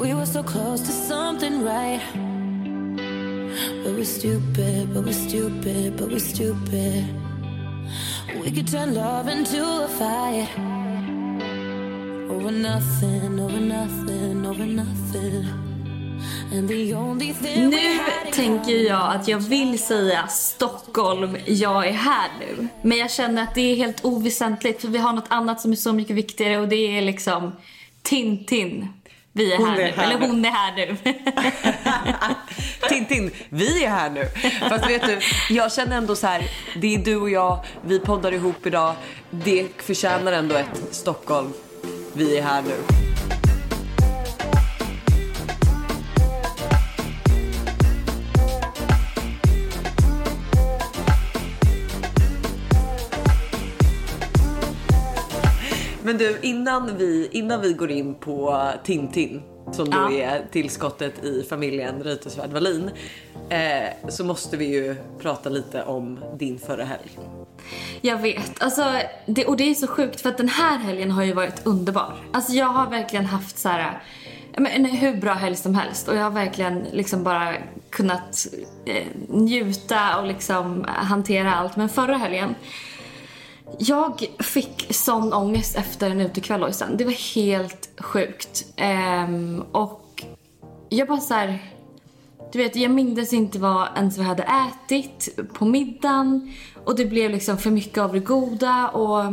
We 0.00 0.14
were 0.14 0.26
so 0.26 0.42
close 0.42 0.80
to 0.80 0.92
something 0.92 1.64
right. 1.64 2.00
But 3.82 3.94
we're 3.94 4.04
stupid, 4.04 4.92
but 4.92 5.04
we're 5.04 5.12
stupid, 5.12 5.96
but 5.96 6.08
we're 6.08 6.18
stupid. 6.18 7.04
We 8.42 8.50
could 8.50 8.68
turn 8.68 8.94
love 8.94 9.28
into 9.28 9.62
a 9.62 9.88
fight. 9.88 10.48
Over 12.30 12.50
nothing, 12.50 13.40
over 13.40 13.60
nothing, 13.60 14.46
over 14.46 14.66
nothing. 14.66 15.66
Nu 16.50 17.98
tänker 18.32 18.72
jag 18.72 19.14
att 19.14 19.28
jag 19.28 19.38
vill 19.38 19.78
säga 19.78 20.26
Stockholm, 20.26 21.36
jag 21.46 21.86
är 21.88 21.92
här 21.92 22.30
nu. 22.40 22.68
Men 22.82 22.98
jag 22.98 23.10
känner 23.10 23.42
att 23.42 23.54
det 23.54 23.72
är 23.72 23.76
helt 23.76 24.04
oväsentligt 24.04 24.80
för 24.80 24.88
vi 24.88 24.98
har 24.98 25.12
något 25.12 25.28
annat 25.28 25.60
som 25.60 25.72
är 25.72 25.76
så 25.76 25.92
mycket 25.92 26.16
viktigare 26.16 26.58
och 26.58 26.68
det 26.68 26.98
är 26.98 27.02
liksom 27.02 27.52
Tintin. 28.02 28.88
Vi 29.36 29.52
är 29.52 29.56
Hon 29.56 29.68
här 29.68 29.78
är 29.80 29.84
nu. 29.86 29.92
här 29.96 30.04
Eller 30.04 30.18
nu. 30.18 30.26
hon 30.26 30.44
är 30.44 30.50
här 30.50 30.76
nu. 30.76 30.96
Tintin, 32.88 33.30
vi 33.48 33.84
är 33.84 33.88
här 33.90 34.10
nu. 34.10 34.24
Fast 34.68 34.90
vet 34.90 35.02
du, 35.06 35.18
jag 35.54 35.72
känner 35.72 35.96
ändå 35.96 36.16
så 36.16 36.26
här, 36.26 36.42
det 36.80 36.94
är 36.94 36.98
du 36.98 37.16
och 37.16 37.30
jag, 37.30 37.64
vi 37.86 38.00
poddar 38.00 38.32
ihop 38.32 38.66
idag. 38.66 38.94
Det 39.30 39.66
förtjänar 39.82 40.32
ändå 40.32 40.54
ett 40.54 40.80
Stockholm, 40.90 41.52
vi 42.12 42.38
är 42.38 42.42
här 42.42 42.62
nu. 42.62 43.05
Men 56.06 56.18
du, 56.18 56.38
innan 56.42 56.96
vi, 56.96 57.28
innan 57.32 57.60
vi 57.60 57.72
går 57.72 57.90
in 57.90 58.14
på 58.14 58.68
Tintin, 58.84 59.42
som 59.72 59.90
då 59.90 59.98
Ja. 59.98 60.12
är 60.12 60.46
tillskottet 60.52 61.24
i 61.24 61.46
familjen 61.48 62.02
Reuterswärd 62.02 62.50
Wallin, 62.50 62.90
eh, 63.48 64.08
så 64.08 64.24
måste 64.24 64.56
vi 64.56 64.64
ju 64.64 64.96
prata 65.20 65.48
lite 65.48 65.82
om 65.82 66.18
din 66.38 66.58
förra 66.58 66.84
helg. 66.84 67.18
Jag 68.00 68.18
vet. 68.18 68.62
Alltså, 68.62 68.84
det, 69.26 69.44
och 69.44 69.56
det 69.56 69.70
är 69.70 69.74
så 69.74 69.86
sjukt 69.86 70.20
för 70.20 70.28
att 70.28 70.36
den 70.36 70.48
här 70.48 70.78
helgen 70.78 71.10
har 71.10 71.24
ju 71.24 71.32
varit 71.32 71.66
underbar. 71.66 72.14
Alltså 72.32 72.52
jag 72.52 72.66
har 72.66 72.90
verkligen 72.90 73.26
haft 73.26 73.58
så 73.58 73.68
här, 73.68 74.02
men, 74.52 74.66
en 74.66 74.84
hur 74.84 75.16
bra 75.16 75.32
helg 75.32 75.56
som 75.56 75.74
helst 75.74 76.08
och 76.08 76.16
jag 76.16 76.22
har 76.22 76.30
verkligen 76.30 76.86
liksom 76.92 77.24
bara 77.24 77.54
kunnat 77.90 78.46
eh, 78.84 79.06
njuta 79.28 80.18
och 80.18 80.26
liksom 80.26 80.84
hantera 80.88 81.54
allt. 81.54 81.76
Men 81.76 81.88
förra 81.88 82.16
helgen, 82.16 82.54
jag 83.78 84.26
fick 84.38 84.94
sån 84.94 85.32
ångest 85.32 85.76
efter 85.76 86.10
en 86.10 86.20
utekväll 86.20 86.60
Lojsan. 86.60 86.96
Det 86.96 87.04
var 87.04 87.34
helt 87.34 87.88
sjukt. 87.98 88.66
Ehm, 88.76 89.64
och 89.72 90.24
jag 90.88 91.08
bara 91.08 91.20
så 91.20 91.34
här, 91.34 91.72
du 92.52 92.58
vet, 92.58 92.76
jag 92.76 92.90
mindes 92.90 93.32
inte 93.32 93.58
vad 93.58 93.88
ens 93.96 94.18
vi 94.18 94.22
hade 94.22 94.42
ätit 94.42 95.38
på 95.52 95.64
middagen. 95.64 96.54
Och 96.84 96.96
det 96.96 97.06
blev 97.06 97.30
liksom 97.30 97.58
för 97.58 97.70
mycket 97.70 97.98
av 97.98 98.12
det 98.12 98.20
goda 98.20 98.88
och... 98.88 99.32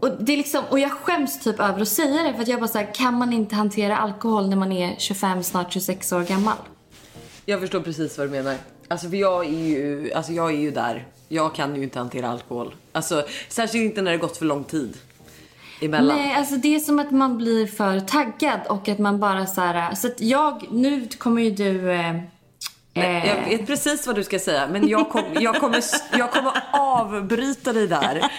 Och, 0.00 0.10
det 0.24 0.32
är 0.32 0.36
liksom, 0.36 0.64
och 0.70 0.78
jag 0.78 0.90
skäms 0.90 1.40
typ 1.40 1.60
över 1.60 1.80
att 1.80 1.88
säga 1.88 2.22
det 2.22 2.34
för 2.34 2.42
att 2.42 2.48
jag 2.48 2.60
bara 2.60 2.68
så 2.68 2.78
här, 2.78 2.94
kan 2.94 3.14
man 3.14 3.32
inte 3.32 3.54
hantera 3.54 3.96
alkohol 3.96 4.48
när 4.48 4.56
man 4.56 4.72
är 4.72 4.96
25, 4.98 5.42
snart 5.42 5.72
26 5.72 6.12
år 6.12 6.22
gammal? 6.22 6.56
Jag 7.44 7.60
förstår 7.60 7.80
precis 7.80 8.18
vad 8.18 8.26
du 8.26 8.30
menar. 8.30 8.56
Alltså 8.88 9.08
för 9.08 9.16
jag 9.16 9.46
är 9.46 9.50
ju, 9.50 10.12
alltså 10.12 10.32
jag 10.32 10.50
är 10.50 10.58
ju 10.58 10.70
där. 10.70 11.08
Jag 11.28 11.54
kan 11.54 11.76
ju 11.76 11.82
inte 11.82 11.98
hantera 11.98 12.28
alkohol. 12.28 12.74
Alltså 12.92 13.24
särskilt 13.48 13.84
inte 13.84 14.02
när 14.02 14.10
det 14.10 14.18
gått 14.18 14.36
för 14.36 14.44
lång 14.44 14.64
tid 14.64 14.96
emellan. 15.80 16.16
Nej, 16.16 16.34
alltså 16.34 16.56
det 16.56 16.74
är 16.74 16.78
som 16.78 16.98
att 16.98 17.10
man 17.10 17.36
blir 17.36 17.66
för 17.66 18.00
taggad 18.00 18.60
och 18.68 18.88
att 18.88 18.98
man 18.98 19.20
bara 19.20 19.46
så 19.46 19.60
här... 19.60 19.94
Så 19.94 20.06
att 20.06 20.20
jag, 20.20 20.66
nu 20.70 21.08
kommer 21.18 21.42
ju 21.42 21.50
du... 21.50 21.92
Eh, 21.92 22.14
Nej, 22.96 23.28
jag 23.28 23.58
vet 23.58 23.66
precis 23.66 24.06
vad 24.06 24.16
du 24.16 24.24
ska 24.24 24.38
säga 24.38 24.68
men 24.68 24.88
jag, 24.88 25.10
kom, 25.10 25.22
jag, 25.34 25.60
kommer, 25.60 25.84
jag 26.18 26.32
kommer 26.32 26.52
avbryta 26.72 27.72
dig 27.72 27.88
där 27.88 28.30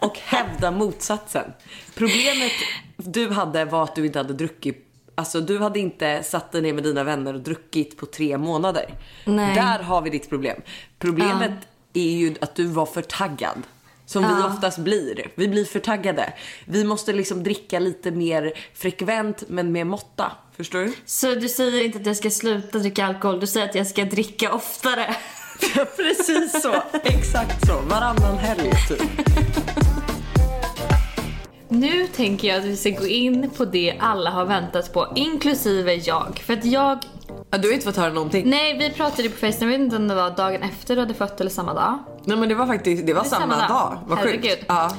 och 0.00 0.18
hävda 0.18 0.70
motsatsen. 0.70 1.52
Problemet 1.94 2.52
du 2.96 3.30
hade 3.30 3.64
var 3.64 3.84
att 3.84 3.94
du 3.94 4.06
inte 4.06 4.18
hade 4.18 4.32
druckit 4.32 4.86
Alltså 5.14 5.40
du 5.40 5.58
hade 5.58 5.78
inte 5.78 6.22
satt 6.22 6.52
dig 6.52 6.62
ner 6.62 6.72
med 6.72 6.84
dina 6.84 7.04
vänner 7.04 7.34
och 7.34 7.40
druckit 7.40 7.96
på 7.96 8.06
tre 8.06 8.38
månader. 8.38 8.94
Nej. 9.24 9.54
Där 9.54 9.78
har 9.78 10.02
vi 10.02 10.10
ditt 10.10 10.28
problem. 10.28 10.62
Problemet 10.98 11.52
är 11.94 12.10
ju 12.10 12.34
att 12.40 12.54
du 12.54 12.66
var 12.66 12.86
för 12.86 13.02
taggad. 13.02 13.62
Som 14.06 14.22
vi 14.22 14.42
oftast 14.42 14.78
blir. 14.78 15.30
Vi 15.34 15.48
blir 15.48 15.64
för 15.64 15.80
taggade. 15.80 16.32
Vi 16.64 16.84
måste 16.84 17.12
liksom 17.12 17.42
dricka 17.42 17.78
lite 17.78 18.10
mer 18.10 18.52
frekvent 18.74 19.42
men 19.48 19.72
med 19.72 19.86
måtta. 19.86 20.32
Förstår 20.56 20.78
du? 20.78 20.92
Så 21.06 21.34
du 21.34 21.48
säger 21.48 21.84
inte 21.84 21.98
att 21.98 22.06
jag 22.06 22.16
ska 22.16 22.30
sluta 22.30 22.78
dricka 22.78 23.06
alkohol, 23.06 23.40
du 23.40 23.46
säger 23.46 23.68
att 23.68 23.74
jag 23.74 23.86
ska 23.86 24.04
dricka 24.04 24.52
oftare. 24.52 25.16
Precis 25.96 26.62
så. 26.62 26.74
Exakt 27.04 27.66
så. 27.66 27.80
Varannan 27.88 28.38
helg 28.38 28.70
typ. 28.88 29.02
Nu 31.68 32.06
tänker 32.06 32.48
jag 32.48 32.58
att 32.58 32.64
vi 32.64 32.76
ska 32.76 32.90
gå 32.90 33.06
in 33.06 33.50
på 33.56 33.64
det 33.64 33.96
alla 34.00 34.30
har 34.30 34.44
väntat 34.44 34.92
på, 34.92 35.12
inklusive 35.16 35.94
jag. 35.94 36.42
För 36.46 36.52
att 36.52 36.64
jag... 36.64 36.98
Ja, 37.52 37.58
du 37.58 37.68
har 37.68 37.72
inte 37.74 37.86
fått 37.86 37.96
höra 37.96 38.12
någonting. 38.12 38.50
Nej, 38.50 38.78
vi 38.78 38.90
pratade 38.90 39.28
på 39.28 39.36
festen, 39.36 39.68
jag 39.70 39.78
vet 39.78 39.84
inte 39.84 39.96
om 39.96 40.08
det 40.08 40.14
var 40.14 40.30
dagen 40.30 40.62
efter 40.62 40.94
du 40.94 41.00
hade 41.00 41.14
fött 41.14 41.40
eller 41.40 41.50
samma 41.50 41.74
dag. 41.74 41.98
Nej 42.24 42.36
men 42.36 42.48
det 42.48 42.54
var 42.54 42.66
faktiskt, 42.66 43.06
det 43.06 43.12
var 43.12 43.22
Det 43.22 43.26
är 43.26 43.30
samma, 43.30 43.68
dag. 43.68 43.98
Vad 44.06 44.18
Herregud. 44.18 44.42
sjukt. 44.42 44.64
Ja. 44.68 44.90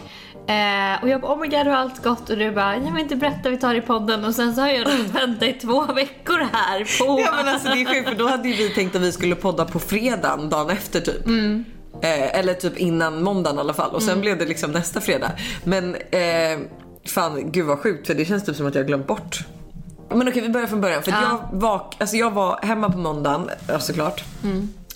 Eh, 0.48 1.04
och 1.04 1.10
jag 1.10 1.22
bara 1.22 1.34
oh 1.34 1.40
my 1.40 1.48
god 1.48 1.60
har 1.68 1.74
allt 1.74 2.04
gått? 2.04 2.30
Och 2.30 2.38
du 2.38 2.52
bara 2.52 2.76
jag 2.76 2.92
vill 2.92 3.02
inte 3.02 3.16
berätta 3.16 3.50
vi 3.50 3.58
tar 3.58 3.76
i 3.76 3.82
podden 3.82 4.26
och 4.26 4.36
sen 4.36 4.56
så 4.56 4.62
har 4.62 4.70
jag 4.70 4.92
fått 4.92 5.16
vänta 5.22 5.46
i 5.46 5.54
två 5.54 5.86
veckor 5.86 6.48
här 6.54 7.00
på... 7.00 7.22
ja 7.22 7.34
men 7.36 7.48
alltså 7.48 7.68
det 7.68 7.82
är 7.82 7.86
sjukt 7.86 8.10
för 8.10 8.16
då 8.16 8.28
hade 8.28 8.50
ju 8.50 8.56
vi 8.56 8.70
tänkt 8.70 8.96
att 8.96 9.02
vi 9.02 9.12
skulle 9.12 9.36
podda 9.36 9.66
på 9.66 9.80
fredagen 9.80 10.50
dagen 10.50 10.70
efter 10.70 11.00
typ. 11.02 11.28
Eh, 12.04 12.40
eller 12.40 12.54
typ 12.54 12.78
innan 12.78 13.24
måndagen 13.24 13.58
i 13.58 13.60
alla 13.60 13.74
fall 13.74 13.92
och 13.92 14.04
sen 14.04 14.22
blev 14.22 14.38
det 14.38 14.46
liksom 14.46 14.72
nästa 14.72 15.02
fredag. 15.02 15.32
Men 15.64 15.96
eh, 15.96 16.60
fan 17.06 17.52
gud 17.52 17.66
vad 17.66 17.80
sjukt 17.80 18.08
för 18.08 18.14
det 18.14 18.26
känns 18.26 18.46
typ 18.46 18.56
som 18.56 18.68
att 18.68 18.76
jag 18.76 18.88
glömt 18.88 19.08
bort. 19.08 19.40
Men 20.16 20.28
okej 20.28 20.42
vi 20.42 20.50
börjar 20.50 20.68
från 20.68 20.82
början 20.82 21.04
för 21.04 21.12
att 21.12 21.18
jag, 21.52 21.60
vak- 21.60 21.96
alltså 22.00 22.16
jag 22.16 22.32
var 22.32 22.60
hemma 22.64 22.90
på 22.90 22.98
måndagen 22.98 23.50
ja, 23.68 23.80
såklart. 23.80 24.24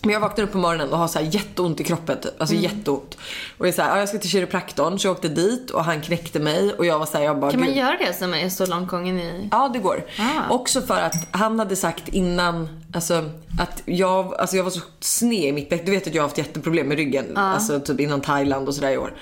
Men 0.06 0.14
jag 0.14 0.20
vaknade 0.20 0.42
upp 0.44 0.52
på 0.52 0.58
morgonen 0.58 0.92
och 0.92 0.98
har 0.98 1.08
så 1.08 1.20
här 1.20 1.26
jätteont 1.26 1.80
i 1.80 1.84
kroppen 1.84 2.18
typ. 2.22 2.42
Alltså 2.42 2.56
jätteont. 2.56 3.18
Och 3.58 3.66
jag 3.66 3.68
är 3.68 3.72
så 3.76 3.82
här, 3.82 3.90
ja, 3.90 4.00
jag 4.00 4.10
ska 4.10 4.18
till 4.18 4.30
kiropraktorn 4.30 5.00
så 5.00 5.08
jag 5.08 5.12
åkte 5.12 5.28
dit 5.28 5.72
och 5.72 5.84
han 5.84 6.02
knäckte 6.02 6.40
mig 6.40 6.74
och 6.74 6.86
jag 6.86 7.00
var 7.00 7.06
så 7.06 7.18
här, 7.18 7.24
jag 7.26 7.40
bara 7.40 7.52
Kan 7.52 7.60
man 7.60 7.70
"Gud." 7.70 7.78
göra 7.78 7.98
det 8.08 8.14
som 8.14 8.34
är 8.34 8.50
så 8.50 8.66
långt 8.66 8.90
gången 8.90 9.20
i... 9.20 9.50
Ja 9.52 9.70
det 9.74 9.80
går. 9.80 10.06
Ah. 10.20 10.50
Också 10.54 10.82
för 10.82 11.02
att 11.02 11.28
han 11.32 11.60
hade 11.60 11.76
sagt 11.76 12.08
innan 12.08 12.70
alltså, 12.94 13.30
att 13.60 13.82
jag, 13.86 14.36
alltså, 14.36 14.56
jag 14.56 14.64
var 14.64 14.72
så 14.72 14.82
sned 15.00 15.44
i 15.46 15.52
mitt 15.52 15.70
bäcken. 15.70 15.86
Du 15.86 15.92
vet 15.92 16.08
att 16.08 16.16
jag 16.16 16.22
har 16.24 16.28
haft 16.28 16.38
jätteproblem 16.38 16.88
med 16.88 16.98
ryggen. 16.98 17.38
Alltså 17.38 17.80
typ 17.80 18.00
innan 18.00 18.22
Thailand 18.22 18.68
och 18.68 18.76
sådär 18.76 18.92
i 18.92 18.98
år. 18.98 19.14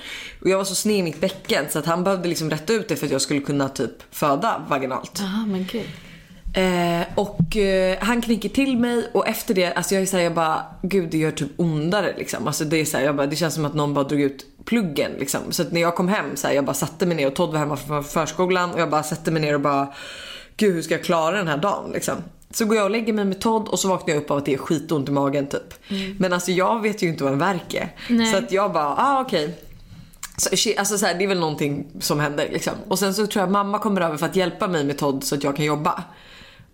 Och 0.41 0.49
jag 0.49 0.57
var 0.57 0.65
så 0.65 0.75
sned 0.75 0.95
i 0.99 1.03
mitt 1.03 1.21
bäcken 1.21 1.65
så 1.69 1.79
att 1.79 1.85
han 1.85 2.03
behövde 2.03 2.29
liksom 2.29 2.49
rätta 2.49 2.73
ut 2.73 2.87
det 2.87 2.95
för 2.95 3.05
att 3.05 3.11
jag 3.11 3.21
skulle 3.21 3.39
kunna 3.39 3.69
typ 3.69 3.91
föda 4.11 4.61
vaginalt. 4.69 5.19
Ja 5.19 5.45
men 5.45 5.65
gud. 5.71 5.89
Eh, 6.53 7.07
och 7.15 7.57
eh, 7.57 7.97
han 8.01 8.21
knicker 8.21 8.49
till 8.49 8.77
mig 8.77 9.09
och 9.13 9.27
efter 9.27 9.53
det, 9.53 9.73
alltså 9.73 9.93
jag 9.95 10.01
är 10.01 10.05
såhär, 10.05 10.23
jag 10.23 10.33
bara, 10.33 10.65
gud 10.81 11.09
det 11.09 11.17
gör 11.17 11.31
typ 11.31 11.51
ondare 11.57 12.13
liksom. 12.17 12.47
Alltså 12.47 12.65
det 12.65 12.77
är 12.77 12.85
såhär, 12.85 13.05
jag 13.05 13.15
bara, 13.15 13.27
det 13.27 13.35
känns 13.35 13.53
som 13.53 13.65
att 13.65 13.73
någon 13.73 13.93
bara 13.93 14.03
drog 14.03 14.21
ut 14.21 14.45
pluggen 14.65 15.11
liksom. 15.19 15.41
Så 15.49 15.61
att 15.61 15.71
när 15.71 15.81
jag 15.81 15.95
kom 15.95 16.07
hem 16.07 16.35
så 16.35 16.47
här, 16.47 16.53
jag 16.53 16.65
bara 16.65 16.73
satte 16.73 17.05
mig 17.05 17.17
ner 17.17 17.27
och 17.27 17.35
Todd 17.35 17.51
var 17.51 17.59
hemma 17.59 17.77
från 17.77 18.03
förskolan 18.03 18.71
och 18.71 18.79
jag 18.79 18.89
bara 18.89 19.03
satte 19.03 19.31
mig 19.31 19.41
ner 19.41 19.53
och 19.53 19.61
bara, 19.61 19.93
gud 20.57 20.75
hur 20.75 20.81
ska 20.81 20.93
jag 20.93 21.03
klara 21.03 21.37
den 21.37 21.47
här 21.47 21.57
dagen 21.57 21.91
liksom. 21.93 22.15
Så 22.51 22.65
går 22.65 22.77
jag 22.77 22.83
och 22.83 22.91
lägger 22.91 23.13
mig 23.13 23.25
med 23.25 23.39
Todd 23.39 23.67
och 23.67 23.79
så 23.79 23.87
vaknar 23.87 24.13
jag 24.13 24.23
upp 24.23 24.31
av 24.31 24.37
att 24.37 24.45
det 24.45 24.53
är 24.53 24.57
skitont 24.57 25.09
i 25.09 25.11
magen 25.11 25.47
typ. 25.47 25.73
Men 26.19 26.33
alltså 26.33 26.51
jag 26.51 26.81
vet 26.81 27.03
ju 27.03 27.07
inte 27.07 27.23
vad 27.23 27.33
en 27.33 27.39
värk 27.39 27.73
är. 27.73 27.95
Nej. 28.09 28.31
Så 28.31 28.37
att 28.37 28.51
jag 28.51 28.73
bara, 28.73 28.95
ah 28.97 29.21
okej. 29.21 29.59
Så, 30.37 30.57
shit, 30.57 30.79
alltså 30.79 30.97
så 30.97 31.05
här, 31.05 31.13
det 31.13 31.23
är 31.23 31.27
väl 31.27 31.39
någonting 31.39 31.87
som 31.99 32.19
händer 32.19 32.49
liksom. 32.51 32.73
Och 32.87 32.99
sen 32.99 33.13
så 33.13 33.27
tror 33.27 33.41
jag 33.43 33.51
mamma 33.51 33.79
kommer 33.79 34.01
över 34.01 34.17
för 34.17 34.25
att 34.25 34.35
hjälpa 34.35 34.67
mig 34.67 34.83
med 34.83 34.97
Todd 34.97 35.23
så 35.23 35.35
att 35.35 35.43
jag 35.43 35.55
kan 35.55 35.65
jobba. 35.65 36.03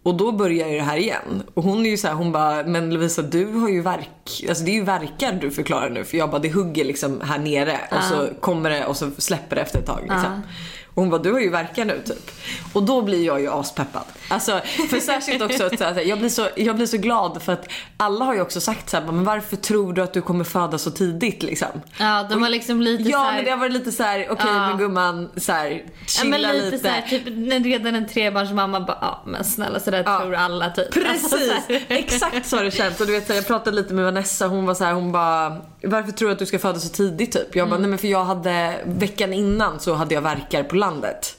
Och 0.09 0.15
då 0.15 0.31
börjar 0.31 0.67
ju 0.67 0.75
det 0.75 0.83
här 0.83 0.97
igen. 0.97 1.43
Och 1.53 1.63
hon 1.63 1.85
är 1.85 1.89
ju 1.89 1.97
så 1.97 2.07
här, 2.07 2.15
hon 2.15 2.31
bara, 2.31 2.63
men 2.63 2.93
Lovisa 2.93 3.21
du 3.21 3.45
har 3.45 3.69
ju 3.69 3.81
verk, 3.81 4.45
alltså 4.49 4.63
det 4.63 4.71
är 4.71 4.75
ju 4.75 4.83
verkar 4.83 5.33
du 5.33 5.51
förklarar 5.51 5.89
nu. 5.89 6.03
För 6.03 6.17
jag 6.17 6.29
bara, 6.29 6.39
det 6.39 6.53
hugger 6.53 6.85
liksom 6.85 7.21
här 7.21 7.39
nere 7.39 7.79
och 7.91 8.03
så 8.03 8.27
kommer 8.39 8.69
det 8.69 8.85
och 8.85 8.97
så 8.97 9.11
släpper 9.17 9.55
det 9.55 9.61
efter 9.61 9.79
ett 9.79 9.85
tag 9.85 9.99
liksom. 10.01 10.41
Och 10.41 10.78
hon 10.99 11.09
bara, 11.09 11.21
du 11.21 11.31
har 11.31 11.39
ju 11.39 11.49
verkar 11.49 11.85
nu 11.85 12.01
typ. 12.05 12.31
Och 12.73 12.83
då 12.83 13.01
blir 13.01 13.25
jag 13.25 13.41
ju 13.41 13.49
aspeppad. 13.51 14.03
Alltså, 14.27 14.61
för 14.89 14.99
särskilt 14.99 15.41
också 15.41 15.63
att 15.65 15.77
så 15.77 15.83
här, 15.83 16.01
jag, 16.01 16.19
blir 16.19 16.29
så, 16.29 16.47
jag 16.55 16.75
blir 16.75 16.85
så 16.85 16.97
glad 16.97 17.41
för 17.41 17.53
att 17.53 17.67
alla 17.97 18.25
har 18.25 18.33
ju 18.35 18.41
också 18.41 18.61
sagt 18.61 18.89
så 18.89 18.97
här, 18.97 19.05
men 19.05 19.23
varför 19.23 19.55
tror 19.55 19.93
du 19.93 20.01
att 20.01 20.13
du 20.13 20.21
kommer 20.21 20.43
föda 20.43 20.77
så 20.77 20.91
tidigt 20.91 21.43
liksom? 21.43 21.67
Ja 21.99 22.23
de 22.29 22.41
var 22.41 22.49
liksom 22.49 22.81
lite 22.81 23.03
Ja 23.03 23.17
såhär... 23.17 23.35
men 23.35 23.45
det 23.45 23.51
har 23.51 23.57
varit 23.57 23.71
lite 23.73 23.91
så 23.91 24.03
här: 24.03 24.27
okej 24.31 24.45
Ja. 24.49 24.67
men 24.69 24.77
gumman, 24.77 25.29
så 25.37 25.51
här, 25.51 25.69
Ja, 25.71 25.81
chilla 26.07 26.29
men 26.29 26.41
lite, 26.41 26.65
lite. 26.65 26.79
såhär, 26.79 27.01
typ 27.01 27.23
när 27.27 27.59
redan 27.59 27.95
en 27.95 28.07
trebarnsmamma 28.07 28.79
bara, 28.79 28.97
ja 29.01 29.23
men 29.25 29.43
snälla 29.43 29.79
sådär 29.79 30.03
Ja. 30.05 30.19
tror 30.19 30.35
alla 30.35 30.69
typ. 30.69 30.87
Alltså, 31.09 31.29
Precis, 31.37 31.65
såhär. 31.67 31.85
exakt 31.87 32.45
så 32.45 32.57
har 32.57 32.63
det 32.63 32.71
känts. 32.71 33.01
Och 33.01 33.07
du 33.07 33.11
vet, 33.13 33.27
så 33.27 33.33
här, 33.33 33.37
jag 33.39 33.47
pratade 33.47 33.75
lite 33.75 33.93
med 33.93 34.05
Vanessa, 34.05 34.47
hon 34.47 34.65
var 34.65 34.73
så 34.73 34.83
här, 34.83 34.93
hon 34.93 35.11
bara 35.11 35.57
Varför 35.83 36.11
tror 36.11 36.29
du 36.29 36.33
att 36.33 36.39
du 36.39 36.45
ska 36.45 36.59
föda 36.59 36.79
så 36.79 36.89
tidigt 36.89 37.31
typ? 37.31 37.55
Jag 37.55 37.69
bara, 37.69 37.79
nej 37.79 37.89
men 37.89 37.99
för 37.99 38.07
jag 38.07 38.23
hade 38.25 38.75
veckan 38.85 39.33
innan 39.33 39.79
så 39.79 39.93
hade 39.93 40.13
jag 40.15 40.21
verkar 40.21 40.63
på 40.63 40.75
landet. 40.75 40.88
That. 40.89 41.38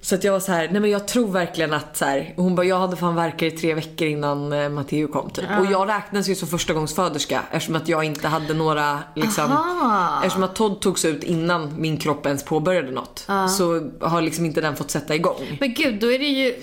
Så 0.00 0.14
att 0.14 0.24
jag 0.24 0.32
var 0.32 0.40
så 0.40 0.52
här, 0.52 0.68
nej 0.72 0.80
men 0.80 0.90
jag 0.90 1.08
tror 1.08 1.28
verkligen 1.32 1.72
att 1.72 1.96
så 1.96 2.04
här, 2.04 2.34
hon 2.36 2.54
bara, 2.54 2.66
jag 2.66 2.78
hade 2.78 2.96
fan 2.96 3.14
verkar 3.14 3.46
i 3.46 3.50
tre 3.50 3.74
veckor 3.74 4.08
innan 4.08 4.52
eh, 4.52 4.68
Matteo 4.68 5.08
kom 5.08 5.30
typ. 5.30 5.44
Och 5.60 5.66
jag 5.72 5.88
räknas 5.88 6.28
ju 6.28 6.34
som 6.34 6.48
förstagångsföderska 6.48 7.42
eftersom 7.50 7.76
att 7.76 7.88
jag 7.88 8.04
inte 8.04 8.28
hade 8.28 8.54
några 8.54 8.98
liksom, 9.14 9.52
Aha. 9.52 10.18
eftersom 10.24 10.42
att 10.42 10.54
Todd 10.54 10.80
togs 10.80 11.04
ut 11.04 11.22
innan 11.24 11.80
min 11.80 11.96
kropp 11.96 12.26
ens 12.26 12.44
påbörjade 12.44 12.90
något. 12.90 13.26
Så 13.58 13.90
har 14.00 14.20
liksom 14.22 14.44
inte 14.44 14.60
den 14.60 14.76
fått 14.76 14.90
sätta 14.90 15.14
igång. 15.14 15.56
Men 15.60 15.74
gud, 15.74 16.00
då 16.00 16.12
är 16.12 16.18
det 16.18 16.24
ju 16.24 16.54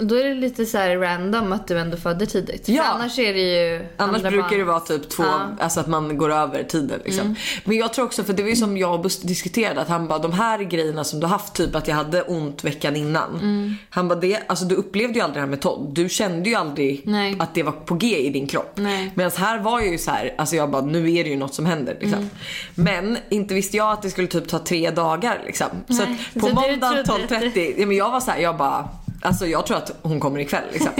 då 0.00 0.14
är 0.14 0.24
det 0.24 0.34
lite 0.34 0.66
så 0.66 0.78
random 0.78 1.52
att 1.52 1.68
du 1.68 1.78
ändå 1.78 1.96
födde 1.96 2.26
tidigt. 2.26 2.66
För 2.66 2.72
Ja. 2.72 2.82
annars 2.84 3.18
är 3.18 3.34
det 3.34 3.40
ju 3.40 3.86
Annars 3.96 4.22
brukar 4.22 4.48
det 4.50 4.56
barn. 4.56 4.66
vara 4.66 4.80
typ 4.80 5.08
två, 5.10 5.22
Ja. 5.22 5.42
Mm. 5.44 5.56
alltså 5.60 5.80
att 5.80 5.86
man 5.86 6.18
går 6.18 6.32
över 6.32 6.62
tiden 6.62 7.00
liksom. 7.04 7.34
Men 7.64 7.76
jag 7.76 7.92
tror 7.92 8.04
också, 8.04 8.24
för 8.24 8.32
det 8.32 8.42
var 8.42 8.50
ju 8.50 8.56
som 8.56 8.76
jag 8.76 8.94
och 8.94 9.00
Buster 9.00 9.26
diskuterade, 9.28 9.80
att 9.80 9.88
han 9.88 10.08
bara 10.08 10.18
de 10.18 10.32
här 10.32 10.58
grejerna 10.58 11.04
som 11.04 11.20
du 11.20 11.26
haft, 11.26 11.54
typ 11.54 11.74
att 11.74 11.88
jag 11.88 11.94
hade 12.04 12.22
ont 12.22 12.64
veckan 12.64 12.96
innan. 12.96 13.34
Mm. 13.34 13.74
Han 13.90 14.08
bara 14.08 14.18
det, 14.18 14.38
alltså 14.46 14.64
du 14.64 14.74
upplevde 14.74 15.14
ju 15.14 15.20
aldrig 15.20 15.36
det 15.36 15.40
här 15.40 15.50
med 15.50 15.60
Todd. 15.60 15.90
Du 15.92 16.08
kände 16.08 16.48
ju 16.48 16.54
aldrig 16.54 17.02
Nej. 17.04 17.36
att 17.38 17.54
det 17.54 17.62
var 17.62 17.72
på 17.72 17.94
G 17.94 18.18
i 18.18 18.30
din 18.30 18.46
kropp. 18.46 18.78
Medan 19.14 19.32
här 19.36 19.58
var 19.58 19.80
jag 19.80 19.92
ju 19.92 19.98
så 19.98 20.10
här, 20.10 20.34
alltså 20.38 20.56
jag 20.56 20.70
bara 20.70 20.82
nu 20.82 21.12
är 21.14 21.24
det 21.24 21.30
ju 21.30 21.36
något 21.36 21.54
som 21.54 21.66
händer 21.66 21.96
liksom. 22.00 22.18
Mm. 22.18 22.30
Men 22.74 23.18
inte 23.30 23.54
visste 23.54 23.76
jag 23.76 23.92
att 23.92 24.02
det 24.02 24.10
skulle 24.10 24.28
typ 24.28 24.48
ta 24.48 24.58
tre 24.58 24.90
dagar 24.90 25.42
liksom. 25.46 25.68
Så 25.88 26.02
att 26.02 26.08
på 26.34 26.40
Så 26.40 26.46
att 26.46 27.06
12.30, 27.30 27.74
ja, 27.78 27.86
men 27.86 27.96
jag 27.96 28.10
var 28.10 28.20
så 28.20 28.30
här, 28.30 28.38
jag 28.38 28.56
bara 28.56 28.88
Alltså 29.24 29.46
jag 29.46 29.66
tror 29.66 29.76
att 29.76 29.90
hon 30.02 30.20
kommer 30.20 30.40
ikväll 30.40 30.64
liksom. 30.72 30.90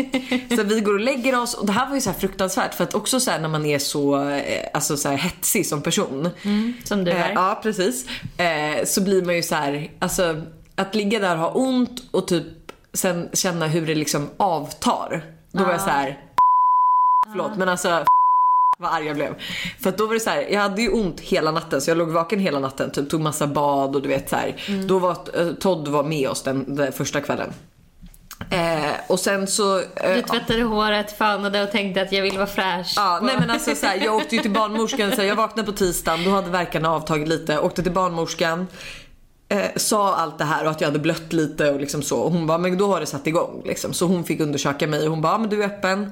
Så 0.57 0.63
vi 0.63 0.81
går 0.81 0.95
och 0.95 1.01
lägger 1.01 1.41
oss 1.41 1.55
och 1.55 1.67
det 1.67 1.73
här 1.73 1.89
var 1.89 1.95
ju 1.95 2.01
så 2.01 2.11
här 2.11 2.19
fruktansvärt 2.19 2.75
för 2.75 2.85
att 2.85 2.95
också 2.95 3.21
så 3.21 3.31
här 3.31 3.39
när 3.39 3.49
man 3.49 3.67
är 3.67 3.79
så, 3.79 4.29
eh, 4.29 4.69
alltså 4.75 4.97
så 4.97 5.09
här 5.09 5.17
hetsig 5.17 5.67
som 5.67 5.83
person. 5.83 6.29
Som 6.85 7.05
du 7.05 7.11
Eh, 7.11 7.31
är. 7.31 7.33
ja 7.33 7.61
precis. 7.63 8.07
Eh, 8.37 8.85
så 8.85 9.01
blir 9.01 9.23
man 9.23 9.37
ju 9.37 9.43
så 9.43 9.55
här, 9.55 9.91
alltså 9.99 10.43
att 10.77 10.95
ligga 10.95 11.19
där 11.19 11.35
och 11.35 11.41
ha 11.41 11.49
ont 11.51 12.03
och 12.11 12.29
typ 12.29 12.45
sen 12.93 13.29
känna 13.33 13.67
hur 13.67 13.87
det 13.87 13.95
liksom 13.95 14.31
avtar. 14.37 15.25
Då 15.53 15.65
var 15.65 15.73
jag 15.73 15.81
så 15.81 15.91
här. 15.91 16.19
förlåt 17.33 17.57
men 17.57 17.69
alltså 17.69 18.05
vad 18.79 18.93
arg 18.93 19.07
jag 19.07 19.17
blev. 19.17 19.35
För 19.81 19.89
att 19.89 19.99
då 19.99 20.07
var 20.07 20.15
det 20.15 20.21
så 20.21 20.31
här, 20.31 20.47
jag 20.51 20.61
hade 20.61 20.83
ju 20.83 20.89
ont 20.91 21.21
hela 21.21 21.51
natten 21.51 21.81
så 21.81 21.91
jag 21.91 21.99
låg 21.99 22.09
vaken 22.09 22.39
hela 22.39 22.59
natten, 22.59 22.91
typ 22.91 23.11
tog 23.11 23.21
massa 23.21 23.47
bad 23.47 23.97
och 23.97 24.03
du 24.03 24.09
vet 24.09 24.29
så 24.29 24.37
här. 24.37 24.57
Då 24.89 24.99
var 24.99 25.11
eh, 25.35 25.53
Todd 25.53 25.89
var 25.89 26.03
med 26.03 26.29
oss 26.29 26.43
den, 26.43 26.77
den 26.77 26.93
första 26.93 27.21
kvällen. 27.21 27.53
Eh, 28.51 28.91
och 29.09 29.21
sen 29.21 29.47
så... 29.47 29.79
eh, 29.79 30.15
Du 30.15 30.23
tvättade 30.23 30.63
håret, 30.63 31.19
fönade 31.19 31.63
och 31.63 31.71
tänkte 31.71 32.03
att 32.03 32.13
jag 32.13 32.23
vill 32.23 32.37
vara 32.37 32.47
fräsch. 32.47 32.93
Ja, 32.97 33.21
nej 33.23 33.37
men 33.39 33.51
alltså 33.51 33.75
så 33.75 33.87
här, 33.87 33.97
jag 34.05 34.15
åkte 34.17 34.37
ju 34.37 34.43
till 34.43 34.51
barnmorskan, 34.51 35.11
så 35.11 35.17
här, 35.17 35.25
jag 35.29 35.37
vaknade 35.37 35.67
på 35.73 35.79
tisdagen, 35.79 36.25
då 36.25 36.31
hade 36.31 36.51
verkarna 36.51 36.91
avtagit 36.91 37.29
lite, 37.29 37.59
åkte 37.59 37.83
till 37.83 37.93
barnmorskan. 37.93 38.67
Eh, 39.53 39.71
sa 39.77 40.15
allt 40.15 40.39
det 40.39 40.45
här 40.45 40.65
och 40.65 40.71
att 40.71 40.81
jag 40.81 40.89
hade 40.89 40.99
blött 40.99 41.33
lite 41.33 41.71
och 41.71 41.81
liksom 41.81 42.03
så. 42.03 42.21
Och 42.21 42.33
hon 42.33 42.47
bara, 42.47 42.59
men 42.59 42.79
då 42.79 42.87
har 42.87 43.01
det 43.01 43.07
satt 43.07 43.27
igång 43.27 43.63
liksom. 43.65 43.93
Så 43.93 44.07
hon 44.07 44.25
fick 44.25 44.41
undersöka 44.41 44.87
mig 44.87 45.05
och 45.05 45.11
hon 45.11 45.21
bara, 45.21 45.39
men 45.39 45.51
du 45.51 45.63
är 45.63 45.67
öppen. 45.67 46.03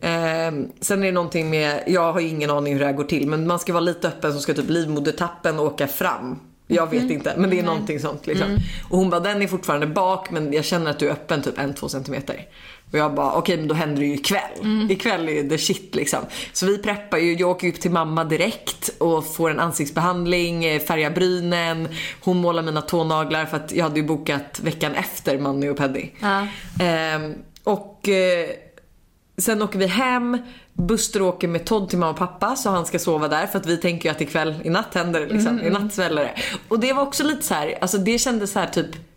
Eh, 0.00 0.70
sen 0.80 1.02
är 1.02 1.06
det 1.06 1.12
någonting 1.12 1.50
med, 1.50 1.82
jag 1.86 2.12
har 2.12 2.20
ju 2.20 2.28
ingen 2.28 2.50
aning 2.50 2.72
hur 2.72 2.80
det 2.80 2.86
här 2.86 2.92
går 2.92 3.04
till, 3.04 3.28
men 3.28 3.46
man 3.46 3.58
ska 3.58 3.72
vara 3.72 3.80
lite 3.80 4.08
öppen 4.08 4.32
så 4.32 4.40
ska 4.40 4.54
typ 4.54 4.70
livmodertappen 4.70 5.58
åka 5.58 5.86
fram. 5.86 6.38
Jag 6.66 6.90
vet 6.90 7.10
inte, 7.10 7.34
men 7.36 7.50
det 7.50 7.58
är 7.58 7.62
någonting 7.62 8.00
sånt 8.00 8.26
liksom. 8.26 8.56
Och 8.90 8.98
hon 8.98 9.10
bara, 9.10 9.20
den 9.20 9.42
är 9.42 9.46
fortfarande 9.46 9.86
bak 9.86 10.30
men 10.30 10.52
jag 10.52 10.64
känner 10.64 10.90
att 10.90 10.98
du 10.98 11.08
är 11.08 11.12
öppen 11.12 11.42
typ 11.42 11.58
en, 11.58 11.74
två 11.74 11.88
centimeter. 11.88 12.46
Och 12.92 12.98
jag 12.98 13.14
bara, 13.14 13.32
okej 13.32 13.56
men 13.56 13.68
då 13.68 13.74
händer 13.74 14.00
det 14.00 14.06
ju 14.06 14.14
ikväll. 14.14 14.90
Ikväll 14.90 15.28
är 15.28 15.42
det 15.42 15.58
shit 15.58 15.94
liksom. 15.94 16.20
Så 16.52 16.66
vi 16.66 16.78
preppar 16.78 17.18
ju, 17.18 17.34
jag 17.34 17.50
åker 17.50 17.68
upp 17.68 17.80
till 17.80 17.90
mamma 17.90 18.24
direkt 18.24 18.90
och 18.98 19.34
får 19.34 19.50
en 19.50 19.60
ansiktsbehandling, 19.60 20.64
eh, 20.64 20.80
färgar 20.80 21.10
brynen, 21.10 21.88
hon 22.20 22.36
målar 22.36 22.62
mina 22.62 22.82
tånaglar 22.82 23.46
för 23.46 23.56
att 23.56 23.72
jag 23.72 23.84
hade 23.84 24.00
ju 24.00 24.06
bokat 24.06 24.60
veckan 24.60 24.94
efter 24.94 25.38
Manny 25.38 25.68
och 25.68 25.76
Peddy. 25.76 26.08
Ja. 26.20 26.46
Ehm, 26.80 27.34
och 27.64 28.08
eh, 28.08 28.48
sen 29.38 29.62
åker 29.62 29.78
vi 29.78 29.86
hem, 29.86 30.38
Buster 30.72 31.22
åker 31.22 31.48
med 31.48 31.64
Todd 31.64 31.88
till 31.88 31.98
mamma 31.98 32.10
och 32.10 32.18
pappa 32.18 32.56
så 32.56 32.70
han 32.70 32.86
ska 32.86 32.98
sova 32.98 33.28
där 33.28 33.46
för 33.46 33.58
att 33.58 33.66
vi 33.66 33.76
tänker 33.76 34.08
ju 34.08 34.10
att 34.10 34.20
ikväll, 34.20 34.54
i 34.64 34.70
natt 34.70 34.94
händer 34.94 35.20
det 35.20 35.26
liksom. 35.26 35.60
I 35.60 35.70
natt 35.70 35.94
sväller 35.94 36.22
det. 36.22 36.34
Och 36.68 36.80
det 36.80 36.92
var 36.92 37.02
också 37.02 37.24
lite 37.24 37.42
så 37.42 37.54
här, 37.54 37.78
alltså 37.80 37.98
det 37.98 38.18
kändes 38.18 38.52
så 38.52 38.58
här 38.58 38.66
typ 38.66 39.09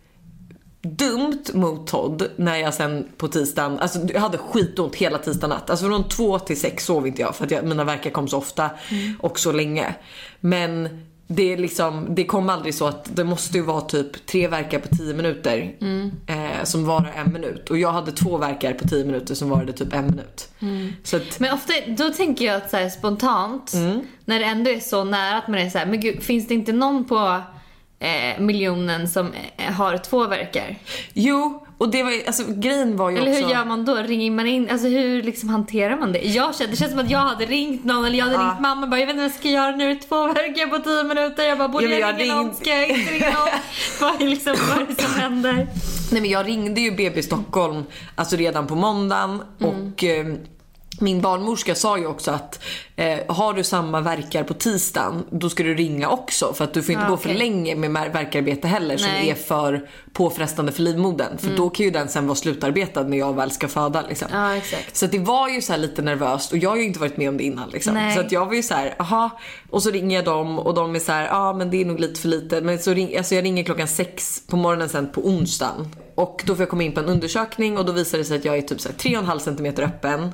dumt 0.84 1.42
mot 1.54 1.86
Todd 1.86 2.30
när 2.36 2.56
jag 2.56 2.74
sen 2.74 3.08
på 3.16 3.28
tisdagen, 3.28 3.78
alltså 3.78 3.98
jag 4.12 4.20
hade 4.20 4.38
skitont 4.38 4.94
hela 4.94 5.18
tisdag 5.18 5.46
natt. 5.46 5.70
Alltså 5.70 5.86
från 5.86 6.08
två 6.08 6.38
till 6.38 6.60
sex 6.60 6.84
sov 6.84 7.06
inte 7.06 7.22
jag 7.22 7.36
för 7.36 7.44
att 7.44 7.50
jag, 7.50 7.64
mina 7.64 7.84
verkar 7.84 8.10
kom 8.10 8.28
så 8.28 8.38
ofta 8.38 8.70
och 9.20 9.38
så 9.38 9.52
länge. 9.52 9.94
Men 10.40 10.88
det, 11.26 11.52
är 11.52 11.56
liksom, 11.56 12.06
det 12.14 12.24
kom 12.24 12.48
aldrig 12.48 12.74
så 12.74 12.86
att 12.86 13.16
det 13.16 13.24
måste 13.24 13.58
ju 13.58 13.64
vara 13.64 13.80
typ 13.80 14.26
tre 14.26 14.48
verkar 14.48 14.78
på 14.78 14.88
tio 14.96 15.14
minuter 15.14 15.74
eh, 16.26 16.64
som 16.64 16.86
varar 16.86 17.12
en 17.16 17.32
minut. 17.32 17.70
Och 17.70 17.78
jag 17.78 17.92
hade 17.92 18.12
två 18.12 18.36
verkar 18.36 18.72
på 18.72 18.88
tio 18.88 19.04
minuter 19.04 19.34
som 19.34 19.48
varade 19.48 19.72
typ 19.72 19.94
en 19.94 20.06
minut. 20.06 20.48
Så 21.02 21.16
att, 21.16 21.40
Men 21.40 21.54
ofta, 21.54 21.72
då 21.88 22.10
tänker 22.10 22.44
jag 22.44 22.56
att 22.56 22.70
så 22.70 22.76
här, 22.76 22.88
spontant, 22.88 23.72
när 24.24 24.38
det 24.38 24.44
ändå 24.44 24.70
är 24.70 24.80
så 24.80 25.04
nära 25.04 25.38
att 25.38 25.48
man 25.48 25.58
är 25.58 25.70
så 25.70 25.78
här, 25.78 25.86
men 25.86 26.00
gud, 26.00 26.22
finns 26.22 26.48
det 26.48 26.54
inte 26.54 26.72
någon 26.72 27.04
på 27.04 27.42
eh, 27.98 28.40
miljonen 28.40 29.08
som 29.08 29.32
eh, 29.56 29.72
har 29.72 29.98
två 29.98 30.26
verkar? 30.26 30.76
jo, 31.12 31.60
och 31.78 31.88
det 31.90 32.02
var 32.02 32.12
alltså 32.26 32.42
grejen 32.48 32.96
var 32.96 33.10
ju 33.10 33.16
Eller 33.18 33.30
också... 33.32 33.42
hur 33.44 33.50
gör 33.54 33.64
man 33.64 33.84
då? 33.84 33.94
Ringer 33.94 34.30
man 34.30 34.46
in? 34.46 34.70
Alltså 34.70 34.88
hur 34.88 35.22
liksom 35.22 35.48
hanterar 35.48 35.96
man 35.96 36.12
det? 36.12 36.18
Jag 36.18 36.54
kände, 36.54 36.72
det 36.72 36.76
känns 36.76 36.90
som 36.90 37.00
att 37.00 37.10
jag 37.10 37.18
hade 37.18 37.44
ringt 37.44 37.84
någon 37.84 38.04
eller 38.04 38.18
jag 38.18 38.24
hade 38.24 38.36
Ja. 38.36 38.48
ringt 38.50 38.60
mamma 38.60 38.82
och 38.82 38.88
bara, 38.88 39.00
jag 39.00 39.06
vet 39.06 39.12
inte 39.14 39.22
vad 39.22 39.30
jag 39.30 39.38
ska 39.38 39.48
göra 39.48 39.76
nu, 39.76 39.94
två 39.94 40.26
verkar 40.26 40.66
på 40.66 40.78
tio 40.78 41.04
minuter. 41.04 41.42
Jag 41.44 41.58
bara, 41.58 41.68
borde 41.68 41.84
Ja, 41.84 41.90
jag, 41.98 42.00
jag 42.10 42.20
ringa 42.20 42.34
någon? 42.34 42.44
ringde- 42.44 42.56
Ska 42.60 42.70
jag 42.70 42.88
inte 42.88 43.12
ringa 43.12 43.26
någon? 43.30 43.48
vad, 44.00 44.22
liksom, 44.22 44.56
vad 44.70 44.82
är 44.82 44.86
det 44.96 45.02
som 45.02 45.20
händer? 45.20 45.54
Nej 46.12 46.20
men 46.22 46.30
jag 46.30 46.46
ringde 46.48 46.80
ju 46.80 46.90
BB 46.90 47.22
Stockholm 47.22 47.84
alltså 48.14 48.36
redan 48.36 48.66
på 48.66 48.74
måndagen 48.74 49.42
och 49.60 50.04
eh, 50.04 50.26
min 51.00 51.20
barnmorska 51.20 51.74
sa 51.74 51.98
ju 51.98 52.06
också 52.06 52.30
att 52.30 52.62
eh, 52.96 53.18
har 53.28 53.52
du 53.54 53.64
samma 53.64 54.00
verkar 54.00 54.44
på 54.44 54.54
tisdagen 54.54 55.24
då 55.30 55.50
ska 55.50 55.62
du 55.62 55.74
ringa 55.74 56.08
också 56.08 56.52
för 56.54 56.64
att 56.64 56.74
du 56.74 56.82
får 56.82 56.92
inte 56.92 57.04
Ja, 57.04 57.10
gå 57.10 57.16
för 57.16 57.28
okej. 57.28 57.38
länge 57.38 57.74
med 57.74 58.12
verkarbete 58.12 58.68
heller 58.68 58.96
som 58.96 59.10
Nej. 59.10 59.30
är 59.30 59.34
för 59.34 59.88
påfrestande 60.12 60.72
för 60.72 60.82
livmodern 60.82 61.38
för 61.38 61.56
då 61.56 61.70
kan 61.70 61.84
ju 61.84 61.90
den 61.90 62.08
sen 62.08 62.26
vara 62.26 62.36
slutarbetad 62.36 63.02
när 63.02 63.18
jag 63.18 63.36
väl 63.36 63.50
ska 63.50 63.68
föda 63.68 64.02
liksom. 64.08 64.28
Exakt. 64.56 64.96
Så 64.96 65.06
det 65.06 65.18
var 65.18 65.48
ju 65.48 65.62
så 65.62 65.72
här 65.72 65.80
lite 65.80 66.02
nervöst 66.02 66.52
och 66.52 66.58
jag 66.58 66.70
har 66.70 66.76
ju 66.76 66.84
inte 66.84 67.00
varit 67.00 67.16
med 67.16 67.28
om 67.28 67.36
det 67.36 67.44
innan 67.44 67.68
liksom. 67.70 68.12
Så 68.14 68.20
att 68.20 68.32
jag 68.32 68.46
var 68.46 68.54
ju 68.54 68.62
så 68.62 68.74
här, 68.74 68.94
aha. 68.98 69.30
Och 69.70 69.82
så 69.82 69.90
ringer 69.90 70.16
jag 70.16 70.24
dem 70.24 70.58
och 70.58 70.74
de 70.74 70.94
är 70.94 70.98
så 70.98 71.12
här, 71.12 71.26
ja 71.26 71.36
ah, 71.36 71.52
men 71.52 71.70
det 71.70 71.80
är 71.80 71.84
nog 71.84 72.00
lite 72.00 72.20
för 72.20 72.28
lite. 72.28 72.60
Men 72.60 72.78
så 72.78 72.94
ring, 72.94 73.16
alltså 73.16 73.34
jag 73.34 73.44
ringer 73.44 73.64
klockan 73.64 73.88
sex 73.88 74.42
på 74.46 74.56
morgonen 74.56 74.88
sen 74.88 75.12
på 75.12 75.26
onsdagen. 75.26 75.88
Och 76.14 76.42
då 76.46 76.54
får 76.54 76.62
jag 76.62 76.68
komma 76.70 76.82
in 76.82 76.92
på 76.92 77.00
en 77.00 77.06
undersökning 77.06 77.78
och 77.78 77.84
då 77.84 77.92
visar 77.92 78.18
det 78.18 78.24
sig 78.24 78.36
att 78.38 78.44
jag 78.44 78.56
är 78.58 78.62
typ 78.62 78.80
så 78.80 78.88
här 78.88 78.96
3,5 78.96 79.38
cm 79.38 79.84
öppen. 79.84 80.32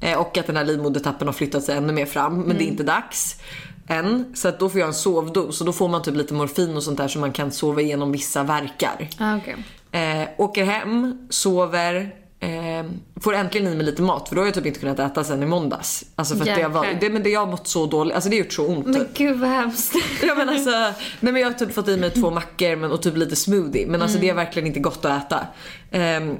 Eh, 0.00 0.18
och 0.18 0.38
att 0.38 0.46
den 0.46 0.56
här 0.56 0.64
livmodertappen 0.64 1.28
har 1.28 1.32
flyttat 1.32 1.64
sig 1.64 1.76
ännu 1.76 1.92
mer 1.92 2.06
fram. 2.06 2.40
Men 2.40 2.56
det 2.58 2.64
är 2.64 2.68
inte 2.68 2.82
dags 2.82 3.40
än. 3.88 4.32
Så 4.34 4.48
att 4.48 4.58
då 4.58 4.68
får 4.68 4.80
jag 4.80 4.86
en 4.86 4.94
sovdos 4.94 5.60
och 5.60 5.66
då 5.66 5.72
får 5.72 5.88
man 5.88 6.02
typ 6.02 6.16
lite 6.16 6.34
morfin 6.34 6.76
och 6.76 6.82
sånt 6.82 6.98
där 6.98 7.08
så 7.08 7.18
man 7.18 7.32
kan 7.32 7.52
sova 7.52 7.80
igenom 7.80 8.12
vissa 8.12 8.42
verkar. 8.42 9.08
Ah, 9.18 9.36
okay. 9.36 9.54
Eh, 9.92 10.28
åker 10.38 10.64
hem, 10.64 11.26
sover, 11.30 12.14
eh, 12.46 12.84
får 13.20 13.34
äntligen 13.34 13.72
i 13.72 13.76
mig 13.76 13.86
lite 13.86 14.02
mat 14.02 14.28
för 14.28 14.36
då 14.36 14.42
har 14.42 14.46
jag 14.46 14.54
typ 14.54 14.66
inte 14.66 14.80
kunnat 14.80 14.98
äta 14.98 15.24
sen 15.24 15.42
i 15.42 15.46
måndags. 15.46 16.04
Alltså 16.14 16.34
för 16.34 16.40
att 16.40 16.56
det 16.56 16.62
har, 16.62 16.70
varit, 16.70 16.86
Jäklar. 16.86 17.08
det, 17.08 17.12
men 17.12 17.22
det 17.22 17.34
har 17.34 17.46
mått 17.46 17.68
så 17.68 17.86
dåligt, 17.86 18.14
alltså 18.14 18.30
det 18.30 18.36
har 18.36 18.44
gjort 18.44 18.52
så 18.52 18.66
ont. 18.66 18.86
Men 18.86 18.94
Typ. 18.94 19.14
gud 19.14 19.40
vad 19.40 19.50
hemskt. 19.50 19.94
Ja 20.22 20.34
men 20.34 20.48
alltså, 20.48 20.70
nej 21.20 21.32
men 21.32 21.36
jag 21.36 21.50
har 21.50 21.54
typ 21.54 21.74
fått 21.74 21.88
i 21.88 21.96
mig 21.96 22.10
två 22.10 22.30
mackor 22.30 22.76
men, 22.76 22.92
och 22.92 23.02
typ 23.02 23.16
lite 23.16 23.36
smoothie 23.36 23.86
men 23.86 24.02
alltså 24.02 24.18
det 24.18 24.28
är 24.28 24.34
verkligen 24.34 24.66
inte 24.66 24.80
gott 24.80 25.04
att 25.04 25.26
äta. 25.26 25.46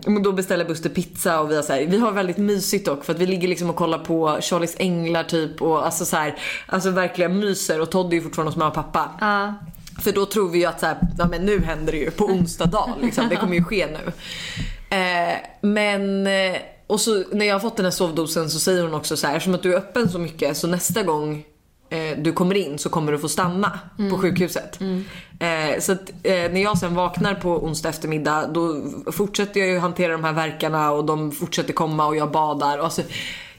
Men 0.07 0.23
då 0.23 0.33
beställer 0.33 0.65
Buster 0.65 0.91
pizza 0.91 1.41
och 1.41 1.51
vi 1.51 1.57
har 1.57 1.63
så 1.63 1.73
här, 1.73 1.87
vi 1.87 1.99
har 1.99 2.13
väldigt 2.13 2.37
mysigt 2.37 2.87
dock 2.87 3.05
för 3.05 3.13
att 3.13 3.19
vi 3.19 3.27
ligger 3.27 3.49
liksom 3.49 3.71
och 3.71 3.77
kollar 3.77 3.99
på 3.99 4.39
Charlies 4.41 4.77
Änglar 4.79 5.25
typ 5.25 5.63
och 5.63 5.85
alltså 5.87 6.05
så 6.05 6.17
här, 6.17 6.39
alltså 6.67 6.91
verkligen 6.91 7.39
myser 7.39 7.81
och 7.81 7.91
Todd 7.91 8.13
är 8.13 8.17
ju 8.17 8.23
fortfarande 8.23 8.51
hos 8.51 8.57
mamma 8.57 8.69
och 8.69 8.75
pappa. 8.75 9.11
Ja. 9.21 9.55
För 10.03 10.13
då 10.13 10.27
tror 10.27 10.51
vi 10.51 10.59
ju 10.59 10.65
att 10.65 10.81
så 10.81 10.87
här, 10.87 10.97
ja, 11.19 11.29
men 11.29 11.43
nu 11.43 11.61
händer 11.65 11.93
det 11.93 11.99
ju 11.99 12.11
på 12.11 12.25
onsdag 12.25 12.67
dag. 12.67 12.91
Liksom. 13.03 13.29
Det 13.29 13.37
kommer 13.37 13.55
ju 13.55 13.65
ske 13.65 13.87
nu. 13.87 14.13
Eh, 14.91 15.39
men, 15.61 16.27
eh, 16.27 16.57
och 16.87 17.01
så 17.01 17.25
när 17.33 17.47
jag 17.47 17.55
har 17.55 17.61
fått 17.61 17.77
den 17.77 17.87
här 17.87 17.91
sovdosen 17.91 18.51
så 18.51 18.59
säger 18.59 18.83
hon 18.83 18.95
också 18.95 19.17
så 19.17 19.27
här, 19.27 19.37
eftersom 19.37 19.55
att 19.55 19.63
du 19.63 19.73
är 19.73 19.79
öppen 19.79 20.09
så 20.09 20.19
mycket 20.19 20.57
så 20.57 20.67
nästa 20.67 21.03
gång 21.03 21.45
eh, 21.91 22.19
du 22.19 22.33
kommer 22.33 22.55
in 22.55 22.79
så 22.79 22.89
kommer 22.89 23.13
du 23.13 23.19
få 23.19 23.29
stanna 23.29 23.79
på 24.11 24.19
sjukhuset. 24.19 24.81
Eh, 25.41 25.81
så 25.81 25.93
att, 25.93 26.11
eh, 26.23 26.33
när 26.33 26.63
jag 26.63 26.79
sen 26.79 26.95
vaknar 26.95 27.35
på 27.35 27.65
onsdag 27.65 27.89
eftermiddag 27.89 28.47
då 28.47 28.83
fortsätter 29.13 29.61
jag 29.61 29.69
ju 29.69 29.79
hantera 29.79 30.13
de 30.13 30.25
här 30.25 30.33
verkarna 30.33 30.93
och 30.93 31.05
de 31.05 31.33
fortsätter 31.33 31.73
komma 31.73 32.07
och 32.07 32.17
jag 32.17 32.31
badar. 32.31 32.79
Och 32.79 32.85
alltså, 32.85 33.03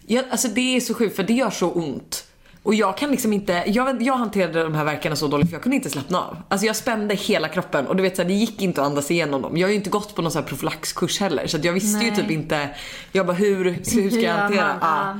jag, 0.07 0.25
alltså 0.31 0.47
det 0.47 0.75
är 0.75 0.79
så 0.79 0.93
sjukt 0.93 1.15
för 1.15 1.23
det 1.23 1.33
gör 1.33 1.49
så 1.49 1.71
ont. 1.71 2.26
Och 2.67 2.75
jag 2.75 2.97
kan 2.97 3.11
liksom 3.11 3.33
inte, 3.33 3.63
jag, 3.67 4.01
jag 4.01 4.13
hanterade 4.13 4.63
de 4.63 4.75
här 4.75 4.83
verkarna 4.83 5.15
så 5.15 5.27
dåligt 5.27 5.47
för 5.47 5.55
jag 5.55 5.63
kunde 5.63 5.75
inte 5.75 5.89
slappna 5.89 6.19
av. 6.19 6.37
Alltså 6.47 6.67
jag 6.67 6.75
spände 6.75 7.15
hela 7.15 7.47
kroppen 7.47 7.87
och 7.87 7.95
du 7.95 8.03
vet 8.03 8.15
så 8.15 8.21
här, 8.21 8.29
det 8.29 8.35
gick 8.35 8.61
inte 8.61 8.81
att 8.81 8.87
andas 8.87 9.11
igenom 9.11 9.41
dem. 9.41 9.57
Jag 9.57 9.67
har 9.67 9.69
ju 9.69 9.75
inte 9.75 9.89
gått 9.89 10.15
på 10.15 10.21
någon 10.21 10.31
sån 10.31 10.41
här 10.41 10.49
profylaxkurs 10.49 11.19
heller 11.19 11.47
så 11.47 11.57
jag 11.63 11.73
visste 11.73 12.05
ju 12.05 12.11
Nej. 12.11 12.19
typ 12.19 12.31
inte, 12.31 12.69
jag 13.11 13.25
bara 13.25 13.37
hur, 13.37 13.63
hur 13.65 14.09
ska 14.09 14.19
jag 14.19 14.33
hantera? 14.37 14.75
Ja. 14.81 15.19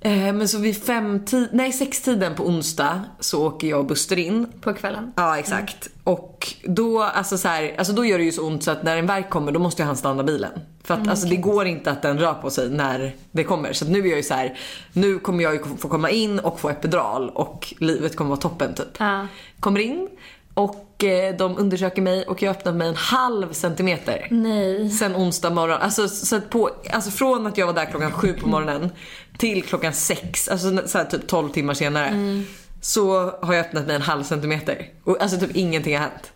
Eh, 0.00 0.32
men 0.32 0.48
så 0.48 0.58
vid 0.58 0.84
femtid, 0.84 1.48
nej 1.52 1.72
sextiden 1.72 2.34
på 2.34 2.46
onsdag 2.46 3.00
så 3.20 3.46
åker 3.46 3.68
jag 3.68 3.78
och 3.78 3.86
Buster 3.86 4.18
in. 4.18 4.46
På 4.60 4.74
kvällen. 4.74 5.12
Ja 5.16 5.38
exakt. 5.38 5.88
Och 6.04 6.54
då, 6.64 7.02
alltså 7.02 7.38
så 7.38 7.48
här, 7.48 7.74
alltså 7.78 7.92
då 7.92 8.04
gör 8.04 8.18
det 8.18 8.24
ju 8.24 8.32
så 8.32 8.46
ont 8.46 8.64
så 8.64 8.70
att 8.70 8.82
när 8.82 8.96
en 8.96 9.06
verk 9.06 9.30
kommer 9.30 9.52
då 9.52 9.60
måste 9.60 9.82
ju 9.82 9.86
han 9.86 9.96
stanna 9.96 10.22
bilen. 10.22 10.52
För 10.86 10.94
att 10.94 11.08
alltså, 11.08 11.26
det 11.26 11.36
går 11.36 11.66
inte 11.66 11.90
att 11.90 12.02
den 12.02 12.18
rör 12.18 12.34
på 12.34 12.50
sig 12.50 12.70
när 12.70 13.16
det 13.30 13.44
kommer. 13.44 13.72
Så 13.72 13.84
nu 13.84 13.98
är 13.98 14.06
jag 14.06 14.16
ju 14.16 14.22
så 14.22 14.34
här, 14.34 14.58
nu 14.92 15.18
kommer 15.18 15.44
jag 15.44 15.54
ju 15.54 15.64
få 15.78 15.88
komma 15.88 16.10
in 16.10 16.38
och 16.38 16.60
få 16.60 16.68
epidural 16.68 17.30
och 17.30 17.74
livet 17.78 18.16
kommer 18.16 18.28
vara 18.28 18.40
toppen 18.40 18.74
typ. 18.74 18.88
Ja. 18.98 19.26
Kommer 19.60 19.80
in 19.80 20.08
och 20.54 21.04
eh, 21.04 21.36
de 21.36 21.58
undersöker 21.58 22.02
mig 22.02 22.26
och 22.26 22.42
jag 22.42 22.50
öppnar 22.50 22.72
mig 22.72 22.88
en 22.88 22.94
halv 22.94 23.52
centimeter. 23.52 24.26
Nej. 24.30 24.90
Sen 24.90 25.16
onsdag 25.16 25.50
morgon. 25.50 25.80
Alltså, 25.80 26.08
så 26.08 26.40
på, 26.40 26.70
alltså 26.92 27.10
från 27.10 27.46
att 27.46 27.58
jag 27.58 27.66
var 27.66 27.74
där 27.74 27.84
klockan 27.84 28.12
sju 28.12 28.32
på 28.32 28.48
morgonen 28.48 28.90
till 29.38 29.62
klockan 29.62 29.92
sex, 29.92 30.48
alltså 30.48 30.82
så 30.86 30.98
här, 30.98 31.04
typ 31.04 31.26
12 31.26 31.48
timmar 31.48 31.74
senare. 31.74 32.42
Så 32.80 33.30
har 33.42 33.54
jag 33.54 33.66
öppnat 33.66 33.86
mig 33.86 33.96
en 33.96 34.02
halv 34.02 34.22
centimeter. 34.22 34.88
Och 35.04 35.22
alltså 35.22 35.38
typ 35.38 35.56
ingenting 35.56 35.96
har 35.96 36.02
hänt. 36.02 36.32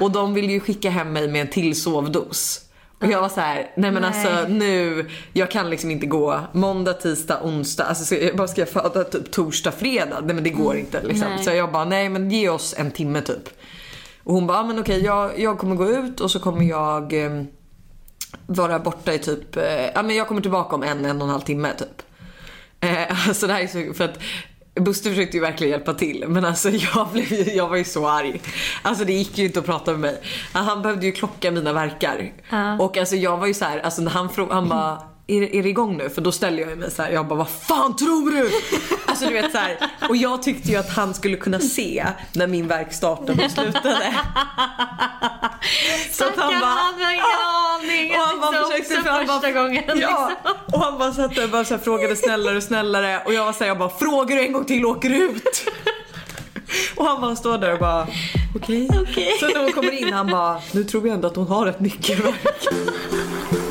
Och 0.00 0.10
de 0.10 0.34
vill 0.34 0.50
ju 0.50 0.60
skicka 0.60 0.90
hem 0.90 1.12
mig 1.12 1.28
med 1.28 1.40
en 1.40 1.48
till 1.48 1.82
sovdos. 1.82 2.63
Och 3.00 3.06
jag 3.06 3.20
var 3.20 3.28
så 3.28 3.40
här, 3.40 3.70
nej 3.76 3.90
men 3.90 4.02
Nej. 4.02 4.04
alltså 4.04 4.48
nu, 4.48 5.06
jag 5.32 5.50
kan 5.50 5.70
liksom 5.70 5.90
inte 5.90 6.06
gå 6.06 6.40
måndag, 6.52 6.92
tisdag, 6.92 7.40
onsdag. 7.42 7.84
Alltså 7.84 8.04
så 8.04 8.14
jag 8.14 8.36
bara 8.36 8.48
ska 8.48 8.60
jag 8.60 8.68
föda 8.68 9.04
typ 9.04 9.30
torsdag, 9.30 9.72
fredag? 9.72 10.20
Nej 10.20 10.34
men 10.34 10.44
det 10.44 10.50
går 10.50 10.76
inte 10.76 11.02
liksom. 11.02 11.28
Nej. 11.28 11.44
Så 11.44 11.50
jag 11.50 11.72
bara, 11.72 11.84
nej 11.84 12.08
men 12.08 12.30
ge 12.30 12.48
oss 12.48 12.74
en 12.78 12.90
timme 12.90 13.20
typ. 13.20 13.48
Och 14.24 14.34
hon 14.34 14.46
bara, 14.46 14.62
men 14.62 14.78
okej 14.78 15.04
jag, 15.04 15.40
jag 15.40 15.58
kommer 15.58 15.76
gå 15.76 15.90
ut 15.90 16.20
och 16.20 16.30
så 16.30 16.40
kommer 16.40 16.62
jag 16.62 17.24
eh, 17.24 17.42
vara 18.46 18.78
borta 18.78 19.14
i 19.14 19.18
typ, 19.18 19.56
eh, 19.56 19.86
ja 19.94 20.02
men 20.02 20.16
jag 20.16 20.28
kommer 20.28 20.40
tillbaka 20.40 20.76
om 20.76 20.82
en, 20.82 21.04
en 21.04 21.16
och 21.16 21.26
en 21.26 21.30
halv 21.32 21.40
timme 21.40 21.72
typ. 21.78 22.02
Eh, 22.80 23.26
alltså 23.28 23.46
det 23.46 23.52
här 23.52 23.60
är 23.60 23.66
så, 23.66 23.94
för 23.94 24.04
att 24.04 24.18
Buster 24.80 25.10
försökte 25.10 25.36
ju 25.36 25.40
verkligen 25.40 25.70
hjälpa 25.70 25.94
till 25.94 26.24
men 26.28 26.44
alltså 26.44 26.70
jag, 26.70 27.08
blev, 27.12 27.48
jag 27.48 27.68
var 27.68 27.76
ju 27.76 27.84
så 27.84 28.08
arg. 28.08 28.40
Alltså 28.82 29.04
det 29.04 29.12
gick 29.12 29.38
ju 29.38 29.44
inte 29.44 29.58
att 29.58 29.66
prata 29.66 29.90
med 29.90 30.00
mig. 30.00 30.22
Han 30.52 30.82
behövde 30.82 31.06
ju 31.06 31.12
klocka 31.12 31.50
mina 31.50 31.72
verkar. 31.72 32.32
Ja. 32.50 32.78
Och 32.78 32.96
alltså 32.96 33.16
jag 33.16 33.36
var 33.36 33.46
ju 33.46 33.54
så 33.54 33.64
här, 33.64 33.78
alltså 33.78 34.02
när 34.02 34.10
han 34.10 34.28
han 34.50 34.68
bara 34.68 35.13
är, 35.26 35.42
är 35.54 35.62
det 35.62 35.68
igång 35.68 35.96
nu? 35.96 36.10
För 36.10 36.20
då 36.22 36.32
ställde 36.32 36.62
jag 36.62 36.78
mig 36.78 36.90
så 36.90 37.02
här, 37.02 37.10
jag 37.10 37.26
bara 37.26 37.38
vad 37.38 37.48
fan 37.48 37.96
tror 37.96 38.30
du? 38.30 38.50
Alltså 39.06 39.26
du 39.26 39.32
vet 39.32 39.52
så 39.52 39.58
här, 39.58 39.78
och 40.08 40.16
jag 40.16 40.42
tyckte 40.42 40.68
ju 40.70 40.76
att 40.76 40.90
han 40.96 41.14
skulle 41.14 41.36
kunna 41.36 41.60
se 41.60 42.06
när 42.32 42.46
min 42.46 42.68
verk 42.68 42.92
startade 42.92 43.44
och 43.44 43.50
slutade. 43.50 44.14
Så 46.12 46.24
att 46.24 46.36
han 46.36 46.60
bara, 46.60 46.70
han 46.70 46.94
har 47.02 47.12
ingen 47.12 47.24
"Ah!" 47.24 47.74
aning. 47.78 48.10
Och 48.10 48.16
han 48.26 48.40
bara 48.40 48.68
försökte 48.68 49.02
för 49.02 49.10
han 49.10 49.26
bara, 49.26 49.50
gången. 49.52 49.84
Ja, 49.86 49.94
Liksom. 49.94 50.54
och 50.72 50.80
han 50.80 50.98
bara 50.98 51.12
satt 51.12 51.38
och 51.38 51.48
bara 51.50 51.64
så 51.64 51.74
här, 51.74 51.80
frågade 51.82 52.16
snällare 52.16 52.56
och 52.56 52.62
snällare 52.62 53.22
och 53.24 53.34
jag 53.34 53.44
var 53.44 53.52
såhär, 53.52 53.66
jag 53.66 53.78
bara 53.78 53.88
frågar 53.98 54.36
du 54.36 54.42
en 54.42 54.52
gång 54.52 54.64
till 54.64 54.86
åker 54.86 55.08
du 55.08 55.16
ut. 55.16 55.64
Och 56.96 57.06
han 57.06 57.20
bara 57.20 57.36
står 57.36 57.58
där 57.58 57.72
och 57.72 57.78
bara 57.78 58.06
okej. 58.56 58.88
Okej. 59.02 59.36
Så 59.40 59.46
när 59.48 59.62
hon 59.62 59.72
kommer 59.72 59.92
in 59.92 60.12
han 60.12 60.26
bara 60.30 60.60
nu 60.72 60.84
tror 60.84 61.00
vi 61.00 61.10
ändå 61.10 61.28
att 61.28 61.36
hon 61.36 61.46
har 61.48 61.66
ett 61.66 61.80
nyckelverk. 61.80 62.68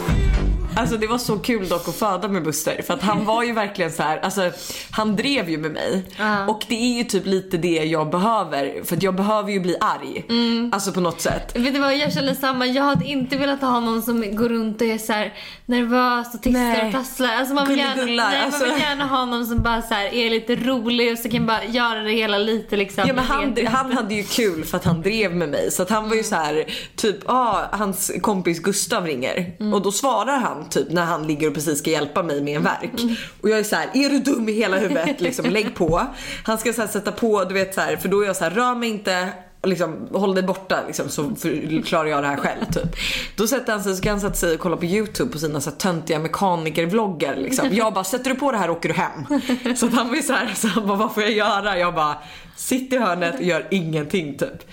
Alltså 0.76 0.98
det 0.98 1.08
var 1.08 1.18
så 1.18 1.40
kul 1.40 1.68
dock 1.68 1.88
att 1.88 1.96
föda 1.96 2.28
med 2.28 2.44
Buster 2.44 2.82
för 2.88 2.94
att 2.94 3.02
han 3.02 3.26
var 3.26 3.44
ju 3.44 3.54
verkligen 3.54 3.92
så 3.92 4.04
här, 4.04 4.20
alltså 4.20 4.52
han 4.92 5.16
drev 5.16 5.50
ju 5.50 5.58
med 5.58 5.72
mig. 5.72 6.04
Ja. 6.18 6.48
Och 6.48 6.66
det 6.68 6.76
är 6.76 6.98
ju 6.98 7.04
typ 7.04 7.26
lite 7.26 7.58
det 7.58 7.84
jag 7.84 8.10
behöver 8.10 8.84
för 8.84 8.96
att 8.96 9.04
jag 9.04 9.16
behöver 9.16 9.52
ju 9.52 9.60
bli 9.60 9.78
arg. 9.80 10.26
Alltså 10.72 10.92
på 10.92 11.00
något 11.00 11.22
sätt. 11.22 11.56
Vet 11.56 11.74
du 11.74 11.80
vad, 11.80 11.98
jag 11.98 12.14
känner 12.14 12.34
samma. 12.34 12.66
Jag 12.66 12.84
hade 12.84 13.06
inte 13.06 13.38
velat 13.38 13.62
ha 13.62 13.80
någon 13.80 14.02
som 14.02 14.36
går 14.36 14.50
runt 14.50 14.82
och 14.82 14.88
är 14.88 14.98
så 14.98 15.14
här 15.14 15.34
nervös 15.66 16.36
och 16.36 16.42
tisslar 16.42 16.86
och 16.86 16.92
tasslar. 16.92 17.36
Alltså 17.36 17.54
man 17.54 17.68
vill, 17.68 17.78
gärna, 17.78 18.06
nej, 18.06 18.42
alltså. 18.46 18.66
man 18.66 18.74
vill 18.74 18.84
gärna 18.84 19.06
ha 19.06 19.26
någon 19.26 19.46
som 19.46 19.62
bara 19.62 19.82
så 19.82 19.94
här 19.94 20.14
är 20.14 20.30
lite 20.30 20.56
rolig 20.56 21.12
och 21.12 21.20
så 21.20 21.30
kan 21.30 21.46
bara 21.46 21.66
göra 21.66 22.00
det 22.00 22.12
hela 22.12 22.38
lite 22.38 22.78
liksom. 22.78 23.04
Ja 23.08 23.14
men 23.14 23.24
han, 23.24 23.58
han 23.68 23.92
hade 23.92 24.16
ju 24.16 24.24
kul 24.24 24.66
för 24.66 24.78
att 24.78 24.86
han 24.86 25.02
drev 25.02 25.36
med 25.36 25.50
mig. 25.50 25.72
Så 25.72 25.82
att 25.82 25.90
han 25.90 26.10
var 26.10 26.16
ju 26.16 26.24
så 26.24 26.36
här, 26.36 26.66
typ, 26.96 27.18
ah, 27.26 27.62
hans 27.72 28.12
kompis 28.22 28.60
Gustav 28.60 29.06
ringer. 29.06 29.52
Och 29.74 29.82
då 29.82 29.92
svarar 29.92 30.38
han 30.38 30.63
typ 30.70 30.92
när 30.92 31.06
han 31.06 31.28
ligger 31.28 31.48
och 31.48 31.54
precis 31.54 31.80
ska 31.80 31.90
hjälpa 31.90 32.24
mig 32.24 32.42
med 32.42 32.56
en 32.56 32.64
verk. 32.64 33.18
Och 33.42 33.50
jag 33.50 33.60
är 33.60 33.64
så 33.64 33.76
här, 33.76 33.90
är 33.94 34.10
du 34.10 34.20
dum 34.20 34.50
i 34.50 34.52
hela 34.52 34.78
huvudet? 34.78 35.22
Liksom, 35.22 35.46
lägg 35.46 35.76
på. 35.76 36.08
Han 36.44 36.58
ska 36.58 36.74
så 36.74 36.88
sätta 36.88 37.12
på, 37.12 37.44
du 37.44 37.54
vet 37.54 37.74
så 37.74 37.82
här, 37.82 37.98
för 37.98 38.10
då 38.10 38.22
är 38.22 38.26
jag 38.26 38.36
så 38.36 38.44
här, 38.44 38.52
rör 38.52 38.76
mig 38.76 38.90
inte. 38.90 39.30
Liksom, 39.66 40.08
håll 40.12 40.36
dig 40.36 40.44
borta 40.44 40.80
liksom, 40.88 41.10
så 41.10 41.32
klarar 41.86 42.06
jag 42.06 42.24
det 42.24 42.28
här 42.28 42.38
själv 42.38 42.66
typ. 42.74 42.96
Då 43.36 43.48
sätter 43.48 43.74
han 43.74 43.84
sig, 43.84 43.96
så 43.96 44.02
kan 44.02 44.20
han 44.20 44.34
sig 44.34 44.54
och 44.54 44.60
kolla 44.60 44.78
på 44.78 44.86
YouTube 44.86 45.32
på 45.32 45.40
sina 45.40 45.62
så 45.62 45.70
här, 45.70 45.78
töntiga 45.78 46.20
mekanikervloggar 46.20 47.36
liksom. 47.36 47.70
Jag 47.72 47.94
bara, 47.94 48.04
sätter 48.04 48.30
du 48.30 48.36
på 48.36 48.52
det 48.52 48.58
här 48.58 48.70
åker 48.70 48.90
du 48.90 48.96
hem. 48.96 49.76
Så 49.76 49.88
han 49.88 50.10
var 50.10 50.16
ju 50.16 50.22
så 50.22 50.34
här, 50.34 50.54
så 50.56 50.68
han 50.68 50.88
bara, 50.88 50.98
vad 50.98 51.14
får 51.14 51.24
jag 51.24 51.32
göra? 51.32 51.78
Jag 51.80 51.94
bara, 51.96 52.18
sitt 52.56 52.94
i 52.94 52.98
hörnet 52.98 53.36
och 53.36 53.44
gör 53.44 53.68
ingenting 53.72 54.38
typ. 54.38 54.70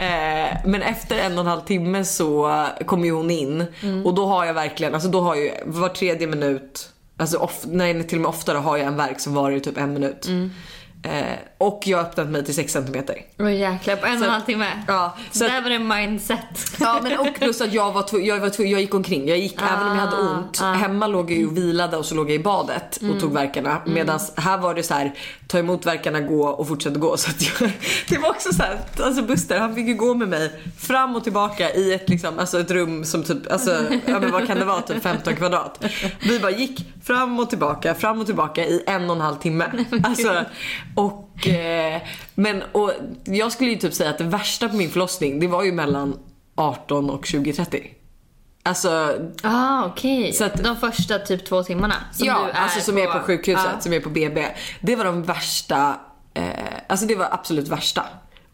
Eh, 0.00 0.56
men 0.66 0.82
efter 0.82 1.18
en 1.18 1.32
och 1.32 1.40
en 1.40 1.46
halv 1.46 1.60
timme 1.60 2.04
så 2.04 2.66
kommer 2.86 3.04
ju 3.04 3.12
hon 3.12 3.30
in 3.30 3.66
och 4.04 4.14
då 4.14 4.26
har 4.26 4.44
jag 4.44 4.54
verkligen, 4.54 4.94
alltså 4.94 5.08
då 5.08 5.20
har 5.20 5.34
jag 5.34 5.52
var 5.64 5.88
tredje 5.88 6.26
minut, 6.26 6.88
alltså 7.16 7.38
of, 7.38 7.64
nej 7.66 8.02
till 8.06 8.18
och 8.18 8.22
med 8.22 8.28
oftare 8.28 8.58
har 8.58 8.76
jag 8.76 8.86
en 8.86 8.96
verk 8.96 9.20
som 9.20 9.34
varar 9.34 9.56
i 9.56 9.60
typ 9.60 9.78
en 9.78 9.92
minut. 9.92 10.26
Eh, 11.04 11.38
och 11.58 11.82
jag 11.84 11.98
har 11.98 12.04
öppnat 12.04 12.28
mig 12.28 12.44
till 12.44 12.54
6 12.54 12.72
centimeter. 12.72 13.16
Åh 13.38 13.54
jäklar, 13.54 13.96
på 13.96 14.06
en 14.06 14.18
och 14.18 14.24
en 14.24 14.30
halv 14.30 14.42
timme. 14.42 14.66
Ja, 14.86 15.16
så 15.30 15.44
där 15.44 15.62
var 15.62 15.70
det 15.70 15.78
mindset. 15.78 16.38
Ja 16.80 17.00
men 17.02 17.18
och 17.18 17.34
plus 17.34 17.60
att 17.60 17.72
jag 17.72 17.92
var, 17.92 18.04
jag 18.20 18.40
var 18.40 18.52
jag 18.58 18.80
gick 18.80 18.94
omkring. 18.94 19.28
Jag 19.28 19.38
gick 19.38 19.62
även 19.62 19.88
om 19.88 19.96
jag 19.96 20.04
hade 20.06 20.16
Ah, 20.16 20.38
ont. 20.38 20.60
ah. 20.62 20.66
Mm. 20.68 20.80
Hemma 20.80 21.06
låg 21.06 21.30
jag 21.30 21.38
ju 21.38 21.46
och 21.46 21.56
vilade 21.56 21.96
och 21.96 22.06
så 22.06 22.14
låg 22.14 22.30
jag 22.30 22.34
i 22.34 22.38
badet 22.38 22.98
och 23.14 23.20
tog 23.20 23.32
verkarna. 23.32 23.82
Medan 23.86 24.20
här 24.36 24.58
var 24.58 24.74
det 24.74 24.82
så 24.82 24.94
här 24.94 25.12
ta 25.46 25.58
emot 25.58 25.86
verkarna, 25.86 26.20
gå 26.20 26.48
och 26.48 26.68
fortsätta 26.68 26.98
gå. 26.98 27.16
Så 27.16 27.30
att 27.30 27.60
jag, 27.60 27.70
det 28.08 28.18
var 28.18 28.28
också 28.28 28.52
så 28.52 28.62
här, 28.62 28.78
alltså 29.02 29.22
Buster 29.22 29.58
han 29.58 29.74
fick 29.74 29.86
ju 29.86 29.94
gå 29.94 30.14
med 30.14 30.28
mig 30.28 30.52
fram 30.78 31.16
och 31.16 31.24
tillbaka 31.24 31.70
i 31.74 31.92
ett, 31.94 32.08
liksom, 32.08 32.38
alltså 32.38 32.60
ett 32.60 32.70
rum 32.70 33.04
som 33.04 33.24
typ, 33.24 33.52
alltså 33.52 33.70
ja, 34.06 34.20
men 34.20 34.30
vad 34.30 34.46
kan 34.46 34.58
det 34.58 34.64
vara, 34.64 34.82
typ 34.82 35.02
15 35.02 35.36
kvadrat. 35.36 35.84
Vi 36.20 36.40
bara 36.40 36.50
gick 36.50 36.86
fram 37.04 37.40
och 37.40 37.50
tillbaka, 37.50 37.94
fram 37.94 38.20
och 38.20 38.26
tillbaka 38.26 38.64
i 38.64 38.82
en 38.86 39.10
och 39.10 39.16
en 39.16 39.22
halv 39.22 39.36
timme. 39.36 39.64
Alltså, 40.04 40.44
och, 40.94 41.48
eh, 41.48 42.02
men, 42.34 42.62
och 42.72 42.92
jag 43.24 43.52
skulle 43.52 43.70
ju 43.70 43.76
typ 43.76 43.94
säga 43.94 44.10
att 44.10 44.18
det 44.18 44.24
värsta 44.24 44.68
på 44.68 44.76
min 44.76 44.90
förlossning 44.90 45.40
det 45.40 45.46
var 45.46 45.62
ju 45.64 45.72
mellan 45.72 46.18
18 46.54 47.10
och 47.10 47.24
20-30. 47.26 47.86
Alltså, 48.64 49.16
Ah, 49.42 49.84
okej. 49.86 50.32
Så 50.32 50.44
att- 50.44 50.64
De 50.64 50.76
första 50.76 51.18
typ 51.18 51.46
två 51.46 51.62
timmarna 51.62 51.94
som 52.12 52.26
ja, 52.26 52.38
du 52.44 52.50
är 52.50 52.54
alltså 52.62 52.80
som 52.80 52.98
är 52.98 53.06
på 53.06 53.18
sjukhuset, 53.18 53.68
Ja. 53.74 53.80
som 53.80 53.92
är 53.92 54.00
på 54.00 54.08
BB. 54.08 54.46
Det 54.80 54.96
var 54.96 55.04
de 55.04 55.22
värsta, 55.22 55.96
eh, 56.34 56.44
alltså 56.88 57.06
det 57.06 57.14
var 57.14 57.28
absolut 57.30 57.68
värsta. 57.68 58.02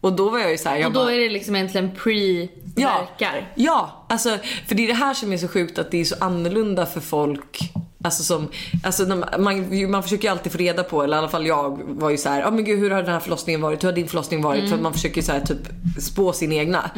Och 0.01 0.13
då 0.13 0.29
var 0.29 0.39
jag 0.39 0.51
ju 0.51 0.57
såhär, 0.57 0.77
jag 0.77 0.87
Och 0.87 0.93
då 0.93 0.99
bara, 0.99 1.13
är 1.13 1.19
det 1.19 1.29
liksom 1.29 1.55
egentligen 1.55 1.91
pre-verkar. 1.91 3.51
Ja, 3.55 4.05
alltså, 4.09 4.37
för 4.67 4.75
det 4.75 4.83
är 4.83 4.87
det 4.87 4.93
här 4.93 5.13
som 5.13 5.33
är 5.33 5.37
så 5.37 5.47
sjukt 5.47 5.79
att 5.79 5.91
det 5.91 6.01
är 6.01 6.05
så 6.05 6.15
annorlunda 6.19 6.85
för 6.85 6.99
folk. 6.99 7.59
Alltså 8.03 8.23
som, 8.23 8.47
alltså 8.83 9.05
man, 9.05 9.25
man, 9.39 9.91
man 9.91 10.03
försöker 10.03 10.23
ju 10.23 10.31
alltid 10.31 10.51
få 10.51 10.57
reda 10.57 10.83
på, 10.83 11.03
eller 11.03 11.15
i 11.15 11.19
alla 11.19 11.29
fall 11.29 11.47
jag 11.47 11.79
var 11.83 12.09
ju 12.09 12.17
så 12.17 12.29
här, 12.29 12.41
ja 12.41 12.51
men 12.51 12.63
gud 12.63 12.79
hur 12.79 12.91
har 12.91 13.03
den 13.03 13.13
här 13.13 13.19
förlossningen 13.19 13.61
varit? 13.61 13.83
Hur 13.83 13.87
har 13.87 13.95
din 13.95 14.07
förlossning 14.07 14.41
varit? 14.41 14.59
Mm. 14.59 14.71
För 14.71 14.77
man 14.77 14.93
försöker 14.93 15.21
så 15.21 15.31
här, 15.31 15.39
typ 15.39 15.67
spå 15.99 16.33
sin 16.33 16.51
egna. 16.51 16.91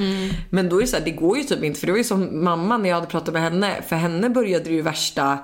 Men 0.50 0.70
då 0.70 0.78
är 0.78 0.82
det 0.82 0.88
så 0.88 0.98
här, 0.98 1.06
det 1.06 1.12
går 1.12 1.38
ju 1.38 1.44
typ 1.44 1.64
inte. 1.64 1.80
För 1.80 1.88
det 1.88 1.94
var 1.94 1.98
ju 1.98 2.04
som 2.04 2.44
mamman 2.44 2.82
när 2.82 2.90
jag 2.90 2.96
hade 2.96 3.08
pratat 3.08 3.34
med 3.34 3.44
henne. 3.44 3.82
För 3.88 3.96
henne 3.96 4.30
började 4.30 4.64
det 4.64 4.72
ju 4.72 4.82
värsta 4.82 5.38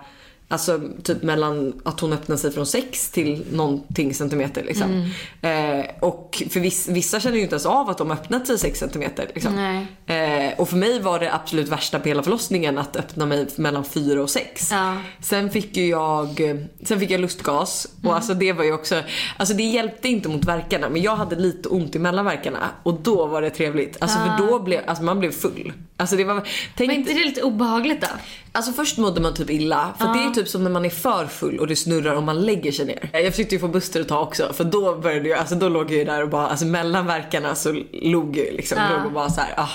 Alltså 0.50 0.82
typ 1.04 1.24
mellan 1.24 1.82
att 1.86 2.00
hon 2.00 2.14
öppnade 2.14 2.42
sig 2.42 2.52
från 2.52 2.66
6 2.66 3.10
till 3.10 3.46
någonting 3.52 4.14
centimeter 4.14 4.64
liksom. 4.64 5.10
Mm. 5.42 5.80
Eh, 5.80 5.86
och 6.00 6.44
för 6.50 6.60
viss, 6.60 6.88
vissa 6.88 7.20
känner 7.20 7.38
ju 7.38 7.44
inte 7.44 7.54
ens 7.54 7.66
av 7.66 7.90
att 7.90 7.98
de 7.98 8.12
öppnat 8.12 8.48
sig 8.48 8.58
6 8.58 8.80
centimeter 8.80 9.32
liksom. 9.34 9.86
Eh, 10.06 10.60
och 10.60 10.70
för 10.70 10.78
mig 10.78 11.00
var 11.00 11.20
det 11.20 11.34
absolut 11.34 11.68
värsta 11.68 12.00
på 12.00 12.08
hela 12.08 12.24
förlossningen 12.24 12.78
att 12.78 12.96
öppna 12.96 13.26
mig 13.26 13.48
mellan 13.56 13.84
4 13.84 14.22
och 14.22 14.30
6. 14.30 14.72
Ja. 14.72 14.98
Sen 15.22 15.50
fick 15.50 15.78
ju 15.78 15.88
jag, 15.88 16.42
sen 16.84 17.00
fick 17.00 17.12
jag 17.12 17.22
lustgas 17.22 17.88
och 18.04 18.16
alltså 18.16 18.34
det 18.34 18.54
var 18.54 18.64
ju 18.64 18.74
också, 18.74 19.02
alltså 19.38 19.54
det 19.54 19.64
hjälpte 19.64 20.08
inte 20.08 20.30
mot 20.30 20.46
verkarna 20.46 20.90
men 20.90 21.02
jag 21.02 21.16
hade 21.16 21.36
lite 21.36 21.70
ont 21.70 21.96
i 21.96 22.00
mellanverkarna 22.00 22.70
och 22.84 22.94
då 22.94 23.26
var 23.26 23.42
det 23.42 23.50
trevligt. 23.50 23.98
Alltså 24.00 24.18
för 24.18 24.48
då 24.48 24.60
blev, 24.60 24.82
alltså 24.88 25.04
man 25.04 25.20
blev 25.20 25.32
full. 25.32 25.74
Alltså 25.98 26.16
det 26.16 26.24
var, 26.24 26.48
tänk, 26.76 26.88
Men 26.88 26.98
inte 27.00 27.14
det 27.14 27.24
lite 27.24 27.42
obehagligt 27.42 28.02
då? 28.02 28.08
Alltså 28.52 28.72
först 28.72 28.98
mådde 28.98 29.22
man 29.22 29.34
typ 29.34 29.50
illa. 29.50 29.94
För 29.98 30.14
det 30.14 30.20
är 30.20 30.37
typ 30.38 30.48
som 30.48 30.64
när 30.64 30.72
man 30.72 30.86
är 30.86 30.90
för 30.90 31.26
full 31.26 31.60
och 31.60 31.68
det 31.68 31.76
snurrar 31.76 32.16
och 32.16 32.24
man 32.24 32.42
lägger 32.42 32.72
sig 32.72 32.86
ner. 32.86 33.10
Jag 33.14 33.32
försökte 33.32 33.56
ju 33.56 33.60
få 33.60 33.68
Buster 33.68 34.02
att 34.02 34.08
ta 34.08 34.20
också 34.20 34.54
för 34.54 34.64
då 34.64 34.96
började 34.96 35.30
jag, 35.30 35.40
alltså 35.40 35.56
då 35.56 35.70
låg 35.70 35.92
jag 35.92 35.98
ju 35.98 36.04
där 36.06 36.24
och 36.24 36.30
bara, 36.30 36.48
alltså 36.48 36.66
mellan 36.66 37.08
verkarna 37.08 37.56
så 37.56 37.84
log 37.92 38.38
jag 38.38 38.46
ju 38.46 38.52
liksom. 38.52 38.78
Ja. 38.78 38.90
Låg 38.98 39.06
och 39.06 39.12
bara 39.12 39.30
så 39.30 39.42
här, 39.42 39.54
ah. 39.58 39.70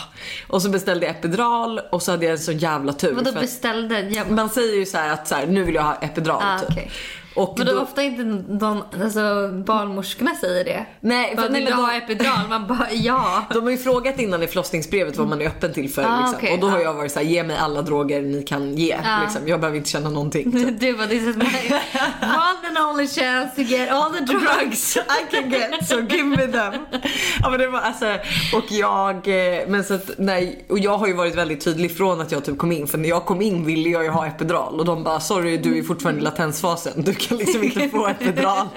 Och 0.46 0.62
så 0.62 0.68
beställde 0.68 1.06
jag 1.06 1.16
epidural 1.16 1.80
och 1.90 2.02
så 2.02 2.10
hade 2.10 2.24
jag 2.24 2.32
en 2.32 2.38
sån 2.38 2.58
jävla 2.58 2.92
tur. 2.92 3.12
Vadå 3.12 3.32
beställde? 3.32 4.00
Jag... 4.00 4.30
man 4.30 4.48
säger 4.50 4.74
ju 4.74 4.86
så 4.86 4.98
här 4.98 5.12
att 5.12 5.28
så 5.28 5.34
här, 5.34 5.46
nu 5.46 5.64
vill 5.64 5.74
jag 5.74 5.82
ha 5.82 5.94
epidural 5.94 6.42
Ah, 6.42 6.58
typ. 6.58 6.70
okej. 6.70 6.90
Och 7.34 7.54
Men 7.58 7.66
då 7.66 7.72
då- 7.72 7.80
ofta 7.80 8.02
inte 8.02 8.22
någon, 8.24 8.82
alltså 9.02 9.48
barnmorskorna 9.66 10.34
säger 10.34 10.64
det. 10.64 10.86
Nej, 11.00 11.36
för, 11.36 11.48
nej, 11.48 11.60
vill 11.60 11.64
du 11.64 11.72
ha 11.72 11.92
epidural? 11.92 12.48
Man 12.48 12.66
bara 12.66 12.92
ja. 12.92 13.44
De 13.54 13.62
har 13.62 13.70
ju 13.70 13.78
frågat 13.78 14.18
innan 14.20 14.42
i 14.42 14.46
förlossningsbrevet 14.46 15.16
vad 15.16 15.28
man 15.28 15.40
är 15.40 15.46
öppen 15.46 15.72
till 15.72 15.90
för. 15.90 16.02
Ah, 16.02 16.18
liksom. 16.18 16.34
okej, 16.36 16.52
och 16.52 16.58
då 16.58 16.68
har 16.68 16.78
ja. 16.78 16.84
jag 16.84 16.94
varit 16.94 17.12
såhär, 17.12 17.26
ge 17.26 17.42
mig 17.42 17.56
alla 17.56 17.82
droger 17.82 18.22
ni 18.22 18.42
kan 18.42 18.74
ge. 18.74 18.98
Ja. 19.04 19.20
Liksom. 19.22 19.48
Jag 19.48 19.60
behöver 19.60 19.78
inte 19.78 19.90
känna 19.90 20.10
någonting. 20.10 20.52
typ. 20.66 20.80
Du 20.80 20.96
bara, 20.96 21.06
this 21.06 21.22
is 21.22 21.36
my 21.36 21.44
one 22.20 22.68
and 22.68 22.78
only 22.90 23.08
chance 23.08 23.56
to 23.56 23.62
get 23.62 23.90
all 23.90 24.12
the 24.12 24.24
drugs. 24.24 24.58
drugs 24.58 24.96
I 24.96 25.36
can 25.36 25.50
get 25.50 25.88
so 25.88 26.00
give 26.00 26.24
me 26.24 26.36
them. 26.36 26.72
Ja 27.42 27.50
men 27.50 27.60
det 27.60 27.68
var 27.68 27.80
alltså, 27.80 28.06
och 28.56 28.64
jag, 28.70 29.14
eh, 29.28 29.68
men 29.68 29.84
så 29.84 29.94
att, 29.94 30.10
nej, 30.18 30.64
och 30.68 30.78
jag 30.78 30.98
har 30.98 31.06
ju 31.06 31.12
varit 31.12 31.34
väldigt 31.34 31.64
tydlig 31.64 31.96
från 31.96 32.20
att 32.20 32.32
jag 32.32 32.44
typ 32.44 32.58
kom 32.58 32.72
in 32.72 32.86
för 32.86 32.98
när 32.98 33.08
jag 33.08 33.24
kom 33.24 33.42
in 33.42 33.64
ville 33.64 33.88
jag 33.88 34.04
ju 34.04 34.10
ha 34.10 34.26
epidural 34.26 34.78
och 34.78 34.84
de 34.84 35.04
bara 35.04 35.20
sorry 35.20 35.56
du 35.56 35.78
är 35.78 35.82
fortfarande 35.82 36.20
i 36.20 36.24
latensfasen 36.24 36.92
du 36.96 37.14
kan 37.28 37.38
liksom 37.38 37.62
inte 37.62 37.88
få 37.88 38.06
epidural. 38.06 38.68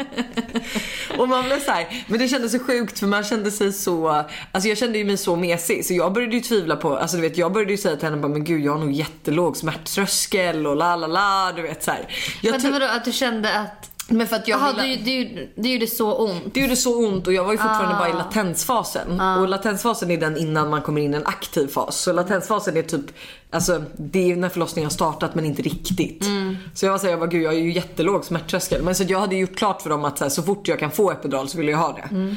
och 1.18 1.30
man 1.30 1.46
blev 1.46 1.60
så 1.60 1.72
här, 1.72 2.04
men 2.08 2.20
det 2.20 2.28
kändes 2.28 2.52
så 2.52 2.60
sjukt 2.60 3.00
för 3.00 3.08
man 3.08 3.24
kände 3.24 3.52
sig 3.52 3.74
så, 3.74 4.25
alltså 4.52 4.70
jag 4.70 4.78
kände 4.78 4.98
ju 4.98 5.06
mig 5.06 5.18
så 5.18 5.36
mesig 5.36 5.86
så 5.86 5.94
jag 5.94 6.14
började 6.14 6.36
ju 6.36 6.42
tvivla 6.42 6.75
på, 6.75 6.98
alltså 6.98 7.18
du 7.18 7.22
vet 7.22 7.38
jag 7.38 7.54
började 7.54 7.72
ju 7.72 7.78
säga 7.78 7.96
till 7.96 8.06
henne 8.06 8.22
bara 8.22 8.28
men 8.28 8.44
gud 8.44 8.66
jag 8.66 8.72
har 8.72 8.80
nog 8.80 8.92
jättelåg 8.92 9.58
smärttröskel 9.58 10.68
och 10.68 10.75
la 10.75 10.96
la 10.96 11.08
la 11.08 11.54
du 11.56 11.62
vet 11.62 11.84
så 11.84 11.92
här. 11.92 12.08
Jag 12.42 12.60
vadå, 12.72 12.86
att 12.86 13.06
du 13.06 13.12
kände 13.12 13.60
att... 13.60 13.95
men 14.07 14.27
för 14.27 14.35
att 14.35 14.47
jag 14.47 14.59
Jaha, 14.59 14.74
ville- 14.81 14.95
du, 15.03 15.24
du, 15.25 15.51
det 15.55 15.69
gjorde 15.69 15.88
så 15.88 16.13
ont. 16.15 16.53
det 16.53 16.59
gjorde 16.59 16.75
så 16.75 17.05
ont 17.07 17.27
och 17.27 17.33
jag 17.33 17.43
var 17.43 17.51
ju 17.51 17.57
fortfarande 17.57 17.95
Ah. 17.95 18.00
bara 18.00 18.09
i 18.09 18.13
latensfasen. 18.13 19.21
Och 19.21 19.47
latensfasen 19.47 20.12
är 20.12 20.17
den 20.17 20.38
innan 20.38 20.69
man 20.69 20.81
kommer 20.81 21.01
in 21.01 21.13
i 21.13 21.17
en 21.17 21.25
aktiv 21.25 21.67
fas. 21.67 21.97
Så 21.97 22.13
latensfasen 22.13 22.77
är 22.77 22.81
typ, 22.81 23.05
alltså 23.51 23.83
det 23.97 24.31
är 24.31 24.35
när 24.35 24.50
förlossningen 24.50 24.85
har 24.85 24.93
startat 24.93 25.35
men 25.35 25.45
inte 25.45 25.62
riktigt. 25.62 26.25
Så 26.74 26.85
jag 26.85 26.91
var 26.91 26.97
såhär, 27.00 27.12
jag 27.12 27.19
bara 27.19 27.29
gud 27.29 27.43
jag 27.43 27.53
är 27.53 27.57
ju 27.59 27.74
jättelåg 27.74 28.25
smärttröskel. 28.25 28.81
Men 28.83 28.95
så 28.95 29.03
jag 29.07 29.19
hade 29.19 29.35
gjort 29.35 29.55
klart 29.55 29.81
för 29.81 29.89
dem 29.89 30.05
att 30.05 30.17
så, 30.17 30.24
här, 30.24 30.29
så 30.29 30.43
fort 30.43 30.67
jag 30.67 30.79
kan 30.79 30.91
få 30.91 31.12
epidural 31.12 31.50
så 31.50 31.57
vill 31.57 31.67
jag 31.67 31.77
ha 31.77 31.93
det. 31.93 32.35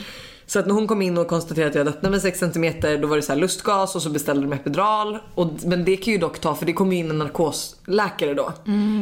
Så 0.50 0.58
att 0.58 0.66
när 0.66 0.74
hon 0.74 0.86
kom 0.86 1.02
in 1.02 1.18
och 1.18 1.28
konstaterade 1.28 1.68
att 1.68 1.74
jag 1.74 1.80
hade 1.84 1.96
öppnat 1.96 2.12
med 2.12 2.22
6 2.22 2.38
cm 2.38 2.74
då 3.00 3.06
var 3.08 3.16
det 3.16 3.22
så 3.22 3.34
lustgas 3.34 3.94
och 3.96 4.02
så 4.02 4.10
beställde 4.10 4.42
de 4.46 4.52
epidural. 4.52 5.18
Och, 5.34 5.50
men 5.64 5.84
det 5.84 5.96
kan 5.96 6.12
ju 6.12 6.18
dock 6.18 6.38
ta, 6.38 6.54
för 6.54 6.66
det 6.66 6.72
kommer 6.72 6.96
in 6.96 7.10
en 7.10 7.18
narkosläkare 7.18 8.34
då. 8.34 8.52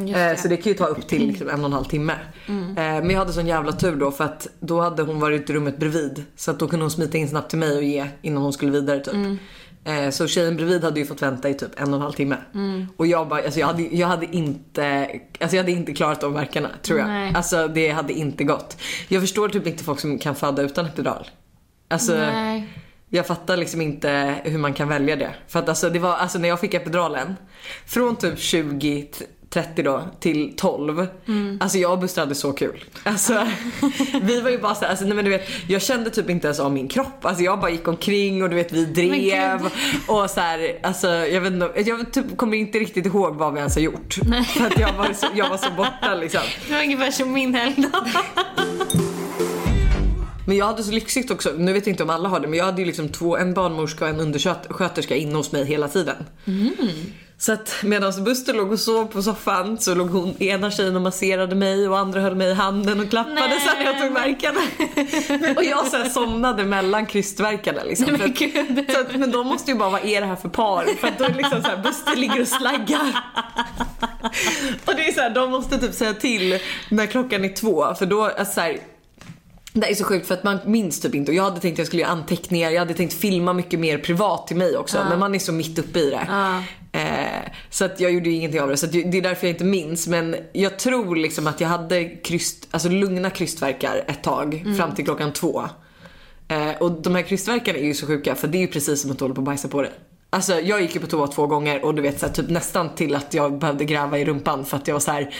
eh, 0.09 0.37
så 0.37 0.49
det 0.49 0.57
kan 0.57 0.73
ju 0.73 0.79
ta 0.79 0.87
upp 0.87 1.07
till 1.09 1.27
liksom 1.27 1.49
en 1.49 1.61
och 1.61 1.67
en 1.67 1.73
halv 1.73 1.85
timme. 1.85 2.13
Eh, 2.49 2.75
men 2.77 3.11
jag 3.11 3.19
hade 3.19 3.33
sån 3.33 3.47
jävla 3.47 3.73
tur 3.73 3.97
då 3.97 4.11
för 4.11 4.25
att 4.25 4.47
då 4.61 4.81
hade 4.81 5.03
hon 5.03 5.21
varit 5.21 5.51
i 5.51 5.53
rummet 5.53 5.79
bredvid. 5.79 6.25
Så 6.37 6.51
att 6.51 6.59
då 6.59 6.69
kunde 6.69 6.85
hon 6.85 6.91
smita 6.91 7.19
in 7.19 7.29
snabbt 7.29 7.51
till 7.51 7.59
mig 7.59 7.77
och 7.77 7.83
ge 7.85 8.07
innan 8.23 8.43
hon 8.43 8.53
skulle 8.53 8.73
vidare 8.73 9.01
typ. 9.01 9.15
Eh, 9.15 9.21
Så 10.11 10.27
tjejen 10.27 10.57
bredvid 10.57 10.85
hade 10.85 11.01
ju 11.01 11.07
fått 11.07 11.23
vänta 11.23 11.49
i 11.49 11.55
typ 11.55 11.81
en 11.81 11.89
och 11.89 11.95
en 11.95 12.01
halv 12.01 12.13
timme. 12.13 12.37
Och 12.97 13.07
jag 13.07 13.29
bara, 13.29 13.45
alltså 13.45 13.61
jag 13.61 13.67
hade, 13.67 13.83
jag 13.83 14.07
hade 14.07 14.27
inte, 14.37 15.09
alltså 15.41 15.57
jag 15.57 15.63
hade 15.63 15.73
inte 15.73 15.93
klarat 15.93 16.21
de 16.21 16.33
verkarna 16.35 16.69
tror 16.83 16.99
jag. 16.99 17.09
Nej. 17.09 17.33
Alltså 17.35 17.69
det 17.69 17.91
hade 17.91 18.13
inte 18.13 18.45
gått. 18.45 18.77
Jag 19.09 19.23
förstår 19.23 19.49
typ 19.49 19.67
inte 19.67 19.85
folk 19.85 20.01
som 20.01 20.19
kan 20.19 20.35
föda 20.35 20.63
utan 20.63 20.87
epidural. 20.87 21.31
Alltså 21.89 22.17
Nej. 22.17 22.69
jag 23.09 23.27
fattar 23.27 23.57
liksom 23.57 23.81
inte 23.81 24.35
hur 24.45 24.59
man 24.59 24.75
kan 24.75 24.89
välja 24.89 25.17
det. 25.17 25.35
För 25.49 25.59
att 25.59 25.69
alltså 25.69 25.91
det 25.91 25.99
var, 25.99 26.17
alltså 26.17 26.39
när 26.39 26.49
jag 26.49 26.61
fick 26.61 26.75
epiduralen, 26.75 27.37
från 27.87 28.17
typ 28.17 28.39
20 28.39 29.09
30 29.51 29.83
då 29.83 30.03
till 30.21 30.57
12. 30.57 31.07
Alltså 31.61 31.79
jag 31.79 31.93
och 31.93 31.99
Buster 31.99 32.21
hade 32.23 32.35
så 32.35 32.53
kul. 32.53 32.85
Alltså 33.05 33.47
vi 34.23 34.41
var 34.41 34.51
ju 34.51 34.59
bara 34.59 34.75
såhär, 34.75 34.91
alltså, 34.91 35.05
nej 35.05 35.15
men 35.15 35.25
du 35.25 35.31
vet 35.31 35.49
jag 35.69 35.83
kände 35.83 36.11
typ 36.11 36.31
inte 36.31 36.47
ens 36.47 36.61
av 36.61 36.73
min 36.73 36.89
kropp. 36.89 37.25
Alltså 37.25 37.45
jag 37.45 37.61
bara 37.61 37.71
gick 37.71 37.89
omkring 37.89 38.43
och 38.43 38.51
du 38.51 38.57
vet 38.57 38.73
vi 38.73 38.85
drev 38.85 39.67
och 40.07 40.31
så 40.31 40.41
här, 40.41 40.79
alltså 40.83 41.09
jag 41.09 41.41
vet 41.41 41.53
inte, 41.53 41.73
jag 41.87 42.13
typ 42.13 42.37
kommer 42.37 42.57
inte 42.57 42.79
riktigt 42.79 43.07
ihåg 43.07 43.35
vad 43.35 43.53
vi 43.53 43.59
ens 43.59 43.75
har 43.75 43.83
gjort. 43.83 44.15
För 44.47 44.67
att 44.67 44.79
jag 44.79 44.93
var 44.93 45.13
så, 45.13 45.27
jag 45.35 45.49
var 45.49 45.57
så 45.57 45.71
borta 45.77 46.15
liksom. 46.15 46.41
Det 46.69 46.75
var 46.75 46.83
ungefär 46.83 47.11
som 47.11 47.33
min 47.33 47.55
helg 47.55 47.75
då. 47.77 47.89
Men 50.47 50.57
jag 50.57 50.67
hade 50.67 50.83
så 50.83 50.93
lyxigt 50.93 51.31
också, 51.31 51.53
nu 51.59 51.73
vet 51.73 51.87
jag 51.87 51.93
inte 51.93 52.03
om 52.03 52.11
alla 52.11 52.29
har 52.29 52.41
det, 52.41 52.49
men 52.49 52.59
jag 52.59 52.65
hade 52.65 52.81
ju 52.81 52.87
liksom 52.87 53.09
två, 53.09 53.37
en 53.37 53.55
barnmorska 53.55 54.05
och 54.05 54.11
en 54.11 54.21
undersköterska 54.21 55.17
inne 55.17 55.35
hos 55.35 55.53
mig 55.53 55.65
hela 55.65 55.89
tiden. 55.89 56.17
Så 57.39 57.53
att 57.53 57.75
medan 57.83 58.25
Buster 58.25 58.55
låg 58.55 58.73
och 58.73 58.81
sov 58.81 59.07
på 59.07 59.23
soffan 59.23 59.79
så 59.79 59.95
låg 59.95 60.11
hon, 60.11 60.43
ena 60.43 60.71
tjejen 60.71 60.97
och 60.97 61.03
masserade 61.03 61.55
mig 61.55 61.89
och 61.89 61.99
andra 61.99 62.21
höll 62.21 62.35
mig 62.35 62.51
i 62.51 62.55
handen 62.55 63.01
och 63.01 63.11
klappade 63.11 63.35
Nej. 63.35 63.61
när 63.79 63.85
jag 63.85 64.01
tog 64.01 64.13
verkarna. 64.13 64.61
och 65.57 65.65
jag 65.65 65.87
så 65.87 65.97
här 65.97 66.09
somnade 66.09 66.65
mellan 66.65 67.07
krystverkarna 67.07 67.83
liksom. 67.85 68.07
Nej, 68.07 68.19
men 68.19 68.31
att- 68.87 68.93
så 68.95 69.01
att, 69.01 69.17
men 69.17 69.31
de 69.31 69.47
måste 69.47 69.71
ju 69.71 69.77
bara, 69.77 69.91
vad 69.91 70.05
är 70.05 70.21
det 70.21 70.27
här 70.27 70.37
för 70.37 70.49
par? 70.49 70.85
För 71.01 71.09
att 71.09 71.19
då 71.19 71.25
är 71.25 71.35
liksom 71.35 71.63
så 71.63 71.69
här, 71.69 71.77
Buster 71.83 72.17
ligger 72.17 72.41
och 72.41 72.49
slaggar. 72.49 73.23
och 74.85 74.95
det 74.97 75.09
är 75.09 75.13
så 75.13 75.21
här, 75.21 75.31
de 75.31 75.51
måste 75.51 75.79
typ 75.79 75.95
säga 75.95 76.15
till 76.15 76.59
när 76.91 77.07
klockan 77.07 77.45
är 77.45 77.49
två 77.49 77.95
för 77.95 78.07
då, 78.07 78.25
alltså 78.25 78.55
så 78.55 78.61
här, 78.61 78.79
det 79.73 79.91
är 79.91 79.95
så 79.95 80.05
sjukt 80.05 80.27
för 80.27 80.35
att 80.35 80.45
man 80.45 80.59
minns 80.65 81.01
typ 81.01 81.15
inte 81.15 81.31
och 81.31 81.37
jag 81.37 81.45
hade 81.45 81.61
tänkt 81.61 81.75
att 81.75 81.79
jag 81.79 81.87
skulle 81.87 82.03
göra 82.03 82.13
anteckningar, 82.13 82.71
jag 82.71 82.79
hade 82.79 82.95
tänkt 82.95 83.15
filma 83.15 83.53
mycket 83.53 83.81
mer 83.81 83.99
privat 83.99 84.47
till 84.47 84.57
mig 84.57 84.77
också 84.77 85.07
men 85.09 85.19
man 85.19 85.35
är 85.35 85.39
så 85.39 85.53
mitt 85.53 85.79
uppe 85.79 85.99
i 85.99 86.11
det. 86.11 86.27
Ja. 86.29 86.63
Eh, 86.97 87.53
så 87.71 87.85
att 87.85 88.01
jag 88.01 88.13
gjorde 88.13 88.31
ju 88.31 88.37
ingenting 88.37 88.61
av 88.61 88.69
det 88.69 88.77
så 88.77 88.87
det 88.87 89.19
är 89.19 89.23
därför 89.23 89.47
jag 89.47 89.55
inte 89.55 89.65
minns 89.65 90.07
men 90.07 90.37
jag 90.53 90.79
tror 90.79 91.17
liksom 91.17 91.47
att 91.47 91.61
jag 91.61 91.69
hade 91.69 92.05
kryst, 92.05 92.69
alltså 92.71 92.89
lugna 92.89 93.31
krystverkar 93.31 94.05
ett 94.09 94.23
tag 94.23 94.65
fram 94.79 94.95
till 94.95 95.05
klockan 95.05 95.33
två. 95.33 95.65
Eh, 96.49 96.71
och 96.81 96.91
de 96.91 97.15
här 97.15 97.23
krystverkarna 97.23 97.79
är 97.79 97.85
ju 97.85 97.95
så 97.95 98.07
sjuka 98.07 98.35
för 98.35 98.49
det 98.49 98.59
är 98.59 98.61
ju 98.61 98.67
precis 98.67 99.03
som 99.03 99.11
att 99.11 99.19
du 99.19 99.25
håller 99.25 99.35
på 99.35 99.41
att 99.41 99.45
bajsa 99.45 99.69
på 99.69 99.83
dig. 99.83 99.91
Alltså 100.31 100.61
jag 100.61 100.83
gick 100.83 100.95
ju 100.95 101.01
på 101.01 101.07
toa 101.07 101.27
två 101.27 101.47
gånger 101.47 101.85
och 101.85 101.95
du 101.95 102.03
vet 102.03 102.21
så 102.21 102.27
här, 102.27 102.33
typ 102.33 102.49
nästan 102.49 102.95
till 102.95 103.15
att 103.15 103.35
jag 103.35 103.59
behövde 103.59 103.85
gräva 103.85 104.19
i 104.19 104.25
rumpan 104.25 104.65
för 104.65 104.77
att 104.77 104.89
jag 104.89 104.95
var 104.95 105.01
så 105.01 105.11
här. 105.11 105.35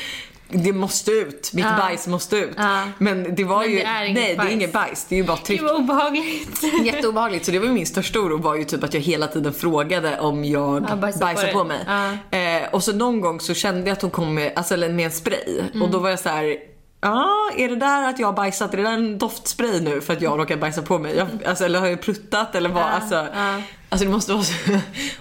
Det 0.49 0.73
måste 0.73 1.11
ut, 1.11 1.51
mitt 1.55 1.65
Ja. 1.65 1.77
bajs 1.79 2.07
måste 2.07 2.37
ut. 2.37 2.51
Ja. 2.57 2.83
Men 2.99 3.35
det 3.35 3.45
var 3.45 3.61
Men 3.61 3.71
ju, 3.71 3.77
det 3.77 3.83
är 3.85 4.01
nej 4.01 4.15
det 4.15 4.33
är 4.33 4.37
bajs. 4.37 4.53
inget 4.53 4.73
bajs, 4.73 5.05
det 5.09 5.15
är 5.15 5.17
ju 5.17 5.25
bara 5.25 5.37
tryck. 5.37 5.61
Det 5.61 5.67
var 5.67 5.75
obehagligt. 5.75 6.63
Jätteobehagligt. 6.85 7.45
Så 7.45 7.51
det 7.53 7.59
var 7.59 7.67
ju 7.67 7.73
min 7.73 7.87
största 7.87 8.19
oro 8.21 8.37
var 8.39 8.55
ju 8.57 8.65
typ 8.65 8.85
att 8.85 8.95
jag 8.95 9.01
hela 9.01 9.27
tiden 9.27 9.53
frågade 9.55 10.19
om 10.21 10.45
jag 10.45 10.87
Ja, 10.91 10.97
bajsar 10.97 11.21
bajsar 11.21 11.47
på 11.53 11.59
på, 11.59 11.65
mig. 11.65 11.81
Ja. 11.87 12.39
Eh, 12.39 12.69
och 12.75 12.83
så 12.85 12.93
någon 12.93 13.21
gång 13.21 13.41
så 13.41 13.55
kände 13.55 13.81
jag 13.81 13.93
att 13.93 14.03
hon 14.03 14.11
kom 14.11 14.35
med, 14.35 14.53
alltså, 14.57 14.77
med 14.77 15.01
en 15.01 15.11
spray. 15.11 15.59
Mm. 15.73 15.83
Och 15.83 15.91
då 15.91 15.99
var 15.99 16.11
jag 16.11 16.21
så 16.21 16.29
här. 16.29 16.57
Ja, 17.01 17.51
är 17.57 17.69
det 17.69 17.77
där 17.77 18.09
att 18.09 18.19
jag 18.19 18.27
har 18.27 18.33
bajsat? 18.33 18.73
Är 18.73 18.77
det 18.77 18.83
där 18.83 18.93
en 18.93 19.19
doftspray 19.19 19.81
nu 19.81 20.01
för 20.01 20.13
att 20.13 20.23
jag 20.23 20.39
råkar 20.39 20.57
bajsa 20.57 20.83
på 20.83 20.99
mig? 20.99 21.17
Jag, 21.17 21.29
alltså, 21.47 21.65
eller 21.65 21.81
har 21.81 21.87
jag 21.87 22.03
pruttat 22.03 22.55
eller 22.55 22.69
vad? 22.69 22.83
Ja, 22.83 22.87
Alltså, 22.87 23.15
ja. 23.15 23.63
alltså 23.89 24.07
det 24.07 24.13
måste 24.13 24.33
vara 24.33 24.43
så 24.43 24.53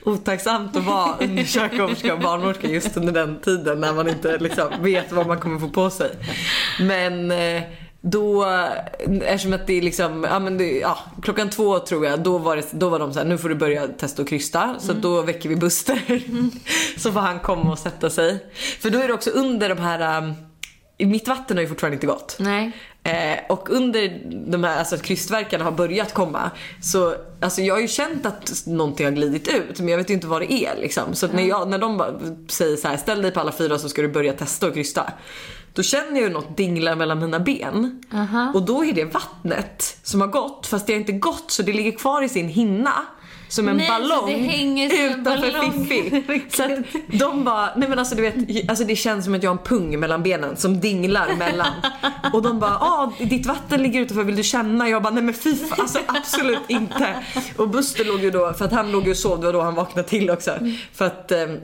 otacksamt 0.09 0.75
att 0.75 0.85
vara 0.85 1.15
undersköterska 1.19 2.13
och 2.13 2.19
barnmorska 2.19 2.67
just 2.67 2.97
under 2.97 3.13
den 3.13 3.39
tiden 3.41 3.79
när 3.81 3.93
man 3.93 4.09
inte 4.09 4.37
liksom 4.37 4.67
vet 4.79 5.11
vad 5.11 5.27
man 5.27 5.39
kommer 5.39 5.59
få 5.59 5.69
på 5.69 5.89
sig. 5.89 6.11
Men 6.79 7.31
eh, 7.31 7.63
då, 8.01 8.45
eftersom 9.21 9.53
att 9.53 9.67
det 9.67 9.73
är 9.73 9.81
liksom, 9.81 10.27
ja 10.29 10.39
men 10.39 10.57
det, 10.57 10.79
ja, 10.79 10.97
klockan 11.21 11.49
två 11.49 11.79
tror 11.79 12.05
jag, 12.05 12.19
då 12.19 12.37
var, 12.37 12.55
det, 12.55 12.67
då 12.71 12.89
var 12.89 12.99
de 12.99 13.13
så 13.13 13.19
här, 13.19 13.25
nu 13.25 13.37
får 13.37 13.49
du 13.49 13.55
börja 13.55 13.87
testa 13.87 14.21
att 14.21 14.29
krysta. 14.29 14.75
Så 14.79 14.93
då 14.93 15.21
väcker 15.21 15.49
vi 15.49 15.55
Buster. 15.55 16.01
så 16.99 17.11
får 17.11 17.19
han 17.19 17.39
komma 17.39 17.71
och 17.71 17.79
sätta 17.79 18.09
sig. 18.09 18.45
För 18.79 18.89
då 18.89 18.99
är 18.99 19.07
det 19.07 19.13
också 19.13 19.29
under 19.29 19.69
de 19.69 19.77
här, 19.77 20.17
um, 20.23 20.33
mitt 20.97 21.27
vatten 21.27 21.57
har 21.57 21.61
ju 21.61 21.69
fortfarande 21.69 21.95
inte 21.95 22.07
gått. 22.07 22.37
Nej. 22.39 22.71
Eh, 23.03 23.39
och 23.49 23.69
under 23.69 24.21
de 24.51 24.63
här, 24.63 24.79
alltså 24.79 24.95
att 24.95 25.03
krystverkarna 25.03 25.63
har 25.63 25.71
börjat 25.71 26.13
komma 26.13 26.51
så, 26.81 27.15
alltså 27.41 27.61
jag 27.61 27.75
har 27.75 27.81
ju 27.81 27.87
känt 27.87 28.25
att 28.25 28.63
någonting 28.65 29.05
har 29.05 29.13
glidit 29.13 29.47
ut 29.47 29.79
men 29.79 29.87
jag 29.87 29.97
vet 29.97 30.09
ju 30.09 30.13
inte 30.13 30.27
vad 30.27 30.41
det 30.41 30.53
är 30.53 30.75
liksom. 30.81 31.15
Så 31.15 31.27
när, 31.27 31.43
jag, 31.43 31.69
när 31.69 31.77
de 31.77 32.03
säger 32.49 32.77
så 32.77 32.87
här, 32.87 32.97
ställ 32.97 33.21
dig 33.21 33.31
på 33.31 33.39
alla 33.39 33.51
fyra 33.51 33.79
så 33.79 33.89
ska 33.89 34.01
du 34.01 34.07
börja 34.07 34.33
testa 34.33 34.67
och 34.67 34.73
krysta. 34.73 35.13
Då 35.73 35.83
känner 35.83 36.11
jag 36.11 36.21
ju 36.21 36.29
något 36.29 36.57
dingla 36.57 36.95
mellan 36.95 37.19
mina 37.19 37.39
ben. 37.39 38.03
Och 38.53 38.61
då 38.61 38.85
är 38.85 38.93
det 38.93 39.03
vattnet 39.03 39.97
som 40.03 40.21
har 40.21 40.27
gått 40.27 40.67
fast 40.67 40.87
det 40.87 40.93
har 40.93 40.99
inte 40.99 41.11
gått 41.11 41.51
så 41.51 41.63
det 41.63 41.73
ligger 41.73 41.91
kvar 41.91 42.21
i 42.21 42.29
sin 42.29 42.47
hinna. 42.49 43.05
Som 43.55 43.67
en 43.67 43.77
Nej, 43.77 43.87
ballong 43.87 44.27
det 44.27 44.37
hänger 44.37 44.89
som 44.89 44.99
en 44.99 45.19
utanför 45.19 45.51
ballong. 45.51 45.85
Fiffi. 45.85 46.41
Så 46.49 46.63
att 46.63 46.71
de 47.07 47.43
bara, 47.43 47.75
nej 47.75 47.89
men 47.89 47.99
alltså 47.99 48.15
du 48.15 48.21
vet, 48.21 48.69
alltså 48.69 48.85
det 48.85 48.95
känns 48.95 49.25
som 49.25 49.35
att 49.35 49.43
jag 49.43 49.51
har 49.51 49.57
en 49.57 49.63
pung 49.63 49.99
mellan 49.99 50.23
benen 50.23 50.57
som 50.57 50.79
dinglar 50.79 51.35
mellan. 51.35 51.73
Och 52.33 52.41
de 52.41 52.59
bara, 52.59 52.77
ah 52.77 53.11
ditt 53.19 53.45
vatten 53.45 53.83
ligger 53.83 54.01
utanför, 54.01 54.23
vill 54.23 54.35
du 54.35 54.43
känna? 54.43 54.89
Jag 54.89 55.03
bara, 55.03 55.13
nej 55.13 55.23
men 55.23 55.33
fy 55.33 55.55
alltså 55.77 55.99
absolut 56.07 56.59
inte. 56.67 57.15
Och 57.57 57.69
Buster 57.69 58.05
låg 58.05 58.19
ju 58.19 58.31
då, 58.31 58.53
för 58.53 58.65
att 58.65 58.71
han 58.71 58.91
låg 58.91 59.03
ju 59.05 59.11
och 59.11 59.17
sov, 59.17 59.39
det 59.39 59.45
var 59.45 59.53
då 59.53 59.61
han 59.61 59.75
vaknade 59.75 60.07
till 60.07 60.29
också. 60.29 60.51
För 60.93 61.05
att 61.05 61.31
ehm, 61.31 61.59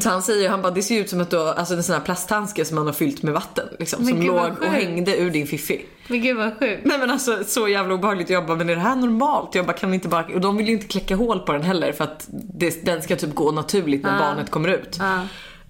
så 0.00 0.08
han 0.08 0.22
säger, 0.22 0.48
han 0.48 0.62
bara 0.62 0.72
det 0.72 0.82
ser 0.82 1.00
ut 1.00 1.10
som 1.10 1.20
att 1.20 1.30
du 1.30 1.36
har, 1.36 1.54
alltså 1.54 1.74
en 1.74 1.82
sån 1.82 1.94
här 1.94 2.02
plasthandske 2.02 2.64
som 2.64 2.74
man 2.74 2.86
har 2.86 2.92
fyllt 2.92 3.22
med 3.22 3.34
vatten 3.34 3.68
liksom. 3.78 4.04
Men 4.04 4.14
Som 4.14 4.26
låg 4.26 4.52
och 4.60 4.66
hängde 4.66 5.16
ur 5.16 5.30
din 5.30 5.46
fiffi. 5.46 5.86
Men 6.08 6.22
gud 6.22 6.36
vad 6.36 6.58
sjukt. 6.58 6.80
Nej 6.84 6.98
men 6.98 7.10
alltså 7.10 7.44
så 7.46 7.68
jävla 7.68 7.94
obehagligt. 7.94 8.30
Jag 8.30 8.46
bara, 8.46 8.56
men 8.56 8.70
är 8.70 8.74
det 8.74 8.80
här 8.80 8.96
normalt? 8.96 9.54
Jag 9.54 9.66
bara, 9.66 9.72
kan 9.72 9.90
vi 9.90 9.94
inte 9.94 10.08
bara... 10.08 10.24
Och 10.34 10.40
de 10.40 10.56
vill 10.56 10.66
ju 10.66 10.72
inte 10.72 10.86
kläcka 10.86 11.16
hål 11.16 11.38
på 11.40 11.52
den 11.52 11.62
heller 11.62 11.92
för 11.92 12.04
att 12.04 12.26
det, 12.30 12.84
den 12.84 13.02
ska 13.02 13.16
typ 13.16 13.34
gå 13.34 13.52
naturligt 13.52 14.02
när 14.02 14.12
Ja. 14.12 14.18
barnet 14.18 14.50
kommer 14.50 14.68
ut. 14.68 14.96
Ja. 14.98 15.20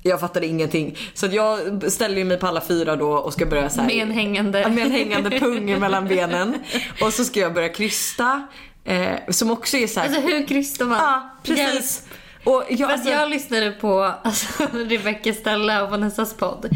Jag 0.03 0.21
fattade 0.21 0.47
ingenting. 0.47 0.97
Så 1.15 1.27
jag 1.27 1.59
ställer 1.93 2.25
mig 2.25 2.39
på 2.39 2.47
alla 2.47 2.61
fyra 2.61 2.97
då 2.97 3.11
och 3.13 3.33
ska 3.33 3.47
börja 3.47 3.71
så 3.71 3.81
här, 3.81 3.87
Med 3.89 4.03
en 4.03 4.11
hängande. 4.11 4.69
Med 4.69 4.87
en 4.87 4.91
hängande 4.93 5.31
pung 5.41 5.81
mellan 5.81 6.09
benen. 6.09 6.55
Och 7.03 7.13
så 7.13 7.25
ska 7.25 7.41
jag 7.41 7.55
börja 7.55 7.69
krysta. 7.69 8.47
Eh, 8.85 9.09
som 9.29 9.51
också 9.51 9.77
är 9.77 9.87
så 9.87 10.01
här, 10.01 10.07
Alltså 10.07 10.21
hur 10.23 10.47
krystar 10.47 10.85
man? 10.85 10.99
Ja, 10.99 11.31
precis. 11.43 12.03
Hjälp. 12.05 12.08
Och 12.49 12.65
jag, 12.69 12.91
alltså, 12.91 13.11
jag 13.11 13.31
lyssnade 13.31 13.71
på 13.71 14.13
alltså, 14.23 14.63
Rebecca 14.73 15.33
Stella 15.33 15.83
och 15.83 15.91
Vanessas 15.91 16.35
podd. 16.35 16.69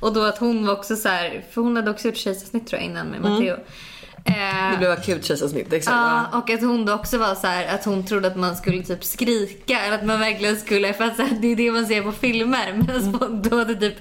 Och 0.00 0.12
då 0.12 0.22
att 0.22 0.38
hon 0.38 0.66
var 0.66 0.72
också 0.72 0.96
så 0.96 1.08
här, 1.08 1.44
för 1.50 1.60
hon 1.62 1.76
hade 1.76 1.90
också 1.90 2.08
gjort 2.08 2.16
kejsarsnitt 2.16 2.66
tror 2.66 2.80
jag 2.80 2.90
innan 2.90 3.06
med 3.06 3.20
Matteo. 3.20 3.56
Eh, 4.26 4.70
det 4.70 4.78
blev 4.78 4.90
akut 4.90 5.24
kejsarsnitt, 5.24 5.72
exakt. 5.72 5.96
Ja, 5.96 6.38
och 6.38 6.50
att 6.50 6.60
hon 6.60 6.86
då 6.86 6.92
också 6.92 7.18
var 7.18 7.34
så 7.34 7.46
här, 7.46 7.74
att 7.74 7.84
hon 7.84 8.06
trodde 8.06 8.28
att 8.28 8.36
man 8.36 8.56
skulle 8.56 8.82
typ 8.82 9.04
skrika 9.04 9.80
eller 9.80 9.94
att 9.98 10.04
man 10.04 10.20
verkligen 10.20 10.56
skulle, 10.56 10.92
för 10.92 11.04
att 11.04 11.16
så 11.16 11.22
här, 11.22 11.38
det 11.40 11.52
är 11.52 11.56
det 11.56 11.70
man 11.70 11.86
ser 11.86 12.02
på 12.02 12.12
filmer. 12.12 12.72
Men 12.86 12.96
mm. 12.96 13.42
då 13.42 13.58
hade 13.58 13.74
typ 13.74 13.96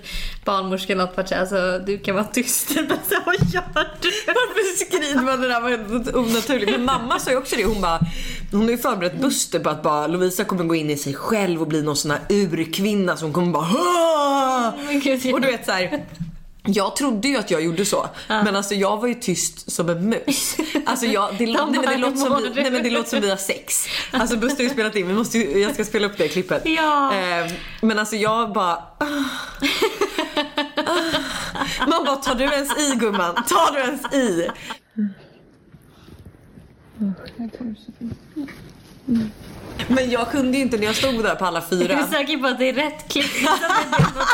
barnmorskan 0.45 0.97
något 0.97 1.17
varit 1.17 1.29
såhär, 1.29 1.41
alltså 1.41 1.79
du 1.85 1.97
kan 1.97 2.15
vara 2.15 2.25
tyst. 2.25 2.75
Men 2.75 2.87
så, 2.87 3.15
vad 3.25 3.35
gör 3.35 3.87
du? 4.01 4.11
Varför 4.27 4.85
skriver 4.85 5.21
man 5.21 5.41
det 5.41 5.47
där 5.47 5.61
var 5.61 5.69
helt 5.69 6.15
onaturligt? 6.15 6.71
Men 6.71 6.85
mamma 6.85 7.19
sa 7.19 7.31
ju 7.31 7.37
också 7.37 7.55
det, 7.55 7.65
hon 7.65 7.81
bara, 7.81 7.99
hon 8.53 8.61
har 8.63 8.71
ju 8.71 8.77
förberett 8.77 9.21
Buster 9.21 9.59
på 9.59 9.69
att 9.69 9.83
bara 9.83 10.07
Lovisa 10.07 10.43
kommer 10.43 10.63
gå 10.63 10.75
in 10.75 10.89
i 10.89 10.97
sig 10.97 11.13
själv 11.13 11.61
och 11.61 11.67
bli 11.67 11.81
någon 11.81 11.95
sån 11.95 12.11
här 12.11 12.21
urkvinna 12.29 13.17
som 13.17 13.33
kommer 13.33 13.51
bara 13.53 14.73
Och 15.33 15.41
du 15.41 15.47
vet 15.47 15.65
så 15.65 15.71
här. 15.71 16.05
Jag 16.65 16.95
trodde 16.95 17.27
ju 17.27 17.37
att 17.37 17.51
jag 17.51 17.63
gjorde 17.63 17.85
så, 17.85 18.09
men 18.27 18.55
alltså 18.55 18.75
jag 18.75 18.97
var 18.97 19.07
ju 19.07 19.13
tyst 19.13 19.71
som 19.71 19.89
en 19.89 20.09
mus. 20.09 20.55
Alltså 20.85 21.05
jag, 21.05 21.35
det, 21.37 21.45
nej, 21.45 21.55
men 21.71 21.81
det, 21.81 21.97
låter 21.97 22.17
som 22.17 22.43
vi, 22.43 22.61
nej 22.61 22.71
men 22.71 22.83
det 22.83 22.89
låter 22.89 23.09
som 23.09 23.21
vi 23.21 23.29
har 23.29 23.37
sex. 23.37 23.85
Alltså 24.11 24.37
Buster 24.37 24.57
har 24.57 24.63
ju 24.63 24.69
spelat 24.69 24.95
in, 24.95 25.07
vi 25.07 25.13
måste 25.13 25.37
ju, 25.37 25.59
jag 25.59 25.73
ska 25.73 25.85
spela 25.85 26.07
upp 26.07 26.17
det 26.17 26.27
klippet. 26.27 26.61
Ja. 26.65 27.13
Eh, 27.13 27.51
men 27.81 27.99
alltså 27.99 28.15
jag 28.15 28.53
bara... 28.53 28.73
ah. 28.97 29.05
Ah. 30.75 31.85
Man 31.87 32.05
bara, 32.05 32.15
tar 32.15 32.35
du 32.35 32.43
ens 32.43 32.77
i 32.77 32.95
gumman? 32.95 33.35
Tar 33.35 33.73
du 33.73 33.79
ens 33.79 34.13
i? 34.13 34.49
Men 39.87 40.09
jag 40.09 40.31
kunde 40.31 40.57
ju 40.57 40.63
inte 40.63 40.77
när 40.77 40.85
jag 40.85 40.95
stod 40.95 41.23
där 41.23 41.35
på 41.35 41.45
alla 41.45 41.59
Jag 41.59 41.69
fyra. 41.69 41.93
är 41.93 42.07
säker 42.07 42.37
på 42.37 42.47
att 42.47 42.59
det 42.59 42.69
är 42.69 42.73
rätt 42.73 43.07
klipp. 43.11 43.25
Något 43.43 43.59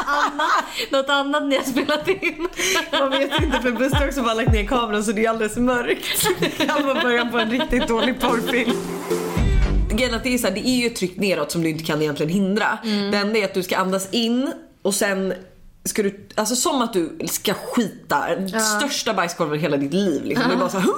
annat, 0.05 0.91
något 0.91 1.09
annat 1.09 1.43
ni 1.43 1.55
har 1.57 1.63
spelat 1.63 2.07
in. 2.07 2.47
Man 2.91 3.09
vet 3.09 3.41
inte 3.43 3.61
för 3.61 3.71
Buster 3.71 4.07
också 4.07 4.21
bara 4.21 4.33
lagt 4.33 4.51
ner 4.51 4.65
kameran 4.65 5.03
så 5.03 5.11
det 5.11 5.25
är 5.25 5.29
alldeles 5.29 5.57
mörkt. 5.57 6.27
Det 6.39 6.65
kan 6.65 6.87
vara 6.87 7.01
början 7.01 7.31
på 7.31 7.37
en 7.39 7.51
riktigt 7.51 7.87
dålig 7.87 8.19
porrfilm. 8.19 8.71
Grejen 9.91 10.13
att 10.13 10.23
det 10.23 10.33
är, 10.33 10.37
så 10.37 10.47
här, 10.47 10.53
det 10.53 10.67
är 10.67 10.75
ju 10.75 10.87
ett 10.87 10.95
tryck 10.95 11.17
neråt 11.17 11.51
som 11.51 11.61
du 11.61 11.69
inte 11.69 11.83
kan 11.83 12.01
egentligen 12.01 12.31
hindra. 12.33 12.77
Det 12.83 13.17
enda 13.17 13.39
är 13.39 13.45
att 13.45 13.53
du 13.53 13.63
ska 13.63 13.77
andas 13.77 14.13
in 14.13 14.51
och 14.81 14.93
sen 14.93 15.33
ska 15.85 16.03
du, 16.03 16.27
alltså 16.35 16.55
som 16.55 16.81
att 16.81 16.93
du 16.93 17.17
ska 17.27 17.53
skita 17.53 18.25
största 18.59 19.13
bajskorven 19.13 19.55
i 19.55 19.61
hela 19.61 19.77
ditt 19.77 19.93
liv. 19.93 20.25
Liksom. 20.25 20.47
Det 20.47 20.53
är 20.53 20.57
bara 20.57 20.69
så 20.69 20.77
här, 20.79 20.89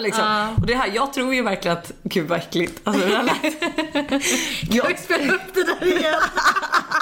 "Huah!" 0.00 0.06
liksom. 0.06 0.54
Och 0.60 0.66
det 0.66 0.74
här, 0.74 0.90
jag 0.94 1.12
tror 1.12 1.34
ju 1.34 1.42
verkligen 1.42 1.76
att, 1.76 1.92
gud 2.02 2.28
vad 2.28 2.38
äckligt. 2.38 2.80
Alltså, 2.84 3.06
det 3.06 3.16
här 3.16 3.22
lät- 3.22 4.22
jag, 4.74 4.90
Jag 4.90 4.98
spelar 4.98 5.34
upp 5.34 5.54
det 5.54 5.64
där 5.64 5.86
igen. 5.98 6.14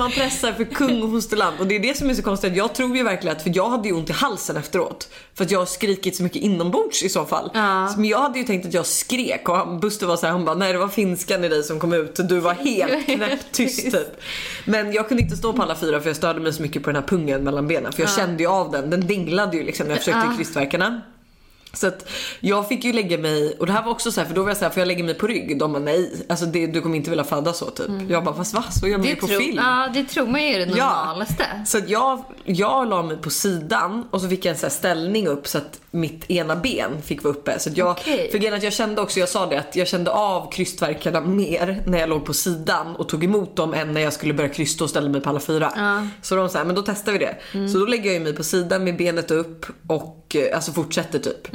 man 0.00 0.10
pressar 0.10 0.52
för 0.52 0.64
kung 0.64 1.02
och 1.02 1.10
fosterland 1.10 1.60
och 1.60 1.66
det 1.66 1.76
är 1.76 1.80
det 1.80 1.96
som 1.96 2.10
är 2.10 2.14
så 2.14 2.22
konstigt. 2.22 2.56
Jag 2.56 2.74
tror 2.74 2.96
ju 2.96 3.02
verkligen 3.02 3.36
att, 3.36 3.42
för 3.42 3.52
jag 3.54 3.68
hade 3.70 3.88
ju 3.88 3.94
ont 3.94 4.10
i 4.10 4.12
halsen 4.12 4.56
efteråt. 4.56 5.08
För 5.34 5.44
att 5.44 5.50
jag 5.50 5.58
har 5.58 5.66
skrikit 5.66 6.16
så 6.16 6.22
mycket 6.22 6.42
inombords 6.42 7.02
i 7.02 7.08
så 7.08 7.24
fall. 7.24 7.50
Ja. 7.54 7.94
Men 7.96 8.04
jag 8.04 8.18
hade 8.18 8.38
ju 8.38 8.44
tänkt 8.44 8.66
att 8.66 8.74
jag 8.74 8.86
skrek 8.86 9.48
och 9.48 9.56
han, 9.56 9.80
Buster 9.80 10.06
var 10.06 10.16
så 10.16 10.26
här, 10.26 10.32
han 10.32 10.44
bara 10.44 10.54
nej 10.56 10.72
det 10.72 10.78
var 10.78 10.88
finskan 10.88 11.44
i 11.44 11.48
dig 11.48 11.62
som 11.62 11.80
kom 11.80 11.92
ut. 11.92 12.28
Du 12.28 12.38
var 12.40 12.54
helt 12.54 13.06
knäpptyst 13.16 13.84
typ. 13.92 14.20
Men 14.64 14.92
jag 14.92 15.08
kunde 15.08 15.22
inte 15.22 15.36
stå 15.36 15.52
på 15.52 15.62
alla 15.62 15.76
fyra 15.76 16.00
för 16.00 16.08
jag 16.08 16.16
störde 16.16 16.40
mig 16.40 16.52
så 16.52 16.62
mycket 16.62 16.82
på 16.82 16.90
den 16.90 17.02
här 17.02 17.08
pungen 17.08 17.44
mellan 17.44 17.68
benen. 17.68 17.92
För 17.92 18.02
jag 18.02 18.10
kände 18.10 18.42
ju 18.42 18.48
av 18.48 18.70
den, 18.70 18.90
den 18.90 19.06
dinglade 19.06 19.56
ju 19.56 19.62
liksom 19.64 19.86
när 19.86 19.92
jag 19.94 19.98
försökte 19.98 20.26
Ja. 20.30 20.36
krystverkarna. 20.36 21.00
Så 21.72 21.86
att 21.86 22.08
jag 22.40 22.68
fick 22.68 22.84
ju 22.84 22.92
lägga 22.92 23.18
mig, 23.18 23.56
och 23.58 23.66
det 23.66 23.72
här 23.72 23.82
var 23.82 23.90
också 23.90 24.12
så 24.12 24.20
här, 24.20 24.28
för 24.28 24.34
då 24.34 24.42
var 24.42 24.50
jag 24.50 24.56
så 24.56 24.64
här, 24.64 24.70
får 24.72 24.80
jag 24.80 24.86
lägga 24.88 25.04
mig 25.04 25.14
på 25.14 25.26
rygg? 25.26 25.58
De 25.58 25.72
bara 25.72 25.82
nej, 25.82 26.24
alltså 26.28 26.46
det, 26.46 26.66
du 26.66 26.80
kommer 26.80 26.96
inte 26.96 27.10
vilja 27.10 27.24
föda 27.24 27.52
så 27.52 27.66
typ. 27.70 27.90
Jag 28.08 28.24
bara 28.24 28.34
fast 28.34 28.54
va? 28.54 28.64
Så 28.70 28.88
gör 28.88 28.98
man 28.98 29.06
ju 29.06 29.16
på 29.16 29.26
film. 29.26 29.56
ja, 29.56 29.88
det 29.94 30.04
tror 30.04 30.26
man 30.26 30.42
ju 30.42 30.48
är 30.48 30.58
det 30.58 30.66
normalaste. 30.66 31.44
Så 31.66 31.78
att 31.78 31.88
jag, 31.88 32.24
jag 32.44 32.88
la 32.88 33.02
mig 33.02 33.16
på 33.16 33.30
sidan 33.30 34.04
och 34.10 34.20
så 34.20 34.28
fick 34.28 34.44
jag 34.44 34.52
en 34.52 34.58
så 34.58 34.70
ställning 34.70 35.28
upp 35.28 35.48
så 35.48 35.58
att 35.58 35.80
mitt 35.90 36.30
ena 36.30 36.56
ben 36.56 37.02
fick 37.02 37.24
vara 37.24 37.34
uppe. 37.34 37.58
Så 37.58 37.70
jag, 37.74 37.90
Okej. 37.90 38.30
För 38.30 38.54
att 38.54 38.62
jag 38.62 38.72
kände 38.72 39.00
också, 39.02 39.20
jag 39.20 39.28
sa 39.28 39.46
det, 39.46 39.58
att 39.58 39.76
jag 39.76 39.88
kände 39.88 40.10
av 40.10 40.52
krystverkarna 40.52 41.20
mer 41.20 41.82
när 41.86 41.98
jag 41.98 42.08
låg 42.08 42.24
på 42.24 42.32
sidan 42.34 42.96
och 42.96 43.08
tog 43.08 43.24
emot 43.24 43.56
dem 43.56 43.74
än 43.74 43.92
när 43.92 44.00
jag 44.00 44.12
skulle 44.12 44.34
börja 44.34 44.48
krysta 44.50 44.84
och 44.84 44.90
ställa 44.90 45.08
mig 45.08 45.20
på 45.20 45.30
alla 45.30 45.40
fyra. 45.40 45.72
Så 46.22 46.36
de 46.36 46.48
sa 46.48 46.64
men 46.64 46.74
då 46.74 46.82
testar 46.82 47.12
vi 47.12 47.18
det. 47.18 47.36
Så 47.68 47.78
då 47.78 47.86
lägger 47.86 48.12
jag 48.12 48.22
mig 48.22 48.32
på 48.34 48.42
sidan 48.42 48.84
med 48.84 48.96
benet 48.96 49.30
upp 49.30 49.66
och 49.86 50.36
eh, 50.36 50.56
alltså 50.56 50.72
fortsätter 50.72 51.18
typ. 51.18 51.48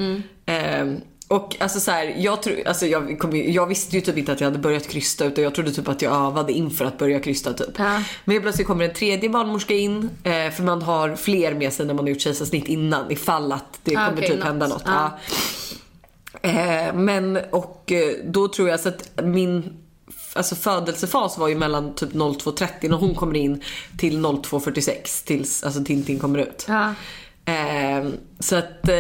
Ehm, 0.46 1.02
och 1.28 1.56
alltså 1.60 1.80
så 1.80 1.92
här, 1.92 2.16
jag, 2.18 2.42
tror, 2.44 2.68
alltså 2.68 2.86
jag, 2.86 3.20
kom, 3.20 3.36
jag 3.52 3.68
visste 3.68 3.96
ju 3.96 4.02
typ 4.02 4.18
inte 4.18 4.32
att 4.32 4.40
jag 4.42 4.48
hade 4.48 4.60
börjat 4.60 4.88
krysta 4.88 5.26
utan 5.26 5.44
jag 5.44 5.56
trodde 5.56 5.72
typ 5.72 5.88
att 5.88 6.02
jag 6.02 6.14
övade 6.28 6.54
inför 6.54 6.86
att 6.86 6.98
börja 6.98 7.20
krysta 7.20 7.54
typ. 7.54 7.70
Ja. 7.78 8.04
Men 8.26 8.42
plötsligt 8.42 8.68
kommer 8.68 8.86
en 8.86 8.94
tredje 8.94 9.30
barnmorska 9.30 9.74
in 9.74 10.10
eh, 10.24 10.52
för 10.52 10.64
man 10.64 10.82
har 10.82 11.16
fler 11.16 11.54
med 11.54 11.74
sig 11.74 11.86
när 11.86 11.94
man 11.94 12.06
har 12.06 12.10
gjort 12.10 12.22
kejsarsnitt 12.22 12.68
innan 12.68 13.12
ifall 13.12 13.52
att 13.52 13.80
det 13.84 13.96
Ah, 13.98 14.06
kommer 14.06 14.18
okej, 14.18 14.30
typ 14.30 14.38
något. 14.40 14.48
hända 14.48 14.68
något. 14.68 14.84
Ja. 14.86 15.20
Ja. 16.42 16.50
Eh, 16.50 16.94
men 16.94 17.38
och 17.52 17.92
eh, 17.92 18.14
då 18.26 18.48
tror 18.48 18.70
jag 18.70 18.80
så 18.80 18.90
att 18.90 19.10
min 19.24 19.74
alltså 20.34 20.56
födelsefas 20.56 21.38
var 21.38 21.48
ju 21.48 21.56
mellan 21.56 21.96
typ 21.96 22.14
02.30 22.14 22.68
när 22.90 22.98
hon 22.98 23.16
kommer 23.16 23.36
in 23.36 23.62
till 23.98 24.18
02.46 24.26 25.26
tills 25.28 25.64
alltså 25.64 25.84
Tintin 25.84 26.20
kommer 26.20 26.40
ut. 26.40 26.66
Eh, 27.48 28.10
så 28.40 28.56
att, 28.56 28.90
eh, 28.90 28.96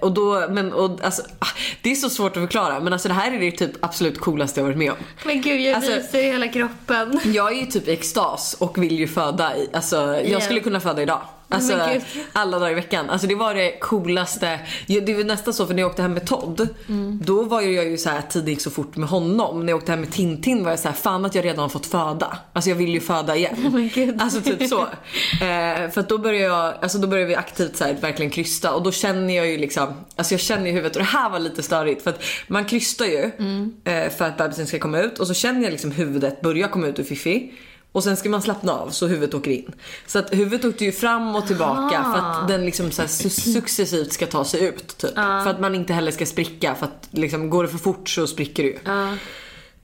och 0.00 0.12
då, 0.12 0.46
men 0.50 0.72
och, 0.72 1.04
alltså, 1.04 1.22
ah, 1.38 1.46
det 1.82 1.90
är 1.90 1.94
så 1.94 2.10
svårt 2.10 2.36
att 2.36 2.42
förklara 2.42 2.80
men 2.80 2.92
alltså 2.92 3.08
det 3.08 3.14
här 3.14 3.32
är 3.32 3.40
det 3.40 3.50
typ 3.50 3.70
absolut 3.84 4.18
coolaste 4.20 4.60
jag 4.60 4.64
varit 4.64 4.78
med 4.78 4.90
om. 4.90 4.96
Men 5.24 5.40
gud, 5.42 5.60
jag 5.60 5.74
Alltså- 5.74 5.92
ryser 5.92 6.18
i 6.18 6.22
hela 6.32 6.48
kroppen. 6.48 7.20
Jag 7.24 7.52
är 7.52 7.60
ju 7.60 7.66
typ 7.66 7.88
i 7.88 7.92
extas 7.92 8.56
och 8.58 8.82
vill 8.82 8.98
ju 8.98 9.08
föda. 9.08 9.56
I, 9.56 9.68
alltså, 9.72 9.96
jag 9.96 10.26
Ja. 10.28 10.40
skulle 10.40 10.60
kunna 10.60 10.80
föda 10.80 11.02
idag. 11.02 11.20
Alltså, 11.48 11.80
gud. 11.92 12.02
alla 12.32 12.58
dagar 12.58 12.72
i 12.72 12.74
veckan. 12.74 13.10
Alltså, 13.10 13.26
det 13.26 13.34
var 13.34 13.54
det 13.54 13.78
coolaste. 13.80 14.60
Det 14.86 15.14
var 15.14 15.24
nästan 15.24 15.54
så 15.54 15.66
för 15.66 15.74
när 15.74 15.82
jag 15.82 15.90
åkte 15.90 16.02
hem 16.02 16.12
med 16.12 16.26
Todd. 16.26 16.68
Mm. 16.88 17.20
Då 17.24 17.42
var 17.42 17.60
jag 17.60 17.84
ju 17.84 17.98
så 17.98 18.10
här 18.10 18.22
tiden 18.22 18.48
gick 18.48 18.60
så 18.60 18.70
fort 18.70 18.96
med 18.96 19.08
honom. 19.08 19.60
När 19.66 19.72
jag 19.72 19.76
åkte 19.78 19.92
hem 19.92 20.00
med 20.00 20.12
Tintin 20.12 20.64
var 20.64 20.70
jag 20.70 20.78
så 20.78 20.88
här 20.88 20.94
fan 20.94 21.24
att 21.24 21.34
jag 21.34 21.44
redan 21.44 21.58
har 21.58 21.68
fått 21.68 21.86
föda. 21.86 22.38
Alltså 22.52 22.70
jag 22.70 22.76
vill 22.76 22.88
ju 22.94 23.00
föda 23.00 23.36
igen. 23.36 23.90
gud. 23.94 24.22
Alltså 24.22 24.40
typ 24.40 24.68
så. 24.68 24.80
Eh, 24.82 25.90
för 25.90 25.98
att 25.98 26.08
då 26.08 26.18
började 26.18 26.44
jag, 26.54 26.74
alltså 26.82 26.98
då 26.98 27.06
började 27.08 27.28
vi 27.28 27.34
aktivt 27.34 27.76
så 27.76 27.84
här, 27.84 27.96
verkligen 28.00 28.30
krysta 28.30 28.74
och 28.74 28.82
då 28.82 28.92
känner 28.92 29.36
jag 29.36 29.46
ju 29.46 29.58
liksom, 29.58 29.94
alltså 30.16 30.34
jag 30.34 30.40
känner 30.40 30.66
i 30.66 30.70
huvudet 30.70 30.96
och 30.96 31.02
det 31.02 31.08
här 31.08 31.30
var 31.30 31.38
lite 31.38 31.62
störigt 31.62 32.02
för 32.02 32.10
att 32.10 32.22
man 32.48 32.64
krystar 32.64 33.04
ju 33.06 33.30
Mm. 33.38 33.72
eh, 33.84 34.10
för 34.10 34.24
att 34.24 34.36
bebisen 34.38 34.66
ska 34.66 34.78
komma 34.78 34.98
ut 35.00 35.18
och 35.18 35.26
så 35.26 35.34
känner 35.34 35.62
jag 35.62 35.70
liksom 35.70 35.90
huvudet 35.90 36.40
börja 36.40 36.68
komma 36.68 36.86
ut 36.86 36.98
ur 36.98 37.04
Fifi. 37.04 37.52
Och 37.96 38.04
sen 38.04 38.16
ska 38.16 38.28
man 38.28 38.42
slappna 38.42 38.72
av 38.72 38.90
så 38.90 39.06
huvudet 39.06 39.34
åker 39.34 39.50
in. 39.50 39.72
Så 40.06 40.18
att 40.18 40.34
huvudet 40.34 40.64
åkte 40.64 40.84
ju 40.84 40.92
fram 40.92 41.36
och 41.36 41.46
tillbaka 41.46 42.04
för 42.04 42.18
att 42.18 42.48
den 42.48 42.64
liksom 42.64 42.90
så 42.90 43.08
successivt 43.30 44.12
ska 44.12 44.26
ta 44.26 44.44
sig 44.44 44.64
ut. 44.64 44.98
Typ. 44.98 45.14
För 45.14 45.46
att 45.46 45.60
man 45.60 45.74
inte 45.74 45.92
heller 45.92 46.10
ska 46.10 46.26
spricka 46.26 46.74
för 46.74 46.86
att 46.86 47.08
liksom, 47.10 47.50
går 47.50 47.62
det 47.62 47.68
för 47.68 47.78
fort 47.78 48.08
så 48.08 48.26
spricker 48.26 48.62
det 48.62 48.68
ju. 48.68 48.78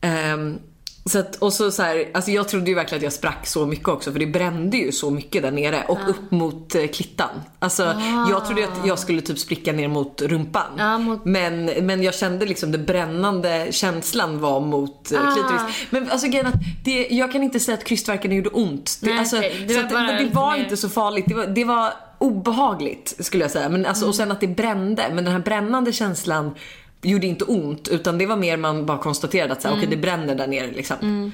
Ehm, 0.00 0.58
så 1.04 1.18
att, 1.18 1.36
och 1.36 1.52
så, 1.52 1.70
så 1.70 1.82
här, 1.82 2.08
alltså 2.14 2.30
jag 2.30 2.48
trodde 2.48 2.66
ju 2.70 2.74
verkligen 2.74 2.98
att 2.98 3.02
jag 3.02 3.12
sprack 3.12 3.46
så 3.46 3.66
mycket 3.66 3.88
också 3.88 4.12
för 4.12 4.18
det 4.18 4.26
brände 4.26 4.76
ju 4.76 4.92
så 4.92 5.10
mycket 5.10 5.42
där 5.42 5.50
nere 5.50 5.84
och 5.88 5.98
upp 6.08 6.30
mot 6.30 6.74
eh, 6.74 6.86
klittan. 6.86 7.28
Alltså 7.58 7.82
jag 8.30 8.46
trodde 8.46 8.64
att 8.64 8.86
jag 8.86 8.98
skulle 8.98 9.20
typ 9.22 9.38
spricka 9.38 9.72
ner 9.72 9.88
mot 9.88 10.22
rumpan. 10.22 10.62
Ja, 10.78 10.98
mot- 10.98 11.24
Men, 11.24 11.64
men 11.64 12.02
jag 12.02 12.14
kände 12.14 12.46
liksom 12.46 12.72
det 12.72 12.78
brännande 12.78 13.66
känslan 13.70 14.40
var 14.40 14.60
mot 14.60 15.12
eh, 15.12 15.18
Ah. 15.28 15.32
klitoris. 15.34 15.86
Men 15.90 16.10
alltså 16.10 16.26
grejen 16.28 16.46
att 16.46 16.54
det, 16.84 17.08
jag 17.10 17.32
kan 17.32 17.42
inte 17.42 17.60
säga 17.60 17.78
att 17.78 17.84
krystvärkarna 17.84 18.34
gjorde 18.34 18.50
ont. 18.50 18.98
Det, 19.00 19.10
Nej, 19.10 19.18
alltså, 19.18 19.36
okej. 19.38 19.64
Det 19.68 19.74
var 19.74 19.82
att, 19.84 19.90
bara 19.90 20.12
det 20.18 20.30
var 20.32 20.56
inte 20.56 20.76
så 20.76 20.88
farligt. 20.88 21.24
Det 21.28 21.34
var, 21.34 21.46
det 21.46 21.64
var 21.64 21.92
obehagligt 22.18 23.14
skulle 23.18 23.44
jag 23.44 23.50
säga. 23.50 23.68
Men 23.68 23.86
alltså, 23.86 24.06
Och 24.08 24.14
sen 24.14 24.32
att 24.32 24.40
det 24.40 24.46
brände. 24.46 25.02
Men 25.14 25.24
den 25.24 25.32
här 25.32 25.40
brännande 25.40 25.92
känslan 25.92 26.54
gjorde 27.02 27.26
inte 27.26 27.44
ont 27.44 27.88
utan 27.88 28.18
det 28.18 28.26
var 28.26 28.36
mer 28.36 28.56
man 28.56 28.86
bara 28.86 28.98
konstaterade 28.98 29.52
att 29.52 29.62
så 29.62 29.68
här, 29.68 29.74
Mm. 29.74 29.84
okej 29.84 29.96
det 29.96 30.02
bränner 30.02 30.34
där 30.34 30.46
nere 30.46 30.66
liksom. 30.70 31.32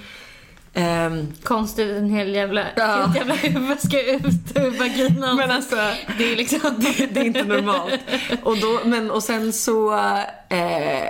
Ehm, 0.75 1.27
Konstigt, 1.43 1.97
en 1.97 2.11
hel 2.11 2.35
jävla, 2.35 2.63
Ja. 2.77 3.05
ett 3.11 3.17
jävla 3.17 3.35
huvud 3.35 3.81
ska 3.81 4.03
ut 4.03 4.23
ur 4.55 4.79
vaginan. 4.79 5.37
men 5.37 5.51
alltså 5.51 5.77
det 6.19 6.33
är 6.33 6.37
liksom... 6.37 6.61
det 7.11 7.21
är 7.21 7.25
inte 7.25 7.45
normalt. 7.45 8.01
Och, 8.43 8.57
då, 8.59 8.81
men, 8.85 9.11
och 9.11 9.23
sen 9.23 9.53
så... 9.53 9.95
Eh, 10.49 11.09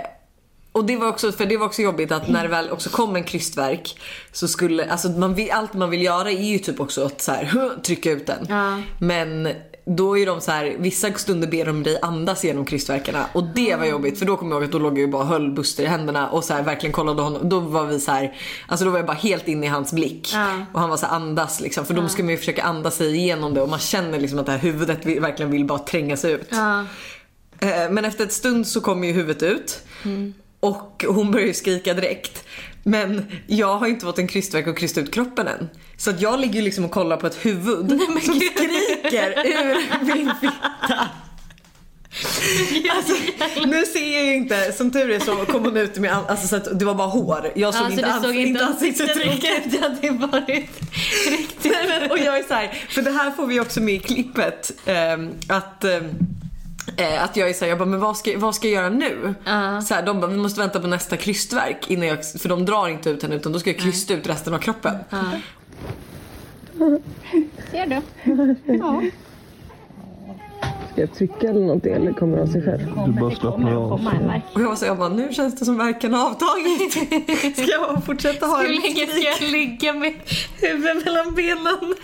och 0.71 0.85
det 0.85 0.97
var 0.97 1.07
också, 1.07 1.31
för 1.31 1.45
det 1.45 1.57
var 1.57 1.65
också 1.65 1.81
jobbigt 1.81 2.11
att 2.11 2.27
när 2.29 2.43
det 2.43 2.49
väl 2.49 2.71
också 2.71 2.89
kom 2.89 3.15
en 3.15 3.23
krystverk 3.23 3.99
så 4.31 4.47
skulle, 4.47 4.91
alltså 4.91 5.09
man 5.09 5.37
allt 5.51 5.73
man 5.73 5.89
vill 5.89 6.03
göra 6.03 6.31
är 6.31 6.43
ju 6.43 6.59
typ 6.59 6.79
också 6.79 7.05
att 7.05 7.21
så 7.21 7.31
här, 7.31 7.71
trycka 7.83 8.11
ut 8.11 8.27
den. 8.27 8.45
Ja. 8.49 8.81
Men 8.99 9.49
då 9.91 10.17
är 10.17 10.25
de 10.25 10.41
så 10.41 10.51
här, 10.51 10.75
vissa 10.79 11.13
stunder 11.13 11.47
ber 11.47 11.65
de 11.65 11.83
dig 11.83 11.99
andas 12.01 12.43
genom 12.43 12.65
krystverkarna 12.65 13.25
och 13.33 13.43
det 13.43 13.75
var 13.75 13.85
jobbigt 13.85 14.19
för 14.19 14.25
då 14.25 14.37
kommer 14.37 14.51
jag 14.51 14.61
ihåg 14.61 14.65
att 14.65 14.71
då 14.71 14.79
låg 14.79 14.91
jag 14.91 14.99
ju 14.99 15.07
bara 15.07 15.23
höll 15.23 15.51
Buster 15.51 15.83
i 15.83 15.85
händerna 15.87 16.29
och 16.29 16.43
så 16.43 16.53
här, 16.53 16.63
verkligen 16.63 16.93
kollade 16.93 17.21
honom. 17.21 17.49
Då 17.49 17.59
var 17.59 17.85
vi 17.85 17.99
så 17.99 18.11
här, 18.11 18.37
alltså 18.67 18.85
då 18.85 18.91
var 18.91 18.97
jag 18.97 19.05
bara 19.07 19.17
helt 19.17 19.47
inne 19.47 19.65
i 19.65 19.69
hans 19.69 19.93
blick 19.93 20.29
Ja. 20.33 20.65
och 20.73 20.79
han 20.79 20.89
var 20.89 20.97
så 20.97 21.05
här, 21.05 21.13
andas 21.15 21.59
liksom 21.59 21.85
för 21.85 21.93
då 21.93 22.07
ska 22.07 22.23
man 22.23 22.31
ju 22.31 22.37
försöka 22.37 22.63
andas 22.63 22.95
sig 22.95 23.15
igenom 23.15 23.53
det 23.53 23.61
och 23.61 23.69
man 23.69 23.79
känner 23.79 24.19
liksom 24.19 24.39
att 24.39 24.45
det 24.45 24.51
här 24.51 24.59
huvudet 24.59 25.05
verkligen 25.05 25.51
vill 25.51 25.65
bara 25.65 25.79
tränga 25.79 26.17
sig 26.17 26.31
ut. 26.31 26.47
Ja. 26.49 26.85
Eh, 27.59 27.89
men 27.91 28.05
efter 28.05 28.23
ett 28.23 28.33
stund 28.33 28.67
så 28.67 28.81
kommer 28.81 29.07
ju 29.07 29.13
huvudet 29.13 29.43
ut. 29.43 29.81
Och 30.59 31.05
hon 31.07 31.31
börjar 31.31 31.47
ju 31.47 31.53
skrika 31.53 31.93
direkt. 31.93 32.43
Men 32.83 33.25
jag 33.47 33.77
har 33.77 33.87
inte 33.87 34.05
fått 34.05 34.19
en 34.19 34.27
krystverk 34.27 34.67
och 34.67 34.77
krysta 34.77 35.01
ut 35.01 35.13
kroppen 35.13 35.47
än. 35.47 35.69
Så 35.97 36.09
att 36.09 36.21
jag 36.21 36.39
ligger 36.39 36.61
liksom 36.61 36.85
och 36.85 36.91
kollar 36.91 37.17
på 37.17 37.27
ett 37.27 37.45
huvud 37.45 37.89
som 38.01 38.19
skriker 38.21 39.45
ur 39.45 40.05
min 40.15 40.31
fitta. 40.41 41.09
Alltså, 42.95 43.13
nu 43.65 43.85
ser 43.85 44.13
jag 44.15 44.25
ju 44.25 44.35
inte, 44.35 44.71
som 44.71 44.91
tur 44.91 45.11
är 45.11 45.19
så 45.19 45.35
kom 45.45 45.63
hon 45.65 45.77
ut 45.77 45.97
med, 45.97 46.13
alltså 46.27 46.47
så 46.47 46.55
att 46.55 46.79
det 46.79 46.85
var 46.85 46.95
bara 46.95 47.07
hår. 47.07 47.51
Jag 47.55 47.73
såg 47.73 47.83
Alltså 47.85 47.99
inte, 47.99 48.11
ans- 48.11 48.21
såg 48.23 48.35
inte 48.35 48.65
ansiktsuttrycket. 48.65 49.63
Det 49.71 49.77
hade 49.81 50.09
varit 50.27 50.47
riktigt... 51.29 51.71
Nej, 51.71 51.99
men, 51.99 52.11
och 52.11 52.17
jag 52.19 52.37
är 52.37 52.43
så 52.47 52.53
här, 52.53 52.85
för 52.89 53.01
det 53.01 53.11
här 53.11 53.31
får 53.31 53.47
vi 53.47 53.59
också 53.59 53.81
med 53.81 53.93
i 53.95 53.99
klippet. 53.99 54.71
ehm, 54.85 55.29
att 55.47 55.83
eh, 55.83 55.99
att 57.19 57.37
jag 57.37 57.49
är 57.49 57.53
såhär, 57.53 57.69
jag 57.69 57.77
bara, 57.77 57.89
men 57.89 57.99
vad 57.99 58.17
ska, 58.17 58.31
vad 58.37 58.55
ska 58.55 58.67
jag 58.67 58.83
göra 58.83 58.89
nu? 58.89 59.33
Ja. 59.43 59.81
Så 59.81 59.93
här, 59.93 60.05
de 60.05 60.19
bara, 60.19 60.31
vi 60.31 60.37
måste 60.37 60.59
vänta 60.59 60.79
på 60.79 60.87
nästa 60.87 61.17
krystverk 61.17 61.91
innan 61.91 62.07
jag, 62.07 62.25
för 62.25 62.49
de 62.49 62.65
drar 62.65 62.87
inte 62.87 63.09
ut 63.09 63.23
henne 63.23 63.35
utan 63.35 63.51
då 63.51 63.59
ska 63.59 63.69
jag 63.69 63.79
krysta 63.79 64.13
ut 64.13 64.27
resten 64.29 64.53
av 64.53 64.59
kroppen. 64.59 64.95
Ser 67.71 67.85
du? 67.85 68.01
Ska 70.91 71.01
jag 71.01 71.13
trycka 71.13 71.49
eller 71.49 71.59
någonting 71.59 71.93
eller 71.93 72.13
kommer 72.13 72.37
det 72.37 72.43
av 72.43 72.47
sig 72.47 72.61
själv? 72.61 72.79
Du 73.05 73.11
bara 73.11 73.35
slappnar 73.35 73.71
av. 73.71 73.91
Och 74.53 74.61
jag 74.61 74.67
var 74.67 74.75
så, 74.75 74.85
jag 74.85 74.97
bara, 74.97 75.09
nu 75.09 75.33
känns 75.33 75.55
det 75.55 75.65
som 75.65 75.77
verken 75.77 76.13
har 76.13 76.25
avtagit. 76.29 76.91
Ska 77.57 77.71
jag 77.71 78.05
fortsätta 78.05 78.45
ha 78.45 78.61
Hur 78.61 78.69
en 78.69 78.81
länge 78.81 79.07
ska 79.07 79.19
jag 79.19 79.51
ligga 79.51 79.93
med 79.93 80.13
huvud 80.61 81.05
mellan 81.05 81.35
benen? 81.35 81.95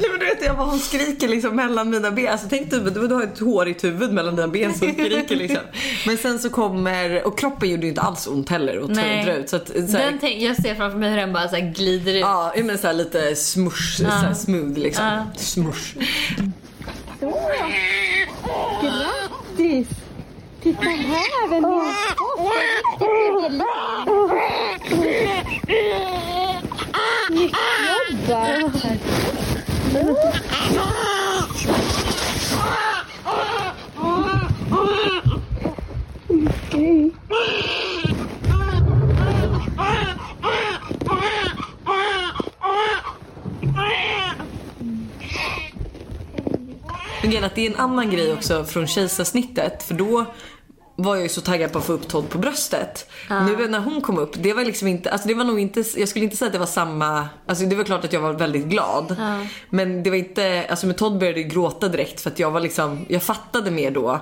Nej 0.00 0.10
men 0.10 0.18
du 0.20 0.26
vet 0.26 0.44
jag 0.46 0.56
bara, 0.56 0.66
hon 0.66 0.78
skriker 0.78 1.28
liksom 1.28 1.56
mellan 1.56 1.90
mina 1.90 2.10
ben. 2.10 2.32
Alltså 2.32 2.46
tänk 2.50 2.70
dig, 2.70 2.80
du, 2.80 3.08
du 3.08 3.14
har 3.14 3.22
ett 3.22 3.38
hårigt 3.38 3.84
huvud 3.84 4.12
mellan 4.12 4.36
dina 4.36 4.48
ben 4.48 4.74
som 4.74 4.92
skriker 4.92 5.36
liksom. 5.36 5.62
Men 6.06 6.16
sen 6.16 6.38
så 6.38 6.50
kommer, 6.50 7.26
och 7.26 7.38
kroppen 7.38 7.70
gjorde 7.70 7.82
ju 7.82 7.88
inte 7.88 8.00
alls 8.00 8.26
ont 8.26 8.48
heller 8.48 8.84
att 8.84 8.90
Nej. 8.90 9.24
dra 9.24 9.32
ut. 9.32 9.48
Så 9.48 9.56
att, 9.56 9.68
så 9.68 9.74
här, 9.74 10.10
Den 10.10 10.18
tänk, 10.20 10.42
jag 10.42 10.56
ser 10.56 10.74
framför 10.74 10.98
mig 10.98 11.10
hur 11.10 11.16
den 11.16 11.32
bara 11.32 11.48
så 11.48 11.56
här 11.56 11.72
glider 11.72 12.14
ut. 12.14 12.20
Ja, 12.20 12.52
men 12.64 12.78
så 12.78 12.86
här 12.86 12.94
lite 12.94 13.36
smush, 13.36 13.96
så 13.96 14.06
här 14.06 14.34
smooth 14.34 14.78
liksom. 14.78 15.04
Ja. 15.04 15.26
Smush. 15.36 15.96
Grattis! 18.80 19.88
Titta 20.62 20.82
här, 20.82 21.48
vem 21.48 21.62
jag 21.62 21.70
har 21.70 21.92
Snyggt 27.26 27.54
jobbat! 28.28 28.60
Men 29.92 30.16
grejen 47.30 47.44
att 47.44 47.54
det 47.54 47.66
är 47.66 47.70
en 47.70 47.76
annan 47.76 48.10
grej 48.10 48.32
också 48.32 48.64
från 48.64 48.86
kejsarsnittet 48.86 49.82
för 49.82 49.94
då 49.94 50.26
var 51.02 51.14
jag 51.14 51.22
ju 51.22 51.28
så 51.28 51.40
taggad 51.40 51.72
på 51.72 51.78
att 51.78 51.84
få 51.84 51.92
upp 51.92 52.08
Todd 52.08 52.28
på 52.28 52.38
bröstet. 52.38 53.10
Nu 53.30 53.68
när 53.68 53.78
hon 53.78 54.00
kom 54.00 54.18
upp, 54.18 54.32
det 54.42 54.52
var 54.52 54.64
liksom 54.64 54.88
inte, 54.88 55.10
alltså 55.10 55.28
det 55.28 55.34
var 55.34 55.44
nog 55.44 55.60
inte, 55.60 55.84
jag 55.96 56.08
skulle 56.08 56.24
inte 56.24 56.36
säga 56.36 56.46
att 56.46 56.52
det 56.52 56.58
var 56.58 56.66
samma, 56.66 57.28
alltså 57.46 57.64
det 57.64 57.76
var 57.76 57.84
klart 57.84 58.04
att 58.04 58.12
jag 58.12 58.20
var 58.20 58.32
väldigt 58.32 58.64
glad. 58.66 59.16
Men 59.70 60.02
det 60.02 60.10
var 60.10 60.16
inte, 60.16 60.66
alltså 60.70 60.86
med 60.86 60.96
Todd 60.96 61.18
började 61.18 61.40
jag 61.40 61.50
gråta 61.50 61.88
direkt 61.88 62.20
för 62.20 62.30
att 62.30 62.38
jag 62.38 62.50
var 62.50 62.60
liksom, 62.60 63.06
jag 63.08 63.22
fattade 63.22 63.70
mer 63.70 63.90
då. 63.90 64.20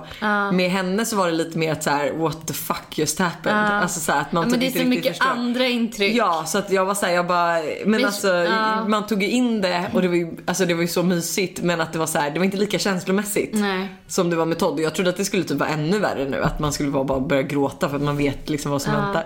Med 0.53 0.71
henne 0.71 1.05
så 1.05 1.15
var 1.15 1.25
det 1.27 1.33
lite 1.33 1.57
mer 1.57 1.71
att 1.71 1.83
så 1.83 1.89
här: 1.89 2.11
what 2.13 2.47
the 2.47 2.53
fuck 2.53 2.97
just 2.97 3.19
happened? 3.19 3.57
Alltså 3.81 3.99
så 3.99 4.11
här, 4.11 4.21
att 4.21 4.31
man 4.31 4.43
Ja, 4.43 4.49
men 4.49 4.59
typ 4.59 4.73
det 4.73 4.79
är 4.79 4.83
så 4.83 4.89
mycket 4.89 5.07
förstår. 5.17 5.25
andra 5.29 5.65
intryck. 5.67 6.15
Ja, 6.15 6.43
så 6.47 6.57
att 6.57 6.71
jag 6.71 6.85
var 6.85 6.93
såhär, 6.95 7.13
jag 7.13 7.27
bara, 7.27 7.53
men 7.85 7.99
Men- 7.99 8.05
alltså 8.05 8.27
man 8.87 9.07
tog 9.07 9.23
ju 9.23 9.29
in 9.29 9.61
det 9.61 9.85
och 9.93 10.01
det 10.01 10.07
var 10.07 10.15
ju, 10.15 10.37
alltså 10.45 10.65
det 10.65 10.73
var 10.73 10.81
ju 10.81 10.87
så 10.87 11.03
mysigt 11.03 11.61
men 11.61 11.81
att 11.81 11.93
det 11.93 11.99
var 11.99 12.05
så 12.07 12.19
här, 12.19 12.31
det 12.31 12.39
var 12.39 12.45
inte 12.45 12.57
lika 12.57 12.79
känslomässigt 12.79 13.51
Nej. 13.53 13.87
som 14.07 14.29
det 14.29 14.35
var 14.35 14.45
med 14.45 14.57
Todd. 14.59 14.73
Och 14.73 14.81
Jag 14.81 14.95
trodde 14.95 15.09
att 15.09 15.17
det 15.17 15.25
skulle 15.25 15.43
typ 15.43 15.57
vara 15.57 15.69
ännu 15.69 15.99
värre 15.99 16.29
nu, 16.29 16.43
att 16.43 16.59
man 16.59 16.68
skulle 16.73 16.89
bara 16.91 17.03
bara 17.03 17.19
börja 17.19 17.41
gråta 17.41 17.89
för 17.89 17.95
att 17.95 18.01
man 18.01 18.17
vet 18.17 18.49
liksom 18.49 18.71
vad 18.71 18.81
som 18.81 18.93
väntar. 18.93 19.25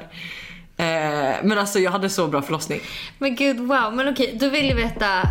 Eh, 0.77 1.35
men 1.43 1.57
alltså 1.57 1.79
jag 1.79 1.91
hade 1.91 2.09
så 2.09 2.27
bra 2.27 2.41
förlossning. 2.41 2.79
Men 3.17 3.35
gud 3.35 3.57
wow, 3.59 3.93
men 3.93 4.09
okej, 4.09 4.37
då 4.39 4.49
vill 4.49 4.69
jag 4.69 4.75
veta 4.75 5.21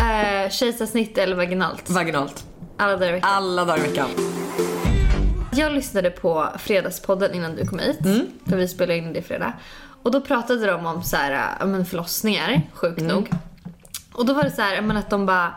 eh, 0.00 0.50
kejsarsnitt 0.50 1.18
eller 1.18 1.36
vaginalt? 1.36 1.90
Vaginalt. 1.90 2.44
Alla 2.76 2.96
dagar 2.96 3.08
i 3.08 3.12
veckan. 3.12 3.30
Alla 3.30 3.64
dagar 3.64 3.84
i 3.84 3.88
veckan. 3.88 4.08
Jag 5.52 5.72
lyssnade 5.72 6.10
på 6.10 6.48
Fredagspodden 6.58 7.34
innan 7.34 7.56
du 7.56 7.66
kom 7.66 7.78
hit. 7.78 8.00
Mm. 8.04 8.26
För 8.46 8.56
vi 8.56 8.68
spelade 8.68 8.98
in 8.98 9.12
det 9.12 9.18
i 9.18 9.22
fredag. 9.22 9.52
Och 10.02 10.10
då 10.10 10.20
pratade 10.20 10.66
de 10.66 10.86
om 10.86 11.02
så 11.02 11.16
här, 11.16 11.56
ja, 11.60 11.66
men 11.66 11.86
förlossningar, 11.86 12.62
sjukt 12.74 13.00
Mm. 13.00 13.14
nog. 13.14 13.30
Och 14.12 14.26
då 14.26 14.32
var 14.34 14.42
det 14.42 14.50
så 14.50 14.62
här, 14.62 14.74
ja, 14.74 14.82
men 14.82 14.96
att 14.96 15.10
de 15.10 15.26
bara... 15.26 15.54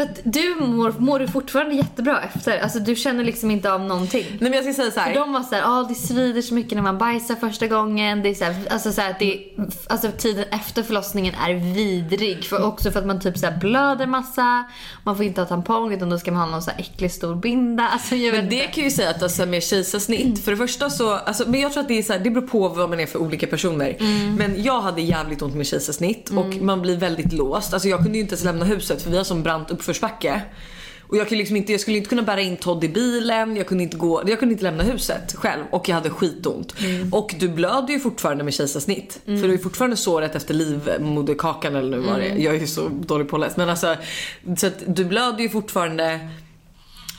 För 0.00 0.04
att 0.06 0.20
du 0.24 0.56
mår, 0.60 0.94
mår 0.98 1.18
du 1.18 1.28
fortfarande 1.28 1.74
jättebra 1.74 2.20
efter. 2.22 2.58
Alltså 2.58 2.78
du 2.78 2.94
känner 2.94 3.24
liksom 3.24 3.50
inte 3.50 3.72
av 3.72 3.80
någonting. 3.80 4.26
Nej 4.30 4.50
men 4.50 4.52
jag 4.52 4.64
ska 4.64 4.74
säga 4.74 4.90
så 4.90 5.00
här. 5.00 5.12
För 5.12 5.20
de 5.20 5.32
var 5.32 5.42
såhär, 5.42 5.62
ah, 5.66 5.82
det 5.88 5.94
svider 5.94 6.42
så 6.42 6.54
mycket 6.54 6.72
när 6.72 6.82
man 6.82 6.98
bajsar 6.98 7.34
första 7.34 7.66
gången. 7.66 8.22
Det 8.22 8.28
är 8.28 8.34
så 8.34 8.44
här, 8.44 8.54
alltså 8.70 8.92
så 8.92 9.00
här, 9.00 9.10
att 9.10 9.18
det, 9.18 9.40
alltså 9.86 10.10
tiden 10.18 10.44
efter 10.50 10.82
förlossningen 10.82 11.34
är 11.34 11.54
vidrig. 11.74 12.44
För, 12.44 12.64
också 12.64 12.90
för 12.90 13.00
att 13.00 13.06
man 13.06 13.20
typ 13.20 13.38
så 13.38 13.46
blöder 13.60 14.06
massa. 14.06 14.64
Man 15.04 15.16
får 15.16 15.24
inte 15.24 15.40
ha 15.40 15.48
tampong 15.48 15.92
utan 15.92 16.10
då 16.10 16.18
ska 16.18 16.32
man 16.32 16.40
ha 16.40 16.50
någon 16.50 16.62
så 16.62 16.70
här 16.70 16.80
äcklig 16.80 17.12
stor 17.12 17.34
binda. 17.34 17.88
Alltså 17.88 18.16
jag 18.16 18.34
Men 18.36 18.48
det 18.48 18.54
inte. 18.54 18.66
kan 18.66 18.84
ju 18.84 18.90
säga 18.90 19.10
att 19.10 19.22
alltså 19.22 19.46
med 19.46 19.62
kejsarsnitt, 19.62 20.44
för 20.44 20.50
det 20.50 20.56
första 20.56 20.90
så, 20.90 21.10
alltså, 21.12 21.44
men 21.48 21.60
jag 21.60 21.72
tror 21.72 21.82
att 21.82 21.88
det 21.88 21.98
är 21.98 22.02
så 22.02 22.12
här, 22.12 22.20
det 22.20 22.30
beror 22.30 22.46
på 22.46 22.68
vad 22.68 22.90
man 22.90 23.00
är 23.00 23.06
för 23.06 23.18
olika 23.18 23.46
personer. 23.46 23.96
Men 24.38 24.62
jag 24.62 24.80
hade 24.80 25.00
jävligt 25.00 25.42
ont 25.42 25.54
med 25.54 25.66
kejsarsnitt 25.66 26.30
och 26.30 26.62
man 26.62 26.82
blir 26.82 26.96
väldigt 26.96 27.32
låst. 27.32 27.74
Alltså 27.74 27.88
jag 27.88 27.98
kunde 27.98 28.18
ju 28.18 28.20
inte 28.20 28.32
ens 28.32 28.44
lämna 28.44 28.64
huset 28.64 29.02
för 29.02 29.10
vi 29.10 29.16
har 29.16 29.24
sån 29.24 29.42
brant 29.42 29.70
uppförsbacke. 29.90 30.42
Och 31.08 31.16
jag, 31.16 31.28
kunde 31.28 31.38
liksom 31.38 31.56
inte, 31.56 31.72
jag 31.72 31.80
skulle 31.80 31.96
inte 31.96 32.08
kunna 32.08 32.22
bära 32.22 32.40
in 32.40 32.56
Todd 32.56 32.84
i 32.84 32.88
bilen, 32.88 33.56
jag 33.56 33.66
kunde 33.66 33.84
inte, 33.84 33.96
gå, 33.96 34.22
jag 34.26 34.38
kunde 34.38 34.52
inte 34.52 34.64
lämna 34.64 34.82
huset 34.82 35.34
själv 35.34 35.64
och 35.70 35.88
jag 35.88 35.94
hade 35.94 36.10
skitont. 36.10 36.74
Och 37.12 37.34
du 37.38 37.48
blöder 37.48 37.92
ju 37.94 38.00
fortfarande 38.00 38.44
med 38.44 38.54
kejsarsnitt. 38.54 39.20
För 39.24 39.48
du 39.48 39.54
är 39.54 39.58
fortfarande 39.58 39.96
såret 39.96 40.34
efter 40.34 40.54
livmoderkakan 40.54 41.76
eller 41.76 41.96
nu 41.96 41.98
var 41.98 42.18
det. 42.18 42.28
Jag 42.28 42.54
är 42.54 42.60
ju 42.60 42.66
så 42.66 42.88
dålig 42.88 43.28
påläst. 43.28 43.56
Men 43.56 43.68
alltså, 43.68 43.96
så 44.56 44.70
du 44.86 45.04
blöder 45.04 45.40
ju 45.40 45.48
fortfarande. 45.48 46.28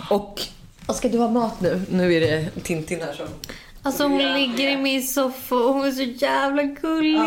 Och 0.09 0.41
och 0.85 0.95
ska 0.95 1.09
du 1.09 1.17
ha 1.17 1.29
mat 1.29 1.61
nu? 1.61 1.81
Nu 1.91 2.13
är 2.13 2.21
det 2.21 2.49
Tintin 2.63 3.01
här 3.01 3.13
som... 3.13 3.27
Alltså 3.83 4.03
hon 4.03 4.17
ligger 4.17 4.69
i 4.71 4.77
min 4.77 5.03
soffa 5.07 5.55
och 5.55 5.73
hon 5.73 5.85
är 5.85 5.91
så 5.91 6.01
jävla 6.01 6.63
gullig. 6.63 7.19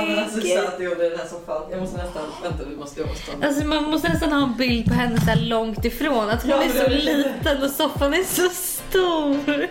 söt 0.43 0.79
du 0.79 0.85
gjorde 0.85 1.09
den 1.11 1.19
här 1.19 1.27
soffan. 1.27 1.63
Jag 1.71 1.81
måste 1.81 1.97
nästan... 1.97 2.23
Vänta, 2.43 2.65
vi 2.71 2.77
måste... 2.77 3.01
Jag 3.01 3.09
måste 3.09 3.47
Alltså 3.47 3.65
man 3.67 3.85
måste 3.91 4.09
nästan 4.09 4.33
ha 4.33 4.43
en 4.43 4.57
bild 4.57 4.87
på 4.87 4.95
henne 4.95 5.21
så 5.21 5.35
långt 5.41 5.85
ifrån. 5.85 6.29
Att 6.31 6.43
hon 6.43 6.51
Ja, 6.51 6.63
är 6.63 6.69
men 6.69 6.77
så 6.77 6.89
det- 6.89 6.95
liten 7.03 7.63
och 7.63 7.71
soffan 7.71 8.15
är 8.15 8.25
så 8.25 8.49
stor. 8.49 9.67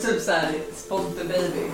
Typ 0.00 0.22
såhär, 0.22 0.48
Sponte 0.76 1.24
baby. 1.24 1.66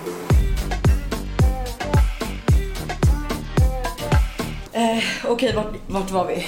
Eh, 4.73 5.03
Okej, 5.27 5.53
vart, 5.55 5.73
vart 5.87 6.11
var 6.11 6.27
vi? 6.27 6.45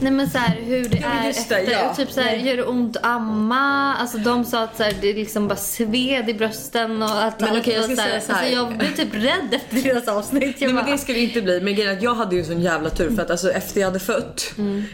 Nej 0.00 0.12
men 0.12 0.30
så 0.30 0.38
här, 0.38 0.56
hur 0.64 0.84
det 0.88 1.00
men 1.00 1.10
är 1.10 1.22
det, 1.22 1.28
efter. 1.28 1.70
ja. 1.70 1.90
Och 1.90 1.96
typ 1.96 2.10
så 2.10 2.20
här, 2.20 2.36
gör 2.36 2.56
det 2.56 2.64
ont 2.64 2.96
att 2.96 3.04
amma? 3.04 3.94
Alltså 3.94 4.18
de 4.18 4.44
sa 4.44 4.62
att 4.62 4.76
så 4.76 4.82
här, 4.82 4.94
det 5.00 5.12
liksom 5.12 5.48
bara 5.48 5.56
sved 5.56 6.30
i 6.30 6.34
brösten 6.34 7.02
och 7.02 7.24
att 7.24 7.40
Men 7.40 7.48
allt 7.48 7.58
okej, 7.58 7.74
jag 7.74 7.84
ska 7.84 7.96
så 7.96 8.02
här, 8.02 8.08
säga 8.08 8.20
så 8.20 8.32
här. 8.32 8.40
Alltså 8.40 8.56
jag 8.56 8.78
blev 8.78 8.96
typ 8.96 9.14
rädd 9.14 9.48
efter 9.54 9.82
deras 9.88 10.08
avsnitt. 10.08 10.60
Jag 10.60 10.66
Nej 10.68 10.74
men 10.74 10.84
bara, 10.84 10.92
det 10.92 10.98
skulle 10.98 11.18
det 11.18 11.24
inte 11.24 11.42
bli. 11.42 11.60
Men 11.60 11.74
grejen 11.74 11.96
att 11.96 12.02
jag 12.02 12.14
hade 12.14 12.34
ju 12.34 12.40
en 12.40 12.46
sån 12.46 12.60
jävla 12.60 12.90
tur 12.90 13.10
för 13.16 13.22
att 13.22 13.30
alltså, 13.30 13.50
efter 13.50 13.80
jag 13.80 13.88
hade 13.88 14.00
fött. 14.00 14.52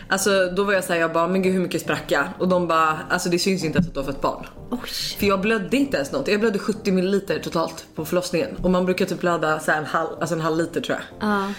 Alltså 0.09 0.51
då 0.57 0.65
var 0.65 0.73
jag 0.73 0.85
såhär, 0.85 1.01
jag 1.01 1.13
bara 1.13 1.29
men 1.29 1.43
gud 1.43 1.53
hur 1.53 1.61
mycket 1.61 1.81
sprack 1.81 2.05
jag? 2.09 2.25
Och 2.39 2.49
de 2.49 2.67
bara, 2.69 2.99
alltså 3.11 3.29
det 3.29 3.39
syns 3.39 3.65
inte 3.65 3.77
ens 3.77 3.89
att 3.89 3.95
du 3.95 4.01
har 4.01 4.05
fött 4.07 4.21
barn. 4.21 4.47
Oj. 4.71 4.79
För 5.19 5.27
jag 5.27 5.41
blödde 5.41 5.77
inte 5.77 5.97
ens 5.97 6.13
något. 6.13 6.29
Jag 6.29 6.41
blödde 6.41 6.59
70 6.59 6.93
ml 6.93 7.21
totalt 7.43 7.87
på 7.95 8.05
förlossningen. 8.05 8.57
Och 8.63 8.71
man 8.71 8.85
brukar 8.85 9.07
typ 9.07 9.21
blöda 9.21 9.61
så 9.61 9.71
en, 9.71 9.85
halv, 9.85 10.09
alltså 10.21 10.35
en 10.35 10.41
halv 10.41 10.57
liter 10.59 10.81
tror 10.81 10.99
jag. 10.99 11.29
Ja. 11.29 11.53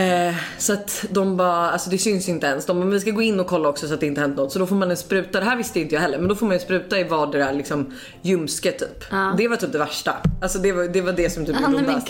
Eh, 0.00 0.34
så 0.58 0.72
att 0.72 1.04
de 1.10 1.36
bara, 1.36 1.70
alltså 1.70 1.90
det 1.90 1.98
syns 1.98 2.28
inte 2.28 2.46
ens. 2.46 2.66
De 2.66 2.80
bara, 2.80 2.90
vi 2.90 3.00
ska 3.00 3.10
gå 3.10 3.22
in 3.22 3.40
och 3.40 3.46
kolla 3.46 3.68
också 3.68 3.88
så 3.88 3.94
att 3.94 4.00
det 4.00 4.06
inte 4.06 4.20
hänt 4.20 4.36
något. 4.36 4.52
Så 4.52 4.58
då 4.58 4.66
får 4.66 4.76
man 4.76 4.90
en 4.90 4.96
spruta, 4.96 5.40
det 5.40 5.46
här 5.46 5.56
visste 5.56 5.80
inte 5.80 5.94
jag 5.94 6.02
heller, 6.02 6.18
men 6.18 6.28
då 6.28 6.34
får 6.34 6.46
man 6.46 6.54
en 6.54 6.60
spruta 6.60 6.98
i 6.98 7.04
vardera 7.04 7.52
liksom 7.52 7.94
ljumske 8.22 8.72
typ. 8.72 9.04
Det 9.38 9.48
var 9.48 9.56
typ 9.56 9.72
det 9.72 9.78
värsta. 9.78 10.16
Alltså 10.42 10.58
det 10.58 10.72
var 10.72 10.84
det, 10.84 11.00
var 11.00 11.12
det 11.12 11.30
som 11.30 11.46
typ 11.46 11.56
Ja, 11.60 11.70
gjorde 11.72 11.78
ondast. 11.78 12.06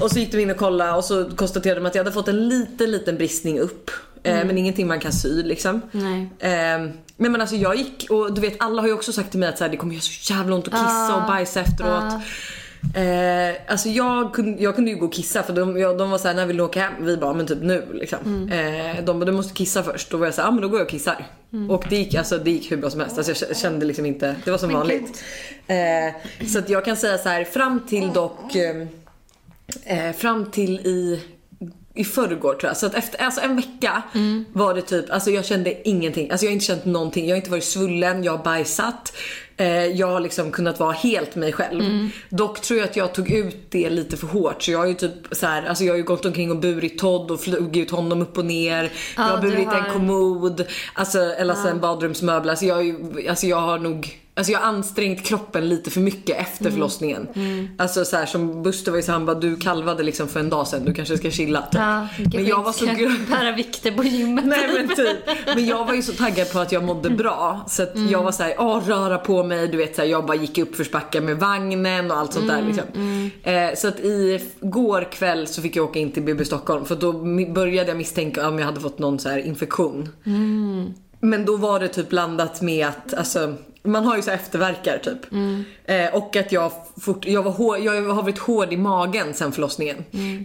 Och 0.00 0.10
så 0.10 0.18
gick 0.18 0.32
de 0.32 0.38
in 0.38 0.50
och 0.50 0.56
kollade 0.56 0.92
och 0.92 1.04
så 1.04 1.30
konstaterade 1.36 1.80
de 1.80 1.86
att 1.86 1.94
jag 1.94 2.04
hade 2.04 2.14
fått 2.14 2.28
en 2.28 2.48
liten 2.48 2.90
liten 2.90 3.16
bristning 3.16 3.60
upp. 3.60 3.90
Eh, 4.22 4.44
men 4.46 4.58
ingenting 4.58 4.86
man 4.86 5.00
kan 5.00 5.12
sy 5.12 5.42
liksom. 5.42 5.80
Eh, 6.38 6.50
men, 7.16 7.32
men 7.32 7.40
alltså 7.40 7.56
jag 7.56 7.76
gick 7.76 8.06
och 8.10 8.34
du 8.34 8.40
vet 8.40 8.56
alla 8.58 8.82
har 8.82 8.88
ju 8.88 8.94
också 8.94 9.12
sagt 9.12 9.30
till 9.30 9.40
mig 9.40 9.48
att 9.48 9.58
så 9.58 9.64
här, 9.64 9.70
det 9.70 9.76
kommer 9.76 9.94
göra 9.94 10.02
så 10.02 10.32
jävla 10.32 10.54
ont 10.54 10.68
att 10.68 10.74
kissa 10.74 11.16
och 11.16 11.26
bajsa 11.26 11.60
efteråt. 11.60 12.12
Eh, 12.94 13.54
alltså 13.66 13.88
jag 13.88 14.34
kunde, 14.34 14.62
jag 14.62 14.74
kunde 14.74 14.90
ju 14.90 14.96
gå 14.96 15.06
och 15.06 15.12
kissa 15.12 15.42
för 15.42 15.52
de, 15.52 15.78
jag, 15.78 15.98
de 15.98 16.10
var 16.10 16.18
såhär, 16.18 16.34
när 16.34 16.46
vill 16.46 16.56
du 16.56 16.62
åka 16.62 16.80
hem? 16.80 16.92
Vi 17.00 17.16
bara, 17.16 17.32
men 17.32 17.46
typ 17.46 17.62
nu 17.62 17.86
liksom. 17.92 18.48
Eh, 18.52 19.04
de 19.04 19.18
bara, 19.18 19.24
du 19.24 19.32
måste 19.32 19.54
kissa 19.54 19.82
först. 19.82 20.10
Då 20.10 20.16
var 20.16 20.26
jag 20.26 20.34
såhär, 20.34 20.48
ja 20.48 20.52
men 20.52 20.62
då 20.62 20.68
går 20.68 20.78
jag 20.78 20.84
och 20.84 20.90
kissar. 20.90 21.26
Och 21.68 21.84
det 21.90 21.96
gick, 21.96 22.14
alltså, 22.14 22.38
det 22.38 22.50
gick 22.50 22.72
hur 22.72 22.76
bra 22.76 22.90
som 22.90 23.00
helst. 23.00 23.18
Alltså, 23.18 23.46
jag 23.48 23.56
kände 23.56 23.86
liksom 23.86 24.06
inte, 24.06 24.36
det 24.44 24.50
var 24.50 24.58
som 24.58 24.72
vanligt. 24.72 25.24
Eh, 25.66 26.46
så 26.46 26.58
att 26.58 26.70
jag 26.70 26.84
kan 26.84 26.96
säga 26.96 27.18
så 27.18 27.28
här, 27.28 27.44
fram 27.44 27.80
till 27.80 28.12
dock, 28.12 28.54
eh, 28.54 28.86
eh, 29.84 30.12
fram 30.12 30.46
till 30.50 30.80
i 30.80 31.20
i 31.94 32.04
förrgår 32.04 32.54
tror 32.54 32.64
jag. 32.70 32.76
Så 32.76 32.86
att 32.86 32.94
efter 32.94 33.22
alltså 33.22 33.40
en 33.40 33.56
vecka 33.56 34.02
var 34.52 34.74
det 34.74 34.82
typ, 34.82 35.10
alltså 35.10 35.30
jag 35.30 35.44
kände 35.44 35.88
ingenting. 35.88 36.30
Alltså 36.30 36.46
jag 36.46 36.50
har 36.50 36.54
inte 36.54 36.64
känt 36.64 36.84
någonting. 36.84 37.26
Jag 37.26 37.32
har 37.32 37.36
inte 37.36 37.50
varit 37.50 37.64
svullen, 37.64 38.24
jag 38.24 38.36
har 38.36 38.44
bajsat. 38.44 39.12
Eh, 39.58 39.86
jag 39.86 40.06
har 40.06 40.20
liksom 40.20 40.50
kunnat 40.50 40.80
vara 40.80 40.92
helt 40.92 41.34
mig 41.36 41.52
själv. 41.52 41.82
Dock 42.28 42.60
tror 42.60 42.78
jag 42.80 42.88
att 42.88 42.96
jag 42.96 43.14
tog 43.14 43.30
ut 43.30 43.56
det 43.70 43.90
lite 43.90 44.16
för 44.16 44.26
hårt. 44.26 44.62
Så 44.62 44.70
jag 44.70 44.78
har 44.78 44.86
ju 44.86 44.94
typ 44.94 45.12
så 45.32 45.46
här, 45.46 45.66
alltså 45.66 45.84
jag 45.84 45.92
har 45.92 45.98
ju 45.98 46.02
gått 46.04 46.24
omkring 46.24 46.50
och 46.50 46.56
burit 46.56 46.98
Todd 46.98 47.30
och 47.30 47.40
flugit 47.40 47.90
honom 47.90 48.22
upp 48.22 48.38
och 48.38 48.44
ner. 48.44 48.92
jag 49.16 49.22
har 49.22 49.38
burit 49.42 49.66
har- 49.66 49.74
en 49.86 49.92
kommod, 49.92 50.64
alltså, 50.94 51.18
eller 51.18 51.54
alltså 51.54 51.68
en 51.68 51.80
badrumsmöbel. 51.80 52.50
Alltså 52.50 52.64
jag, 52.64 52.94
alltså 53.28 53.46
jag 53.46 53.60
har 53.60 53.78
nog 53.78 54.18
Alltså 54.38 54.52
jag 54.52 54.58
har 54.60 54.66
ansträngt 54.66 55.22
kroppen 55.26 55.68
lite 55.68 55.90
för 55.90 56.00
mycket 56.00 56.36
efter 56.40 56.60
Mm. 56.64 56.72
förlossningen. 56.72 57.28
Alltså 57.78 58.04
så 58.04 58.16
här, 58.16 58.26
som 58.26 58.62
Buster 58.62 58.90
var 58.90 58.96
ju 58.98 59.02
så 59.02 59.12
han 59.12 59.26
bara 59.26 59.38
du 59.40 59.56
kalvade 59.56 60.02
liksom 60.02 60.28
för 60.28 60.40
en 60.40 60.50
dag 60.50 60.66
sedan, 60.68 60.84
du 60.84 60.94
kanske 60.94 61.16
ska 61.16 61.30
chilla. 61.30 61.62
Typ. 61.62 61.74
Ja, 61.74 62.08
Men 62.34 62.46
jag 62.46 62.62
var 62.62 62.72
så 62.72 62.86
bära 63.30 63.52
vikter 63.52 63.90
på 63.90 64.04
gymmet. 64.04 64.44
Nej 64.44 64.68
men 64.74 64.96
typ. 64.96 65.16
Men 65.46 65.66
jag 65.66 65.84
var 65.86 65.94
ju 65.94 66.02
så 66.02 66.12
taggad 66.12 66.52
på 66.52 66.58
att 66.58 66.72
jag 66.72 66.84
mådde 66.84 67.10
bra. 67.10 67.64
Så 67.68 67.82
att 67.82 67.92
jag 68.10 68.22
var 68.22 68.32
såhär, 68.32 68.54
åh 68.58 68.80
röra 68.86 69.18
på 69.18 69.42
mig. 69.44 69.68
Du 69.68 69.76
vet 69.76 69.96
såhär, 69.96 70.08
jag 70.08 70.26
bara 70.26 70.36
gick 70.36 70.58
upp 70.58 70.76
för 70.76 71.20
med 71.20 71.36
vagnen 71.38 72.10
och 72.10 72.16
allt 72.16 72.32
sånt 72.32 72.48
där 72.48 72.62
liksom. 72.62 73.30
Eh, 73.42 73.74
så 73.76 73.88
att 73.88 74.00
i 74.00 74.40
går 74.60 75.12
kväll 75.12 75.46
så 75.46 75.62
fick 75.62 75.76
jag 75.76 75.84
åka 75.84 75.98
in 75.98 76.12
till 76.12 76.22
BB 76.22 76.44
Stockholm. 76.44 76.84
För 76.84 76.96
då 76.96 77.12
började 77.52 77.88
jag 77.88 77.96
misstänka 77.96 78.48
om 78.48 78.58
jag 78.58 78.66
hade 78.66 78.80
fått 78.80 78.98
någon 78.98 79.18
så 79.18 79.28
här 79.28 79.38
infektion. 79.38 80.08
Men 81.20 81.44
då 81.44 81.56
var 81.56 81.80
det 81.80 81.88
typ 81.88 82.08
blandat 82.08 82.60
med 82.62 82.86
att, 82.86 83.14
alltså 83.14 83.54
man 83.86 84.04
har 84.04 84.16
ju 84.16 84.22
så 84.22 84.30
efterverkar 84.30 84.98
typ. 84.98 85.18
Eh, 85.84 86.14
och 86.14 86.36
att 86.36 86.52
jag, 86.52 86.72
fort, 87.00 87.26
jag, 87.26 87.42
var 87.42 87.50
hår, 87.52 87.78
jag 87.78 88.02
har 88.02 88.22
varit 88.22 88.38
hård 88.38 88.72
i 88.72 88.76
magen 88.76 89.34
sen 89.34 89.52
förlossningen. 89.52 89.96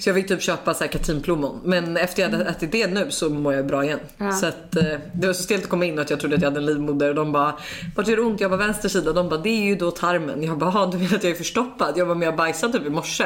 Så 0.02 0.10
jag 0.10 0.16
fick 0.16 0.28
typ 0.28 0.42
köpa 0.42 0.74
så 0.74 0.84
här 0.84 0.92
katrinplommon. 0.92 1.60
Men 1.64 1.98
efter 1.98 2.24
jag 2.24 2.30
hade 2.30 2.46
ätit 2.46 2.72
det 2.72 2.88
nu 2.88 3.12
så 3.12 3.30
mår 3.30 3.54
jag 3.54 3.68
bra 3.68 3.84
igen. 3.84 4.00
Ja. 4.18 4.32
Så 4.32 4.46
att 4.46 4.76
eh, 4.76 4.84
det 5.14 5.28
var 5.28 5.34
så 5.34 5.44
stelt 5.44 5.64
att 5.64 5.70
komma 5.70 5.86
in 5.86 6.00
att 6.00 6.10
jag 6.10 6.20
trodde 6.20 6.36
att 6.36 6.42
jag 6.42 6.50
hade 6.50 6.60
en 6.60 6.66
livmoder. 6.66 7.10
Och 7.10 7.16
de 7.16 7.32
bara, 7.32 7.54
vart 7.96 8.08
gör 8.08 8.16
det 8.16 8.22
ont? 8.22 8.40
Jag 8.42 8.52
bara 8.52 8.58
vänster 8.60 8.90
sida. 8.90 9.14
De 9.14 9.30
bara, 9.30 9.40
det 9.40 9.50
är 9.50 9.64
ju 9.64 9.76
då 9.76 9.92
tarmen. 9.92 10.44
Jag 10.44 10.58
bara, 10.58 10.72
"Ja, 10.74 10.90
du 10.92 10.98
menar 10.98 11.16
att 11.16 11.24
jag 11.24 11.32
är 11.32 11.36
förstoppad? 11.36 11.94
Jag 11.98 12.08
bara, 12.08 12.16
men 12.18 12.26
jag 12.26 12.36
bajsade 12.36 12.74
typ 12.74 12.88
i 12.88 12.90
morse. 12.90 13.26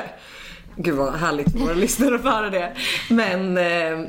Gud 0.78 0.96
vad 0.96 1.14
härligt 1.14 1.52
för 1.52 1.60
våra 1.60 1.74
lyssnare 1.86 2.16
att 2.16 2.24
höra 2.24 2.50
det. 2.50 2.72
Men 3.10 3.58
eh, 3.58 4.08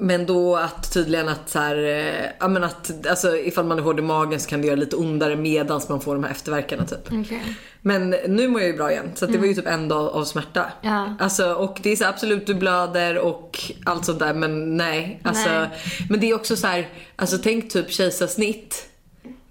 men 0.00 0.26
då 0.26 0.56
att 0.56 0.92
tydligen 0.92 1.28
att 1.28 1.48
så 1.48 1.58
här, 1.58 1.76
eh, 1.76 2.30
ja 2.40 2.48
men 2.48 2.64
att 2.64 3.06
alltså 3.06 3.36
ifall 3.36 3.64
man 3.64 3.78
är 3.78 3.82
hård 3.82 3.98
i 3.98 4.02
magen 4.02 4.40
så 4.40 4.48
kan 4.48 4.60
det 4.60 4.66
göra 4.66 4.76
lite 4.76 4.96
ondare 4.96 5.36
medans 5.36 5.88
man 5.88 6.00
får 6.00 6.14
de 6.14 6.24
här 6.24 6.30
efterverkarna 6.30 6.84
typ. 6.86 7.06
Okej. 7.12 7.42
Men 7.82 8.10
nu 8.10 8.48
mår 8.48 8.60
jag 8.60 8.70
ju 8.70 8.76
bra 8.76 8.90
igen 8.92 9.10
så 9.14 9.26
det 9.26 9.38
var 9.38 9.46
ju 9.46 9.54
typ 9.54 9.66
en 9.66 9.88
dag 9.88 10.08
av 10.14 10.24
smärta. 10.24 10.64
Ja. 10.80 11.16
Alltså 11.20 11.52
och 11.54 11.78
det 11.82 11.90
är 11.92 11.96
så 11.96 12.04
absolut 12.04 12.46
du 12.46 12.54
blöder 12.54 13.18
och 13.18 13.58
allt 13.86 14.04
sånt 14.04 14.18
där 14.18 14.34
men 14.34 14.76
nej. 14.76 15.20
Alltså, 15.24 15.50
Nej. 15.50 15.68
Men 16.08 16.20
det 16.20 16.30
är 16.30 16.34
också 16.34 16.56
så 16.56 16.66
här, 16.66 16.88
alltså 17.16 17.38
tänk 17.42 17.72
typ 17.72 17.90
kejsarsnitt. 17.92 18.86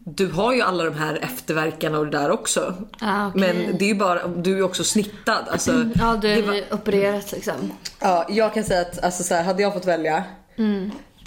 Du 0.03 0.27
har 0.27 0.53
ju 0.53 0.61
alla 0.61 0.83
de 0.83 0.93
här 0.95 1.19
efterverkarna 1.21 1.99
och 1.99 2.05
det 2.05 2.17
där 2.17 2.31
också. 2.31 2.73
Ja, 2.99 3.27
okej. 3.27 3.41
Men 3.41 3.77
det 3.77 3.85
är 3.85 3.89
ju 3.89 3.95
bara, 3.95 4.27
du 4.27 4.51
är 4.51 4.55
ju 4.55 4.63
också 4.63 4.83
snittad. 4.83 5.45
Alltså, 5.51 5.71
Ja, 5.95 6.17
du 6.21 6.27
är 6.29 6.41
var- 6.41 6.63
opererat 6.73 7.31
liksom. 7.31 7.53
Ja, 7.99 8.25
jag 8.29 8.53
kan 8.53 8.63
säga 8.63 8.81
att 8.81 9.03
alltså, 9.03 9.23
så 9.23 9.33
här, 9.35 9.43
hade 9.43 9.61
jag 9.61 9.73
fått 9.73 9.85
välja 9.85 10.23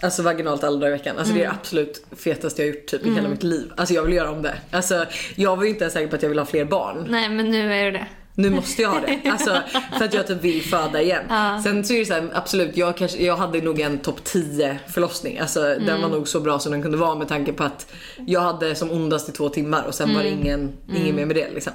Alltså 0.03 0.23
vaginalt 0.23 0.65
alla 0.65 0.77
dagar 0.77 0.89
i 0.89 0.93
veckan. 0.99 1.19
Alltså 1.19 1.35
det 1.35 1.41
är 1.41 1.45
det 1.45 1.51
absolut 1.61 2.07
fetaste 2.17 2.63
jag 2.63 2.75
gjort 2.75 2.87
typ 2.87 3.07
i 3.07 3.15
hela 3.15 3.29
mitt 3.29 3.43
liv. 3.43 3.73
Alltså 3.77 3.95
jag 3.95 4.03
vill 4.03 4.15
göra 4.15 4.31
om 4.31 4.43
det. 4.43 4.55
Alltså 4.71 5.05
jag 5.35 5.57
var 5.57 5.65
ju 5.65 5.71
inte 5.71 5.85
ens 5.85 5.95
säker 5.95 6.09
på 6.09 6.17
att 6.17 6.23
jag 6.23 6.29
vill 6.29 6.39
ha 6.39 6.47
fler 6.47 6.65
barn. 6.65 7.07
Nej, 7.11 7.29
men 7.29 7.51
nu 7.51 7.73
är 7.75 7.85
det 7.85 7.91
det. 7.91 8.07
Nu 8.35 8.51
måste 8.51 8.83
jag 8.83 8.91
ha 8.91 9.01
det. 9.01 9.31
Alltså 9.31 9.59
för 9.99 10.05
att 10.05 10.15
jag 10.15 10.27
typ 10.27 10.43
vill 10.45 10.63
föda 10.63 11.03
igen. 11.03 11.23
Sen 11.63 11.85
så 11.85 11.95
är 11.95 11.99
det 11.99 12.05
så 12.07 12.13
här, 12.15 12.29
absolut 12.35 12.77
jag, 12.77 12.97
kanske, 12.97 13.25
jag 13.25 13.37
hade 13.37 13.61
nog 13.61 13.81
en 13.81 13.99
topp 13.99 14.25
10 14.25 14.79
förlossning. 14.89 15.39
Alltså 15.39 15.61
den 15.61 16.03
var 16.03 16.09
nog 16.09 16.29
så 16.29 16.41
bra 16.41 16.59
som 16.59 16.73
den 16.73 16.83
kunde 16.83 16.97
vara 16.99 17.15
med 17.15 17.29
tanke 17.29 17.53
på 17.53 17.65
att 17.65 17.93
jag 18.27 18.41
hade 18.41 18.75
som 18.75 18.91
ondast 18.91 19.29
i 19.29 19.33
två 19.33 19.49
timmar 19.49 19.85
och 19.85 19.95
sen 19.95 20.15
var 20.15 20.23
det 20.23 20.29
ingen, 20.29 20.73
ingen 20.97 21.17
mer 21.17 21.27
med 21.27 21.37
det 21.37 21.51
liksom. 21.51 21.73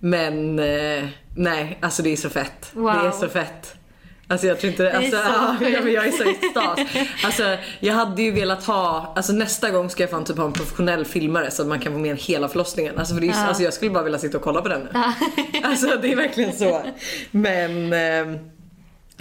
Men 0.00 0.58
eh, 0.58 1.04
nej, 1.36 1.78
alltså 1.82 2.02
det 2.02 2.12
är 2.12 2.16
så 2.16 2.30
fett. 2.30 2.70
Det 2.72 2.78
är 2.80 3.02
Wow. 3.02 3.10
så 3.10 3.28
fett. 3.28 3.74
Alltså 4.28 4.46
jag 4.46 4.60
tror 4.60 4.70
inte 4.70 4.88
är 4.90 4.96
alltså, 4.96 5.10
så 5.16 5.64
ja, 5.64 5.80
men 5.82 5.92
jag 5.92 6.06
är 6.06 6.10
så 6.12 6.28
extas. 6.30 6.78
Alltså 7.24 7.56
jag 7.80 7.94
hade 7.94 8.22
ju 8.22 8.30
velat 8.30 8.64
ha, 8.64 9.12
alltså 9.16 9.32
nästa 9.32 9.70
gång 9.70 9.90
ska 9.90 10.02
jag 10.02 10.10
fan 10.10 10.24
typ 10.24 10.36
ha 10.36 10.44
en 10.44 10.52
professionell 10.52 11.04
filmare 11.04 11.50
så 11.50 11.62
att 11.62 11.68
man 11.68 11.80
kan 11.80 11.92
få 11.92 11.98
med 11.98 12.16
hela 12.16 12.48
förlossningen. 12.48 12.98
Alltså, 12.98 13.14
för 13.14 13.20
det 13.20 13.26
är, 13.26 13.28
ju- 13.28 13.38
alltså 13.48 13.62
jag 13.62 13.72
skulle 13.74 13.90
bara 13.90 14.04
vilja 14.04 14.18
sitta 14.18 14.38
och 14.38 14.44
kolla 14.44 14.62
på 14.62 14.68
den 14.68 14.80
nu. 14.80 14.90
Alltså 15.64 15.86
det 16.02 16.12
är 16.12 16.16
verkligen 16.16 16.52
så. 16.52 16.82
Men 17.30 17.92
eh, 17.92 18.40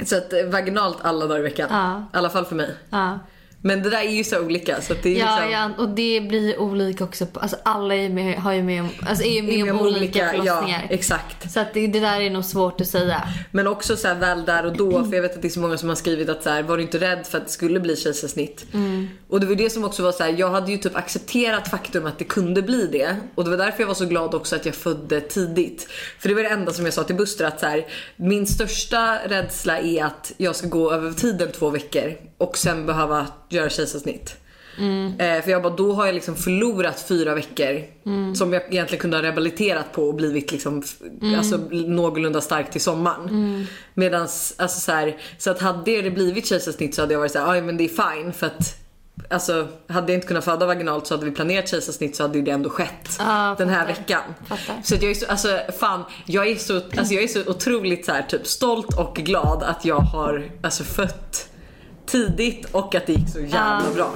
så 0.06 0.18
att 0.18 0.34
vaginalt 0.52 0.98
alla 1.02 1.26
dagar 1.28 1.40
i 1.40 1.44
veckan. 1.44 1.68
Ja. 1.72 2.04
I 2.14 2.18
alla 2.18 2.30
fall 2.30 2.46
för 2.46 2.56
mig. 2.56 2.70
Ja. 2.90 3.20
Men 3.66 3.84
det 3.84 3.90
där 3.90 3.98
är 4.02 4.10
ju 4.12 4.24
så 4.24 4.42
olika 4.42 4.82
så 4.82 4.94
det 5.04 5.10
är 5.10 5.20
Ja, 5.20 5.36
liksom, 5.36 5.52
ja, 5.52 5.70
och 5.78 5.90
det 5.90 6.22
blir 6.22 6.60
olika 6.60 7.04
också. 7.04 7.26
på- 7.26 7.40
Alltså 7.40 7.58
alla 7.64 7.96
är 7.96 8.10
med, 8.10 8.36
har 8.38 8.54
ju 8.54 8.64
med 8.64 8.82
om, 8.82 8.90
alltså 9.08 9.24
är 9.26 9.44
med, 9.44 9.54
är 9.54 9.64
med 9.64 9.74
om 9.74 9.82
olika, 9.82 10.30
förlossningar. 10.30 10.86
Ja, 10.90 10.96
exakt. 10.96 11.52
så 11.52 11.60
att 11.60 11.74
det, 11.74 11.88
det 11.88 12.00
där 12.00 12.22
är 12.22 12.30
nog 12.30 12.46
svårt 12.46 12.82
att 12.82 12.88
säga. 12.88 13.28
Men 13.52 13.68
också 13.68 13.96
så 13.98 14.08
här 14.08 14.16
väl 14.16 14.46
där 14.46 14.66
och 14.66 14.78
då, 14.78 15.04
för 15.10 15.14
jag 15.16 15.22
vet 15.22 15.36
att 15.36 15.42
det 15.42 15.48
är 15.48 15.50
så 15.50 15.60
många 15.60 15.78
som 15.78 15.90
har 15.90 15.96
skrivit 15.96 16.30
att 16.30 16.44
så 16.44 16.50
här, 16.50 16.64
var 16.64 16.78
du 16.78 16.84
inte 16.84 16.98
rädd 17.00 17.28
för 17.28 17.38
att 17.38 17.46
det 17.46 17.52
skulle 17.52 17.80
bli 17.80 17.96
kejsarsnitt? 17.96 18.66
Och 19.30 19.40
det 19.40 19.46
var 19.46 19.56
det 19.56 19.70
som 19.70 19.84
också 19.86 20.04
var 20.04 20.12
så 20.12 20.24
här, 20.24 20.36
jag 20.38 20.50
hade 20.50 20.72
ju 20.72 20.78
typ 20.78 20.96
accepterat 20.96 21.68
faktum 21.68 22.06
att 22.06 22.18
det 22.20 22.24
kunde 22.26 22.62
bli 22.62 22.88
det. 22.88 23.16
Och 23.36 23.44
det 23.44 23.50
var 23.50 23.58
därför 23.58 23.80
jag 23.80 23.88
var 23.88 23.94
så 23.94 24.06
glad 24.06 24.36
också 24.36 24.56
att 24.56 24.66
jag 24.66 24.76
födde 24.76 25.22
tidigt. 25.22 25.88
För 26.20 26.30
det 26.30 26.36
var 26.36 26.44
det 26.44 26.50
enda 26.50 26.74
som 26.74 26.86
jag 26.86 26.94
sa 26.94 27.04
till 27.04 27.16
Buster 27.16 27.46
att 27.46 27.60
så 27.60 27.66
här, 27.66 27.86
min 28.16 28.48
största 28.48 29.18
rädsla 29.28 29.80
är 29.80 30.04
att 30.04 30.32
jag 30.38 30.56
ska 30.56 30.68
gå 30.68 30.92
över 30.94 31.12
tiden 31.12 31.52
två 31.52 31.70
veckor 31.70 32.14
och 32.38 32.58
sen 32.58 32.86
behöva 32.86 33.28
göra 33.54 33.70
kejsarsnitt. 33.70 34.36
Eh, 35.20 35.42
för 35.44 35.50
jag 35.52 35.62
bara, 35.64 35.76
då 35.76 35.94
har 35.94 36.06
jag 36.06 36.16
liksom 36.16 36.36
förlorat 36.36 37.06
fyra 37.08 37.36
veckor 37.36 37.82
som 38.36 38.54
jag 38.54 38.74
egentligen 38.74 39.02
kunde 39.02 39.18
ha 39.18 39.24
rehabiliterat 39.24 39.92
på 39.94 40.04
och 40.04 40.16
blivit 40.16 40.52
liksom 40.52 40.82
f- 40.86 40.96
alltså, 41.38 41.58
någorlunda 41.72 42.42
stark 42.42 42.72
till 42.72 42.82
sommaren. 42.82 43.68
Medans, 43.94 44.54
alltså 44.58 44.80
så 44.80 44.92
här, 44.92 45.18
så 45.38 45.52
att 45.52 45.62
hade 45.62 46.02
det 46.02 46.12
blivit 46.12 46.46
kejsarsnitt 46.46 46.96
så 46.96 47.02
hade 47.02 47.14
jag 47.14 47.20
varit 47.20 47.32
såhär, 47.32 47.62
men 47.62 47.78
det 47.78 47.84
är 47.84 48.14
fine 48.14 48.34
för 48.34 48.48
att 48.48 48.76
Alltså 49.30 49.68
hade 49.88 50.12
jag 50.12 50.18
inte 50.18 50.28
kunnat 50.28 50.46
föda 50.46 50.66
vaginalt 50.66 51.08
så 51.08 51.14
hade 51.14 51.26
vi 51.26 51.32
planerat 51.32 51.70
kejsarsnitt 51.70 52.16
så 52.16 52.24
hade 52.24 52.42
det 52.42 52.52
ändå 52.52 52.70
skett 52.70 53.16
Ja, 53.20 53.56
den 53.58 53.70
här 53.70 53.88
veckan. 53.88 54.22
Fattar. 54.48 54.76
Så 54.84 54.96
jag 54.96 55.04
är 55.04 55.14
så, 55.14 55.26
alltså 55.28 55.60
fan, 55.80 56.04
jag 56.26 56.48
är 56.48 56.56
så, 56.56 56.76
alltså 56.76 57.14
jag 57.14 57.24
är 57.24 57.28
så 57.28 57.42
otroligt 57.52 58.06
så 58.06 58.12
här, 58.12 58.22
typ 58.22 58.48
stolt 58.48 59.00
och 59.00 59.16
glad 59.16 59.64
att 59.64 59.86
jag 59.86 60.00
har 60.00 60.50
alltså 60.64 60.84
fött 60.84 61.50
tidigt 62.06 62.66
och 62.72 62.96
att 62.96 63.06
det 63.08 63.14
gick 63.14 63.30
så 63.30 63.40
jävla 63.40 63.92
bra. 63.96 64.14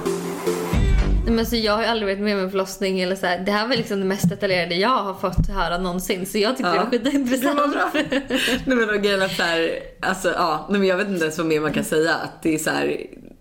Men 1.26 1.46
så 1.46 1.56
jag 1.56 1.76
har 1.76 1.84
aldrig 1.84 2.08
varit 2.16 2.24
med 2.24 2.34
om 2.36 2.40
en 2.44 2.50
förlossning 2.50 3.00
eller 3.00 3.16
så 3.16 3.26
här. 3.26 3.38
Det 3.38 3.52
här 3.52 3.68
var 3.68 3.76
liksom 3.76 3.98
det 4.00 4.04
mest 4.06 4.28
detaljerade 4.28 4.74
jag 4.74 4.88
har 4.88 5.14
fått 5.14 5.48
höra 5.48 5.78
någonsin. 5.78 6.26
Så 6.26 6.38
jag 6.38 6.56
tyckte 6.56 6.72
Ja. 6.76 6.86
det 6.90 6.98
var 6.98 7.10
skitintressant. 7.10 7.56
Det 7.56 7.60
var 7.62 7.68
bra. 7.68 7.90
Nej 8.66 8.76
men 8.76 8.90
och 8.90 9.02
grejen 9.02 9.22
är 9.22 9.26
att 9.26 9.36
så 9.36 9.42
här, 9.42 9.70
alltså 10.02 10.28
ja, 10.32 10.66
nej, 10.70 10.78
men 10.80 10.88
jag 10.88 10.96
vet 10.96 11.08
inte 11.08 11.24
ens 11.24 11.38
vad 11.38 11.46
mer 11.46 11.60
man 11.60 11.72
kan 11.72 11.84
säga 11.84 12.14
att 12.14 12.42
det 12.42 12.54
är 12.54 12.58
så 12.58 12.70
här, 12.70 12.96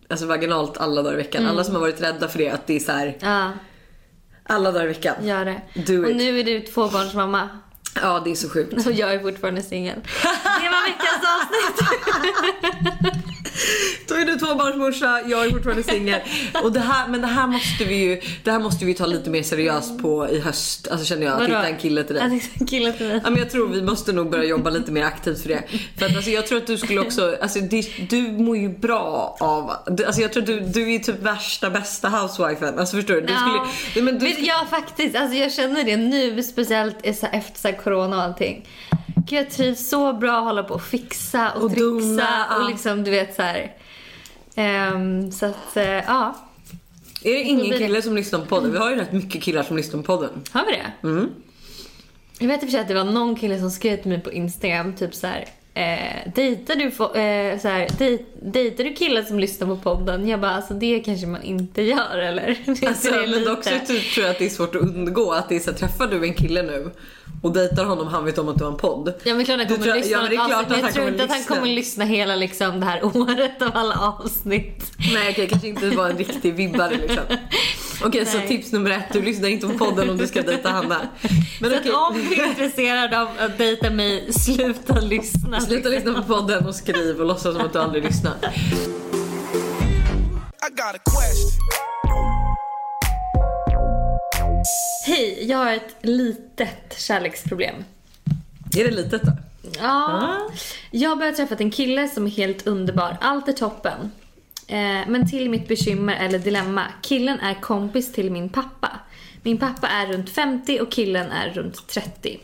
alltså 0.10 0.26
vaginalt 0.26 0.78
alla 0.78 1.02
dagar 1.02 1.14
i 1.14 1.18
veckan. 1.18 1.46
Alla 1.48 1.64
som 1.64 1.74
har 1.76 1.82
varit 1.82 2.02
rädda 2.02 2.28
för 2.28 2.38
det 2.38 2.50
att 2.50 2.68
det 2.68 2.76
är 2.76 2.80
så 2.80 2.92
här, 2.92 3.18
Ja, 3.20 3.52
alla 4.44 4.72
dagar 4.72 4.86
i 4.86 4.88
veckan. 4.88 5.16
gör 5.22 5.46
det. 5.46 5.62
Do 5.74 6.04
och 6.04 6.10
it. 6.10 6.16
nu 6.18 6.40
är 6.40 6.44
du 6.44 6.60
tvåbarnsmamma. 6.62 7.50
Ja 8.02 8.22
det 8.26 8.32
är 8.32 8.36
så 8.36 8.50
sjukt. 8.50 8.74
Och 8.88 8.92
jag 8.92 9.14
är 9.14 9.20
fortfarande 9.20 9.62
singel. 9.62 10.00
Det 10.62 10.70
var 10.70 10.86
veckans 10.88 11.24
avsnitt. 11.36 11.90
Tvåbarnsmorsa, 14.48 15.22
jag 15.28 15.46
är 15.46 15.50
fortfarande 15.50 15.84
singel. 15.84 16.22
Och 16.64 16.72
det 16.72 16.80
här, 16.80 17.08
men 17.08 17.22
det 17.22 17.28
här 17.28 17.48
måste 17.48 17.86
vi 17.86 17.96
ju, 17.96 18.22
det 18.44 18.52
här 18.52 18.60
måste 18.60 18.86
vi 18.86 18.94
ta 18.94 19.06
lite 19.06 19.30
mer 19.30 19.44
seriöst 19.44 20.02
på 20.02 20.30
i 20.30 20.40
höst. 20.40 20.88
Alltså 20.88 21.06
känner 21.06 21.26
jag, 21.26 21.42
att 21.42 21.48
hitta 21.48 21.68
en 21.68 21.78
kille 21.78 22.04
till 22.04 22.16
dig. 22.16 22.26
Att 22.26 22.32
hitta 22.32 22.60
en 22.60 22.68
kille 22.68 22.94
till 22.94 23.08
mig. 23.08 23.22
Ja, 23.24 23.30
men 23.30 23.40
jag 23.40 23.50
tror 23.50 23.68
vi 23.68 23.82
måste 23.82 24.14
nog 24.14 24.30
börja 24.30 24.44
jobba 24.44 24.70
lite 24.70 24.92
mer 24.92 25.04
aktivt 25.04 25.42
för 25.42 25.50
det. 25.50 25.64
För 25.98 26.06
att 26.06 26.16
alltså, 26.16 26.32
jag 26.32 26.48
tror 26.48 26.58
att 26.58 26.68
du 26.68 26.78
skulle 26.78 27.00
också, 27.00 27.38
alltså, 27.42 27.60
det, 27.60 28.10
du 28.10 28.22
mår 28.22 28.58
ju 28.58 28.70
bra 28.70 29.38
av, 29.40 29.72
alltså, 30.06 30.22
jag 30.22 30.34
tror 30.34 30.44
att 30.44 30.48
du, 30.48 30.60
du 30.60 30.94
är 30.94 31.00
typ 31.00 31.22
värsta 31.22 31.70
bästa 31.70 32.10
housewifen. 32.10 32.80
Alltså 32.80 32.96
förstår 32.96 33.14
du? 33.14 33.22
du 33.22 33.28
skulle, 33.28 33.62
nej, 33.96 34.04
men 34.04 34.20
du 34.20 34.32
skulle, 34.32 34.48
ja 34.48 34.68
faktiskt, 34.70 35.16
alltså 35.16 35.38
jag 35.38 35.54
känner 35.54 35.84
det 35.84 35.98
nu 35.98 36.44
speciellt 36.44 36.96
efter 37.02 37.60
så 37.60 37.68
här 37.68 37.76
corona 37.84 38.18
och 38.18 38.24
allting. 38.24 38.66
Gud, 39.30 39.40
jag 39.40 39.50
trivs 39.50 39.90
så 39.90 40.14
bra 40.14 40.38
att 40.38 40.44
hålla 40.44 40.64
på 40.64 40.74
och 40.74 40.82
fixa 40.82 41.52
och, 41.52 41.64
Och 41.64 41.70
trixa 41.70 41.86
dona, 41.86 42.46
ja. 42.50 42.58
och 42.58 42.70
liksom 42.70 43.04
du 43.04 43.12
vet 43.12 43.36
så 43.36 43.42
här. 43.42 43.72
Ehm, 44.58 45.32
så 45.32 45.46
att 45.46 45.78
eh, 45.78 45.84
ja, 45.84 46.36
är 47.24 47.34
det 47.34 47.42
ingen 47.42 47.68
blir 47.68 47.78
kille 47.78 48.02
som 48.02 48.16
lyssnar 48.16 48.40
på 48.40 48.46
podden? 48.46 48.72
Vi 48.72 48.78
har 48.78 48.90
ju 48.90 48.96
rätt 48.96 49.12
mycket 49.12 49.44
killar 49.44 49.64
som 49.64 49.78
lyssnar 49.78 50.02
på 50.02 50.06
podden. 50.06 50.30
har 50.52 50.66
vi 50.66 50.72
det? 50.72 51.08
Mm. 51.08 51.30
Jag 52.40 52.48
vet 52.48 52.64
i 52.64 52.66
och 52.66 52.70
för 52.70 52.72
sig 52.72 52.82
att 52.82 52.88
det 52.88 52.94
var 52.94 53.04
någon 53.04 53.36
kille 53.36 53.60
som 53.60 53.72
skrev 53.72 53.98
till 53.98 54.10
mig 54.10 54.22
på 54.22 54.32
Instagram 54.32 54.96
typ 54.96 55.16
så 55.16 55.28
här. 55.28 55.46
Eh, 55.74 56.32
dejtar, 56.36 56.76
du, 56.76 56.86
eh, 56.86 57.60
så 57.60 57.68
här, 57.68 57.88
dej, 57.98 58.26
dejtar 58.42 58.84
du 58.84 58.94
killar 58.94 59.22
som 59.22 59.40
lyssnar 59.40 59.68
på 59.68 59.78
podden? 59.78 60.28
Jag 60.28 60.40
bara, 60.40 60.52
alltså 60.52 60.74
det 60.74 61.00
kanske 61.00 61.28
man 61.28 61.44
inte 61.44 61.82
gör 61.82 62.18
eller? 62.18 62.58
Alltså, 62.88 63.12
men 63.12 63.32
lite? 63.32 63.52
också 63.52 63.70
typ, 63.88 64.14
tror 64.14 64.26
jag 64.26 64.32
att 64.32 64.40
det 64.40 64.46
är 64.46 64.50
svårt 64.50 64.76
att 64.76 64.82
undgå 64.82 65.32
att 65.32 65.50
det 65.50 65.56
är 65.56 65.60
så 65.60 65.72
här, 65.72 65.78
träffar 65.78 66.08
du 66.08 66.24
en 66.24 66.34
kille 66.34 66.62
nu 66.62 66.92
och 67.44 67.54
dejtar 67.54 67.86
honom, 67.86 68.08
han 68.08 68.26
vet 68.26 68.38
om 68.38 68.50
att 68.50 68.58
du 68.58 68.64
har 68.64 68.72
en 68.72 68.78
podd. 68.78 69.14
Ja 69.24 69.34
men 69.36 69.46
klart 69.46 69.58
han 69.58 69.68
kommer 69.68 69.84
tror- 69.86 69.96
lyssna. 69.96 70.12
ja, 70.12 70.22
det 70.30 70.36
är 70.36 70.48
klart 70.48 70.66
jag 70.70 70.80
tror 70.80 70.92
kommer 70.92 71.08
inte 71.12 71.24
att 71.24 71.30
han 71.30 71.38
lyssna. 71.40 71.56
kommer 71.56 71.68
lyssna 71.68 72.06
hela 72.06 72.36
liksom 72.36 72.80
det 72.80 72.86
här 72.86 73.06
året 73.06 73.62
av 73.62 73.72
alla 73.74 73.96
avsnitt. 74.00 74.92
Nej 75.14 75.32
okej, 75.32 75.48
kanske 75.50 75.68
inte 75.68 75.90
var 75.90 76.10
en 76.10 76.18
riktig 76.18 76.54
vibbare 76.54 76.98
liksom. 76.98 77.24
Okej 78.04 78.26
så 78.26 78.40
tips 78.48 78.72
nummer 78.72 78.90
ett, 78.92 79.14
du 79.14 79.22
lyssnar 79.22 79.50
inte 79.50 79.68
på 79.68 79.74
podden 79.86 80.10
om 80.10 80.18
du 80.18 80.28
ska 80.28 80.42
dejta 80.42 80.70
Hanna. 80.70 80.98
Men 81.62 81.72
Så 81.72 81.78
okej, 81.78 81.92
om 81.92 82.26
du 82.30 82.36
är 82.42 82.48
intresserad 82.48 83.14
av 83.14 83.28
att 83.40 83.58
dejta 83.58 83.90
mig, 83.90 84.34
sluta 84.34 85.00
lyssna. 85.00 85.62
sluta 85.62 85.90
lyssna 85.90 86.14
på 86.14 86.24
podden 86.24 86.66
och 86.68 86.76
skriv 86.76 87.20
och 87.20 87.26
låtsas 87.26 87.56
som 87.56 87.66
att 87.66 87.74
du 87.74 87.80
aldrig 87.80 88.04
lyssnar. 88.04 88.34
I 90.68 90.70
got 90.70 90.96
a 90.96 91.00
question. 91.06 91.52
Hej, 95.08 95.46
jag 95.50 95.58
har 95.58 95.74
ett 95.74 95.96
litet 96.02 97.00
kärleksproblem. 97.00 97.76
Är 98.78 98.84
det 98.84 98.92
litet 98.92 99.22
då? 99.22 99.32
Ja. 99.80 100.38
Jag 100.92 101.10
har 101.10 101.16
börjat 101.16 101.36
träffa 101.36 101.56
en 101.56 101.72
kille 101.72 102.08
som 102.08 102.26
är 102.26 102.30
helt 102.30 102.68
underbar. 102.68 103.18
Allt 103.22 103.48
är 103.48 103.54
toppen. 103.54 104.12
Eh, 104.68 105.08
men 105.08 105.30
till 105.30 105.50
mitt 105.50 105.68
bekymmer 105.68 106.16
eller 106.16 106.40
dilemma. 106.40 106.84
Killen 107.02 107.40
är 107.40 107.54
kompis 107.54 108.14
till 108.14 108.32
min 108.32 108.50
pappa. 108.50 108.90
Min 109.44 109.58
pappa 109.58 109.88
är 109.88 110.08
runt 110.08 110.30
50 110.30 110.80
och 110.80 110.92
killen 110.92 111.32
är 111.32 111.50
runt 111.50 111.88
30. 111.88 112.40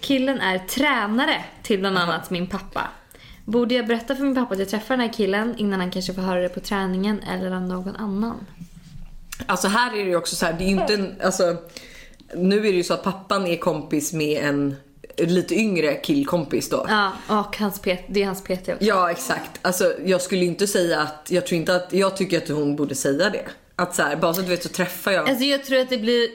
Killen 0.00 0.40
är 0.40 0.58
tränare 0.58 1.44
till 1.62 1.78
bland 1.78 1.98
annat 1.98 2.30
min 2.30 2.46
pappa. 2.46 2.88
Borde 3.44 3.74
jag 3.74 3.86
berätta 3.86 4.16
för 4.16 4.22
min 4.24 4.34
pappa 4.34 4.54
att 4.54 4.60
jag 4.60 4.68
träffar 4.68 4.96
den 4.96 5.06
här 5.06 5.12
killen 5.12 5.54
innan 5.58 5.80
han 5.80 5.90
kanske 5.90 6.14
får 6.14 6.22
höra 6.22 6.40
det 6.40 6.48
på 6.48 6.60
träningen 6.60 7.20
eller 7.22 7.50
av 7.50 7.62
någon 7.62 7.96
annan? 7.96 8.46
Alltså 9.46 9.68
här 9.68 9.96
är 9.96 10.04
det 10.04 10.10
ju 10.10 10.16
också 10.16 10.36
så 10.36 10.46
här, 10.46 10.52
det 10.52 10.64
är 10.64 10.68
ju 10.68 10.80
inte 10.80 10.94
en, 10.94 11.14
alltså 11.24 11.56
nu 12.34 12.58
är 12.58 12.62
det 12.62 12.68
ju 12.68 12.82
så 12.82 12.94
att 12.94 13.02
pappan 13.02 13.46
är 13.46 13.56
kompis 13.56 14.12
med 14.12 14.44
en 14.44 14.76
lite 15.16 15.54
yngre 15.54 15.94
killkompis 15.94 16.68
då. 16.70 16.86
Ja, 16.88 17.12
och 17.28 17.56
hans 17.56 17.80
P- 17.80 17.98
det 18.08 18.22
är 18.22 18.26
hans 18.26 18.42
PT 18.42 18.50
också. 18.50 18.74
Ja 18.78 19.10
exakt. 19.10 19.50
Alltså 19.62 19.94
jag 20.04 20.22
skulle 20.22 20.44
inte 20.44 20.66
säga 20.66 21.00
att, 21.00 21.26
jag 21.30 21.46
tror 21.46 21.56
inte 21.60 21.76
att, 21.76 21.92
jag 21.92 22.16
tycker 22.16 22.38
att 22.38 22.48
hon 22.48 22.76
borde 22.76 22.94
säga 22.94 23.30
det. 23.30 23.44
Att 23.76 23.94
så 23.94 24.02
här, 24.02 24.16
bara 24.16 24.34
så 24.34 24.40
att 24.40 24.46
du 24.46 24.50
vet 24.50 24.62
så 24.62 24.68
träffar 24.68 25.12
jag. 25.12 25.28
Alltså 25.28 25.44
jag 25.44 25.64
tror 25.64 25.78
att 25.80 25.90
det 25.90 25.98
blir... 25.98 26.28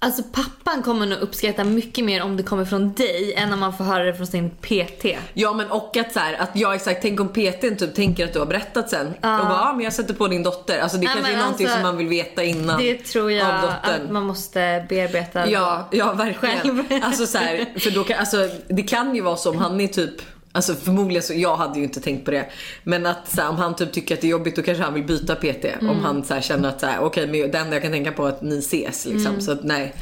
Alltså 0.00 0.22
pappan 0.22 0.82
kommer 0.82 1.06
nog 1.06 1.18
uppskatta 1.18 1.64
mycket 1.64 2.04
mer 2.04 2.22
om 2.22 2.36
det 2.36 2.42
kommer 2.42 2.64
från 2.64 2.92
dig 2.92 3.34
än 3.34 3.52
om 3.52 3.60
man 3.60 3.76
får 3.76 3.84
höra 3.84 4.04
det 4.04 4.14
från 4.14 4.26
sin 4.26 4.50
PT. 4.50 5.04
Ja 5.34 5.52
men 5.52 5.70
och 5.70 5.96
att 5.96 6.12
så 6.12 6.18
här, 6.18 6.34
att 6.34 6.50
jag 6.54 6.74
exakt, 6.74 7.02
tänk 7.02 7.20
om 7.20 7.28
PTn 7.28 7.76
typ 7.76 7.94
tänker 7.94 8.24
att 8.24 8.32
du 8.32 8.38
har 8.38 8.46
berättat 8.46 8.90
sen. 8.90 9.06
Och 9.06 9.20
bara, 9.22 9.48
ja 9.48 9.72
men 9.76 9.84
jag 9.84 9.92
sätter 9.92 10.14
på 10.14 10.28
din 10.28 10.42
dotter. 10.42 10.80
Alltså 10.80 10.98
det 10.98 11.04
Nej, 11.04 11.14
kanske 11.14 11.32
är 11.32 11.38
någonting 11.38 11.66
alltså, 11.66 11.80
som 11.80 11.82
man 11.82 11.96
vill 11.96 12.08
veta 12.08 12.44
innan. 12.44 12.78
Det 12.80 12.94
tror 12.94 13.32
jag 13.32 13.46
Av 13.54 13.60
dottern. 13.62 14.04
att 14.04 14.10
man 14.10 14.26
måste 14.26 14.86
bearbeta. 14.88 15.50
Ja, 15.50 15.88
ja 15.92 16.12
verkligen. 16.12 16.58
Själv. 16.58 16.84
Alltså 17.02 17.26
så 17.26 17.38
här, 17.38 17.78
för 17.78 17.90
då 17.90 18.04
kan, 18.04 18.18
alltså, 18.18 18.48
det 18.68 18.82
kan 18.82 19.14
ju 19.14 19.20
vara 19.20 19.36
så 19.36 19.50
om 19.50 19.58
han 19.58 19.80
är 19.80 19.88
typ 19.88 20.14
Alltså 20.52 20.74
förmodligen 20.74 21.22
så, 21.22 21.34
jag 21.34 21.56
hade 21.56 21.78
ju 21.78 21.84
inte 21.84 22.00
tänkt 22.00 22.24
på 22.24 22.30
det. 22.30 22.46
Men 22.84 23.06
att 23.06 23.30
så 23.30 23.40
här, 23.40 23.48
om 23.48 23.56
han 23.56 23.76
typ 23.76 23.92
tycker 23.92 24.14
att 24.14 24.20
det 24.20 24.26
är 24.26 24.30
jobbigt 24.30 24.56
då 24.56 24.62
kanske 24.62 24.84
han 24.84 24.94
vill 24.94 25.04
byta 25.04 25.34
PT. 25.34 25.64
Mm. 25.64 25.90
Om 25.90 26.00
han 26.00 26.24
så 26.24 26.34
här, 26.34 26.40
känner 26.40 26.68
att 26.68 26.80
så 26.80 26.86
här, 26.86 27.00
okej 27.00 27.26
men 27.26 27.50
det 27.50 27.58
enda 27.58 27.72
jag 27.72 27.82
kan 27.82 27.92
tänka 27.92 28.12
på 28.12 28.24
är 28.26 28.28
att 28.28 28.42
ni 28.42 28.58
ses 28.58 29.06
liksom. 29.06 29.26
Mm. 29.26 29.40
Så 29.40 29.52
att 29.52 29.64
nej. 29.64 29.94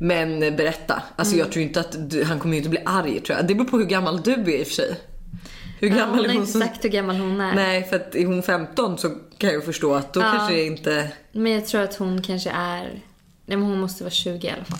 Men 0.00 0.42
eh, 0.42 0.54
berätta. 0.54 1.02
Alltså 1.16 1.36
jag 1.36 1.52
tror 1.52 1.62
inte 1.62 1.80
att 1.80 2.10
du, 2.10 2.24
han 2.24 2.38
kommer 2.38 2.54
ju 2.54 2.58
inte 2.58 2.70
bli 2.70 2.80
arg 2.84 3.20
tror 3.20 3.38
jag. 3.38 3.46
Det 3.46 3.54
beror 3.54 3.68
på 3.68 3.78
hur 3.78 3.84
gammal 3.86 4.20
du 4.22 4.32
är 4.32 4.48
i 4.48 4.62
och 4.62 4.66
för 4.66 4.74
sig. 4.74 4.96
Hur 5.80 5.88
Ja, 5.88 5.96
gammal 5.96 6.16
hon 6.16 6.24
är 6.24 6.28
hon 6.28 6.40
inte 6.40 6.52
som... 6.52 6.60
sagt 6.60 6.84
hur 6.84 6.88
gammal 6.88 7.16
hon 7.16 7.40
är. 7.40 7.54
Nej 7.54 7.84
för 7.84 7.96
att 7.96 8.14
är 8.14 8.26
hon 8.26 8.42
15 8.42 8.98
så 8.98 9.10
kan 9.38 9.50
jag 9.50 9.64
förstå 9.64 9.94
att 9.94 10.12
då 10.12 10.20
Ja. 10.20 10.32
kanske 10.36 10.54
det 10.54 10.66
inte... 10.66 11.08
Men 11.32 11.52
jag 11.52 11.66
tror 11.66 11.80
att 11.80 11.96
hon 11.96 12.22
kanske 12.22 12.50
är... 12.50 12.82
Nej 13.46 13.56
men 13.56 13.62
hon 13.62 13.80
måste 13.80 14.04
vara 14.04 14.10
20 14.10 14.46
i 14.46 14.50
alla 14.50 14.64
fall. 14.64 14.78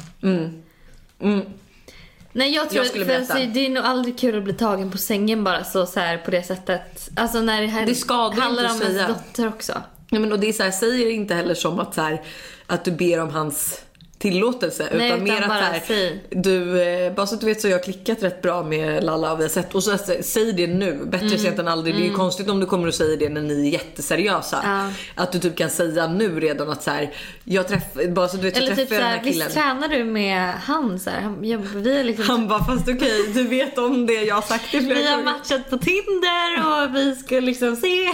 Nej 2.32 2.54
jag 2.54 2.70
tror 2.70 2.76
Jag 2.76 2.82
att 2.82 2.88
skulle 2.88 3.04
för 3.04 3.12
berätta. 3.12 3.34
alltså, 3.34 3.48
det 3.52 3.66
är 3.66 3.70
nog 3.70 3.84
aldrig 3.84 4.18
kul 4.18 4.38
att 4.38 4.44
bli 4.44 4.52
tagen 4.52 4.90
på 4.90 4.98
sängen 4.98 5.44
bara 5.44 5.64
så, 5.64 5.86
så 5.86 6.00
här 6.00 6.18
på 6.18 6.30
det 6.30 6.42
sättet. 6.42 7.08
Alltså 7.16 7.40
när 7.40 7.60
det 7.60 7.66
här 7.66 7.86
Det 7.86 7.94
skadar 7.94 8.40
handlar 8.40 8.62
inte 8.62 8.74
om 8.86 8.90
att 8.90 8.96
ens 8.96 9.08
dotter 9.08 9.48
också. 9.48 9.72
Ja, 10.10 10.18
men 10.20 10.32
och 10.32 10.40
det 10.40 10.48
är 10.48 10.52
så 10.52 10.62
här, 10.62 10.70
säger 10.70 11.10
inte 11.10 11.34
heller 11.34 11.54
som 11.54 11.78
att, 11.80 11.94
så 11.94 12.00
här, 12.00 12.22
att 12.66 12.84
du 12.84 12.90
ber 12.90 13.20
om 13.20 13.30
hans 13.30 13.80
tillåtelse. 14.18 14.88
Nej, 14.94 15.06
utan 15.08 15.22
utan 15.22 15.34
mer 15.34 15.42
att 15.42 15.86
så 15.86 15.92
här, 15.92 16.18
du, 16.30 16.82
eh, 16.82 17.12
bara 17.12 17.26
så 17.26 17.34
att 17.34 17.40
du 17.40 17.46
vet 17.46 17.60
så 17.60 17.66
har 17.68 17.72
jag 17.72 17.84
klickat 17.84 18.22
rätt 18.22 18.42
bra 18.42 18.62
med 18.62 19.04
Lalla 19.04 19.32
och 19.32 19.38
vi 19.38 19.42
har 19.44 19.48
sett. 19.50 19.74
Och 19.74 19.84
så 19.84 19.92
att, 19.92 20.10
säg 20.24 20.52
det 20.52 20.66
nu, 20.66 20.98
bättre 21.04 21.26
Mm. 21.26 21.38
sent 21.38 21.58
än 21.58 21.68
aldrig. 21.68 21.94
Det 21.94 22.00
är 22.02 22.04
ju 22.04 22.12
konstigt 22.14 22.48
om 22.50 22.60
du 22.60 22.66
kommer 22.66 22.88
och 22.88 22.94
säger 22.94 23.16
det 23.16 23.28
när 23.28 23.40
ni 23.40 23.68
är 23.68 23.72
jätteseriösa. 23.72 24.60
Ja. 24.64 24.90
Att 25.22 25.32
du 25.32 25.38
typ 25.38 25.56
kan 25.56 25.70
säga 25.70 26.06
nu 26.06 26.40
redan 26.40 26.70
att 26.70 26.82
så 26.82 26.90
här, 26.90 27.10
jag 27.44 27.68
träffar, 27.68 28.06
bara 28.10 28.28
så 28.28 28.36
du 28.36 28.42
vet 28.42 28.56
så 28.56 28.62
Eller 28.62 28.74
träffar 28.74 28.82
typ 28.82 28.90
jag 28.92 29.00
den 29.00 29.06
såhär, 29.08 29.16
här 29.18 29.24
killen. 29.32 29.46
visst 29.46 29.56
tränar 29.58 29.88
du 29.88 30.04
med 30.04 30.52
han? 30.54 30.98
Så 31.00 31.10
här, 31.10 31.20
han- 31.20 31.44
jag, 31.44 31.58
vi, 31.58 32.00
är 32.00 32.04
liksom, 32.04 32.24
Han 32.28 32.48
bara 32.48 32.64
fast 32.64 32.88
okej 32.88 33.32
du 33.34 33.42
vet 33.48 33.78
om 33.78 34.06
det 34.06 34.12
jag 34.22 34.34
har 34.34 34.42
sagt 34.42 34.64
det 34.72 34.78
vi 34.78 35.06
har 35.06 35.22
matchat 35.22 35.70
på 35.70 35.78
Tinder 35.78 36.66
och 36.66 36.96
vi 36.96 37.14
ska 37.16 37.40
liksom 37.40 37.76
se. 37.76 38.04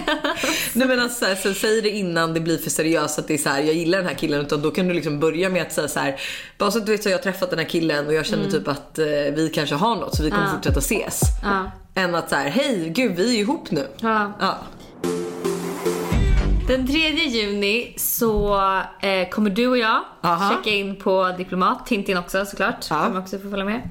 Nej 0.73 0.89
men 0.89 1.01
alltså, 1.01 1.19
så 1.19 1.25
här, 1.27 1.35
så 1.35 1.55
säg 1.55 1.81
det 1.83 1.91
innan 1.91 2.35
det 2.35 2.41
blir 2.41 2.59
för 2.59 2.71
seriöst 2.71 3.19
att 3.19 3.29
det 3.29 3.35
är 3.35 3.39
så 3.39 3.49
här, 3.49 3.61
jag 3.63 3.75
gillar 3.75 3.99
den 3.99 4.07
här 4.09 4.15
killen 4.15 4.41
utan 4.41 4.63
då 4.63 4.71
kan 4.71 4.89
du 4.89 4.95
liksom 4.95 5.21
börja 5.21 5.49
med 5.49 5.63
att 5.63 5.73
säga 5.73 5.89
så 5.95 6.01
här, 6.01 6.21
bara 6.59 6.71
så 6.71 6.79
att 6.79 6.87
du 6.87 6.93
vet 6.93 7.03
så 7.03 7.09
jag 7.09 7.19
har 7.19 7.23
träffat 7.23 7.51
den 7.51 7.59
här 7.59 7.67
killen 7.67 8.07
och 8.07 8.15
jag 8.15 8.27
känner 8.27 8.51
typ 8.51 8.69
att 8.69 8.99
eh, 8.99 9.05
vi 9.07 9.51
kanske 9.55 9.75
har 9.75 9.97
något 9.97 10.17
så 10.17 10.23
vi 10.23 10.31
kommer 10.31 10.43
Mm. 10.43 10.51
Ja. 10.55 10.57
fortsätta 10.57 10.79
ses. 10.79 11.21
Ja. 11.43 11.71
Än 11.95 12.15
att 12.15 12.31
så 12.31 12.37
här, 12.37 12.49
hej 12.49 12.89
gud 12.95 13.17
vi 13.17 13.37
är 13.37 13.41
ihop 13.41 13.71
nu. 13.71 13.87
Ja. 14.01 14.33
Den 16.67 16.87
3 16.87 16.99
juni 17.29 17.95
så 17.97 18.57
eh, 19.01 19.29
kommer 19.29 19.51
du 19.51 19.67
och 19.67 19.79
jag 19.79 20.01
Aha. 20.23 20.51
checka 20.57 20.71
in 20.77 20.97
på 20.97 21.35
Diplomat. 21.39 21.87
Tintin 21.87 22.17
också 22.19 22.45
såklart. 22.47 22.87
Ja. 22.91 23.05
Kommer 23.05 23.21
också 23.21 23.39
få 23.39 23.51
följa 23.51 23.65
med. 23.65 23.83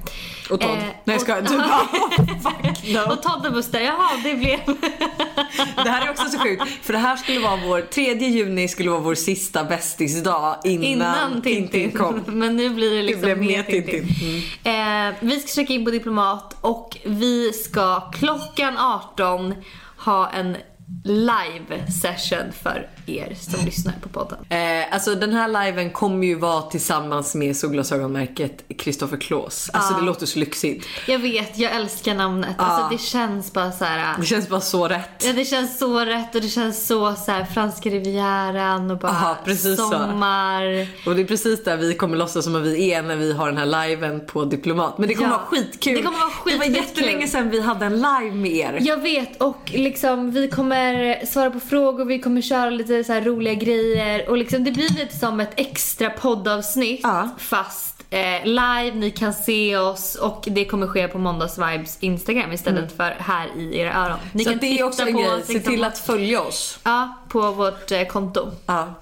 Och 0.50 0.60
Todd. 0.60 0.70
Eh, 0.70 0.76
Nej 0.78 0.94
jag 1.04 1.20
skojar. 1.20 1.42
Du 1.42 1.56
bara, 1.58 3.04
no. 3.06 3.12
Och 3.12 3.22
Todd 3.22 3.46
och 3.46 3.52
Buster, 3.52 3.80
jaha 3.80 4.10
det 4.24 4.34
blev... 4.34 4.58
Det 5.84 5.90
här 5.90 6.06
är 6.06 6.10
också 6.10 6.24
så 6.28 6.38
sjukt 6.38 6.62
för 6.82 6.92
det 6.92 6.98
här 6.98 7.16
skulle 7.16 7.38
vara 7.40 7.56
vår, 7.66 7.80
3 7.80 8.14
juni 8.14 8.68
skulle 8.68 8.90
vara 8.90 9.00
vår 9.00 9.14
sista 9.14 9.64
bästisdag 9.64 10.56
innan, 10.64 10.84
Innan 10.84 11.42
Tintin. 11.42 11.92
kom. 11.92 12.22
Men 12.26 12.56
nu 12.56 12.70
blir 12.70 12.90
det 12.96 13.02
liksom 13.02 13.22
blev 13.22 13.38
med 13.38 13.46
med 13.46 13.66
Tintin. 13.66 14.08
Tintin. 14.08 14.42
Mm. 14.64 15.08
Eh, 15.08 15.14
vi 15.20 15.40
ska 15.40 15.60
checka 15.60 15.72
in 15.72 15.84
på 15.84 15.90
Diplomat 15.90 16.56
och 16.60 16.96
vi 17.04 17.52
ska 17.52 18.00
klockan 18.00 18.78
18 18.78 19.54
ha 19.96 20.30
en 20.30 20.56
live 21.04 21.90
session 21.90 22.52
för 22.52 22.88
er 23.06 23.34
som 23.40 23.64
lyssnar 23.64 23.94
på 24.02 24.08
podden. 24.08 24.38
Eh, 24.48 24.94
alltså 24.94 25.14
den 25.14 25.32
här 25.32 25.48
liven 25.66 25.90
kommer 25.90 26.26
ju 26.26 26.34
vara 26.34 26.62
tillsammans 26.62 27.34
med 27.34 27.56
solglasögonmärket 27.56 28.64
Christopher 28.82 29.16
Kloss. 29.16 29.70
Alltså 29.72 29.94
det 29.94 30.00
låter 30.02 30.26
så 30.26 30.38
lyxigt. 30.38 30.86
Jag 31.06 31.18
vet, 31.18 31.58
jag 31.58 31.72
älskar 31.72 32.14
namnet. 32.14 32.54
Alltså 32.58 32.96
det 32.96 33.02
känns 33.02 33.52
bara 33.52 33.72
så 33.72 33.84
här. 33.84 34.14
Det 34.20 34.26
känns 34.26 34.48
bara 34.48 34.60
så 34.60 34.88
rätt. 34.88 35.24
Ja, 35.26 35.32
det 35.32 35.44
känns 35.44 35.78
så 35.78 36.00
rätt 36.00 36.34
och 36.34 36.40
det 36.40 36.48
känns 36.48 36.86
så, 36.86 37.14
så 37.14 37.32
här, 37.32 37.44
franska 37.44 37.90
rivieran 37.90 38.90
och 38.90 38.98
bara 38.98 39.12
Aha, 39.12 39.36
precis 39.44 39.76
så. 39.76 39.90
sommar. 39.90 40.86
Och 41.06 41.14
det 41.14 41.20
är 41.22 41.26
precis 41.26 41.64
där 41.64 41.76
vi 41.76 41.94
kommer 41.94 42.16
låtsas 42.16 42.44
som 42.44 42.56
att 42.56 42.62
vi 42.62 42.92
är 42.92 43.02
när 43.02 43.16
vi 43.16 43.32
har 43.32 43.46
den 43.46 43.56
här 43.58 43.88
liven 43.88 44.26
på 44.26 44.44
Diplomat. 44.44 44.98
Men 44.98 45.08
det 45.08 45.14
kommer 45.14 45.30
Ja. 45.30 45.36
vara 45.36 45.46
skitkul. 45.46 45.94
Det 45.96 46.02
kommer 46.02 46.18
vara 46.18 46.30
Det 46.44 46.50
var 46.56 46.64
skitkul. 46.64 46.74
jättelänge 46.84 47.28
sedan 47.28 47.50
vi 47.50 47.60
hade 47.60 47.86
en 47.86 47.92
live 47.96 48.30
med 48.34 48.52
er. 48.52 48.78
Jag 48.80 48.96
vet 49.02 49.42
och 49.42 49.70
liksom 49.74 50.30
vi 50.30 50.48
kommer 50.48 51.26
svara 51.26 51.50
på 51.50 51.60
frågor, 51.60 52.04
vi 52.04 52.18
kommer 52.18 52.40
köra 52.40 52.70
lite 52.70 52.93
så 53.02 53.12
här 53.12 53.20
roliga 53.20 53.54
grejer 53.54 54.28
och 54.28 54.36
liksom 54.36 54.64
det 54.64 54.70
blir 54.70 54.88
lite 54.88 55.16
som 55.16 55.40
ett 55.40 55.52
extra 55.56 56.10
poddavsnitt 56.10 57.00
Ja. 57.02 57.28
fast 57.38 58.04
eh, 58.10 58.44
live, 58.44 58.92
ni 58.94 59.10
kan 59.10 59.34
se 59.34 59.76
oss 59.76 60.14
och 60.14 60.44
det 60.46 60.64
kommer 60.64 60.86
ske 60.86 61.08
på 61.08 61.18
Måndagsvibes 61.18 61.96
Instagram 62.00 62.52
istället 62.52 62.96
för 62.96 63.16
här 63.18 63.48
i 63.56 63.78
era 63.78 63.94
öron. 63.94 64.18
Ni 64.32 64.42
Mm. 64.42 64.44
Så 64.44 64.50
kan 64.50 64.58
det 64.70 64.78
är 64.78 64.84
också 64.84 65.02
en 65.02 65.16
grej. 65.16 65.42
Se 65.44 65.60
till 65.60 65.84
att 65.84 65.98
följa 65.98 66.42
oss. 66.42 66.78
Ja, 66.84 67.14
på 67.28 67.50
vårt 67.50 67.92
eh, 67.92 68.04
konto. 68.06 68.50
Ja. 68.66 68.94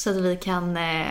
Så 0.00 0.10
att 0.10 0.16
vi 0.16 0.36
kan 0.36 0.76
eh, 0.76 1.04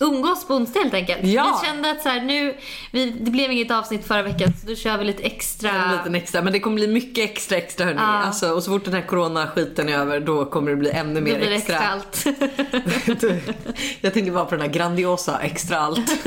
umgås 0.00 0.46
på 0.46 0.54
onsdag 0.54 0.80
helt 0.80 0.94
enkelt. 0.94 1.20
Ja. 1.24 1.60
Vi 1.62 1.66
kände 1.68 1.90
att 1.90 2.02
så 2.02 2.08
här, 2.08 2.20
nu, 2.20 2.56
vi, 2.92 3.10
det 3.10 3.30
blev 3.30 3.52
inget 3.52 3.70
avsnitt 3.70 4.06
förra 4.06 4.22
veckan 4.22 4.48
så 4.60 4.66
då 4.66 4.74
kör 4.74 4.98
vi 4.98 5.04
lite 5.04 5.22
extra. 5.22 5.70
En 5.70 5.96
liten 5.96 6.14
extra. 6.14 6.42
Men 6.42 6.52
det 6.52 6.60
kommer 6.60 6.74
bli 6.76 6.86
mycket 6.88 7.30
extra 7.30 7.56
extra 7.58 7.84
hörni. 7.86 7.98
Ja. 8.00 8.04
Alltså, 8.22 8.50
och 8.50 8.62
så 8.62 8.70
fort 8.70 8.84
den 8.84 8.94
här 8.94 9.02
coronaskiten 9.06 9.88
är 9.88 9.98
över 9.98 10.20
då 10.20 10.44
kommer 10.44 10.70
det 10.70 10.76
bli 10.76 10.90
ännu 10.90 11.14
Då 11.14 11.20
mer 11.20 11.38
blir 11.38 11.50
det 11.50 11.56
extra. 11.56 11.74
extra 11.74 11.88
allt. 11.92 12.26
Jag 14.00 14.14
tänkte 14.14 14.32
bara 14.32 14.44
på 14.44 14.50
den 14.54 14.60
här 14.60 14.68
grandiosa 14.72 15.38
extra 15.38 15.78
allt. 15.78 16.26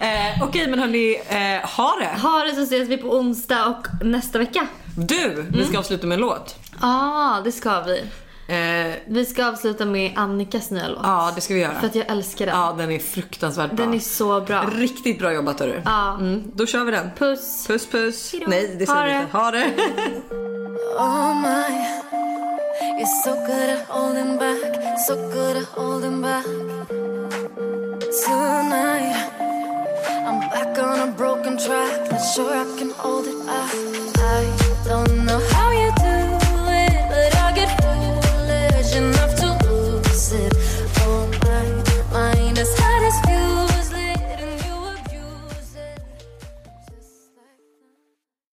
eh, 0.00 0.42
Okej 0.42 0.66
men 0.70 0.78
hörni, 0.78 1.20
eh, 1.28 1.68
ha 1.68 1.96
det. 2.00 2.20
ha 2.20 2.44
det 2.44 2.54
så 2.54 2.62
ses 2.62 2.88
vi 2.88 2.96
på 2.96 3.08
onsdag 3.16 3.66
och 3.66 4.06
nästa 4.06 4.38
vecka. 4.38 4.66
Du, 4.96 5.46
vi 5.50 5.58
Mm. 5.58 5.68
ska 5.68 5.78
avsluta 5.78 6.06
med 6.06 6.14
en 6.16 6.20
låt. 6.20 6.56
Ja, 6.72 6.78
ah, 6.80 7.40
det 7.44 7.52
ska 7.52 7.80
vi. 7.80 8.02
Eh, 8.48 8.94
Vi 9.06 9.24
ska 9.26 9.46
avsluta 9.46 9.84
med 9.84 10.12
Annikas 10.16 10.70
nya 10.70 10.88
låt. 10.88 10.98
ja, 11.02 11.32
det 11.34 11.40
ska 11.40 11.54
vi 11.54 11.60
göra. 11.60 11.80
För 11.80 11.86
att 11.86 11.94
jag 11.94 12.10
älskar 12.10 12.46
den. 12.46 12.56
Ja, 12.56 12.74
den 12.78 12.90
är 12.90 12.98
fruktansvärt 12.98 13.72
bra. 13.72 13.84
Den 13.84 13.94
är 13.94 13.98
så 13.98 14.40
bra. 14.40 14.64
Riktigt 14.72 15.18
bra 15.18 15.32
jobbat 15.32 15.60
hörru. 15.60 15.82
Ja. 15.84 16.14
Mm, 16.14 16.42
då 16.54 16.66
kör 16.66 16.84
vi 16.84 16.90
den. 16.90 17.10
Puss. 17.18 17.66
Puss 17.66 17.86
puss. 17.86 18.32
Hejdå. 18.32 18.46
Nej, 18.50 18.76
det 18.78 18.86
säger 18.86 19.04
vi 19.06 19.20
inte. 19.22 19.36
Ha 19.38 19.50
det. 19.50 19.70
Oh 20.98 21.34
my, 21.40 21.74
you're 22.98 23.22
so 23.24 23.30
good 23.30 23.70
at 23.70 23.86
holding 23.88 24.38
back, 24.38 24.98
so 25.06 25.14
good 25.14 25.56
at 25.56 25.64
holding 25.64 26.22
back. 26.22 26.44
Tonight, 28.24 29.16
I'm 30.26 30.40
back 30.50 30.78
on 30.78 31.08
a 31.08 31.14
broken 31.16 31.58
track, 31.58 32.10
not 32.12 32.20
sure 32.34 32.50
I 32.52 32.64
can 32.78 32.90
hold 32.96 33.26
it 33.26 33.46
back. 33.46 33.74
I 34.18 34.44
don't 34.88 35.24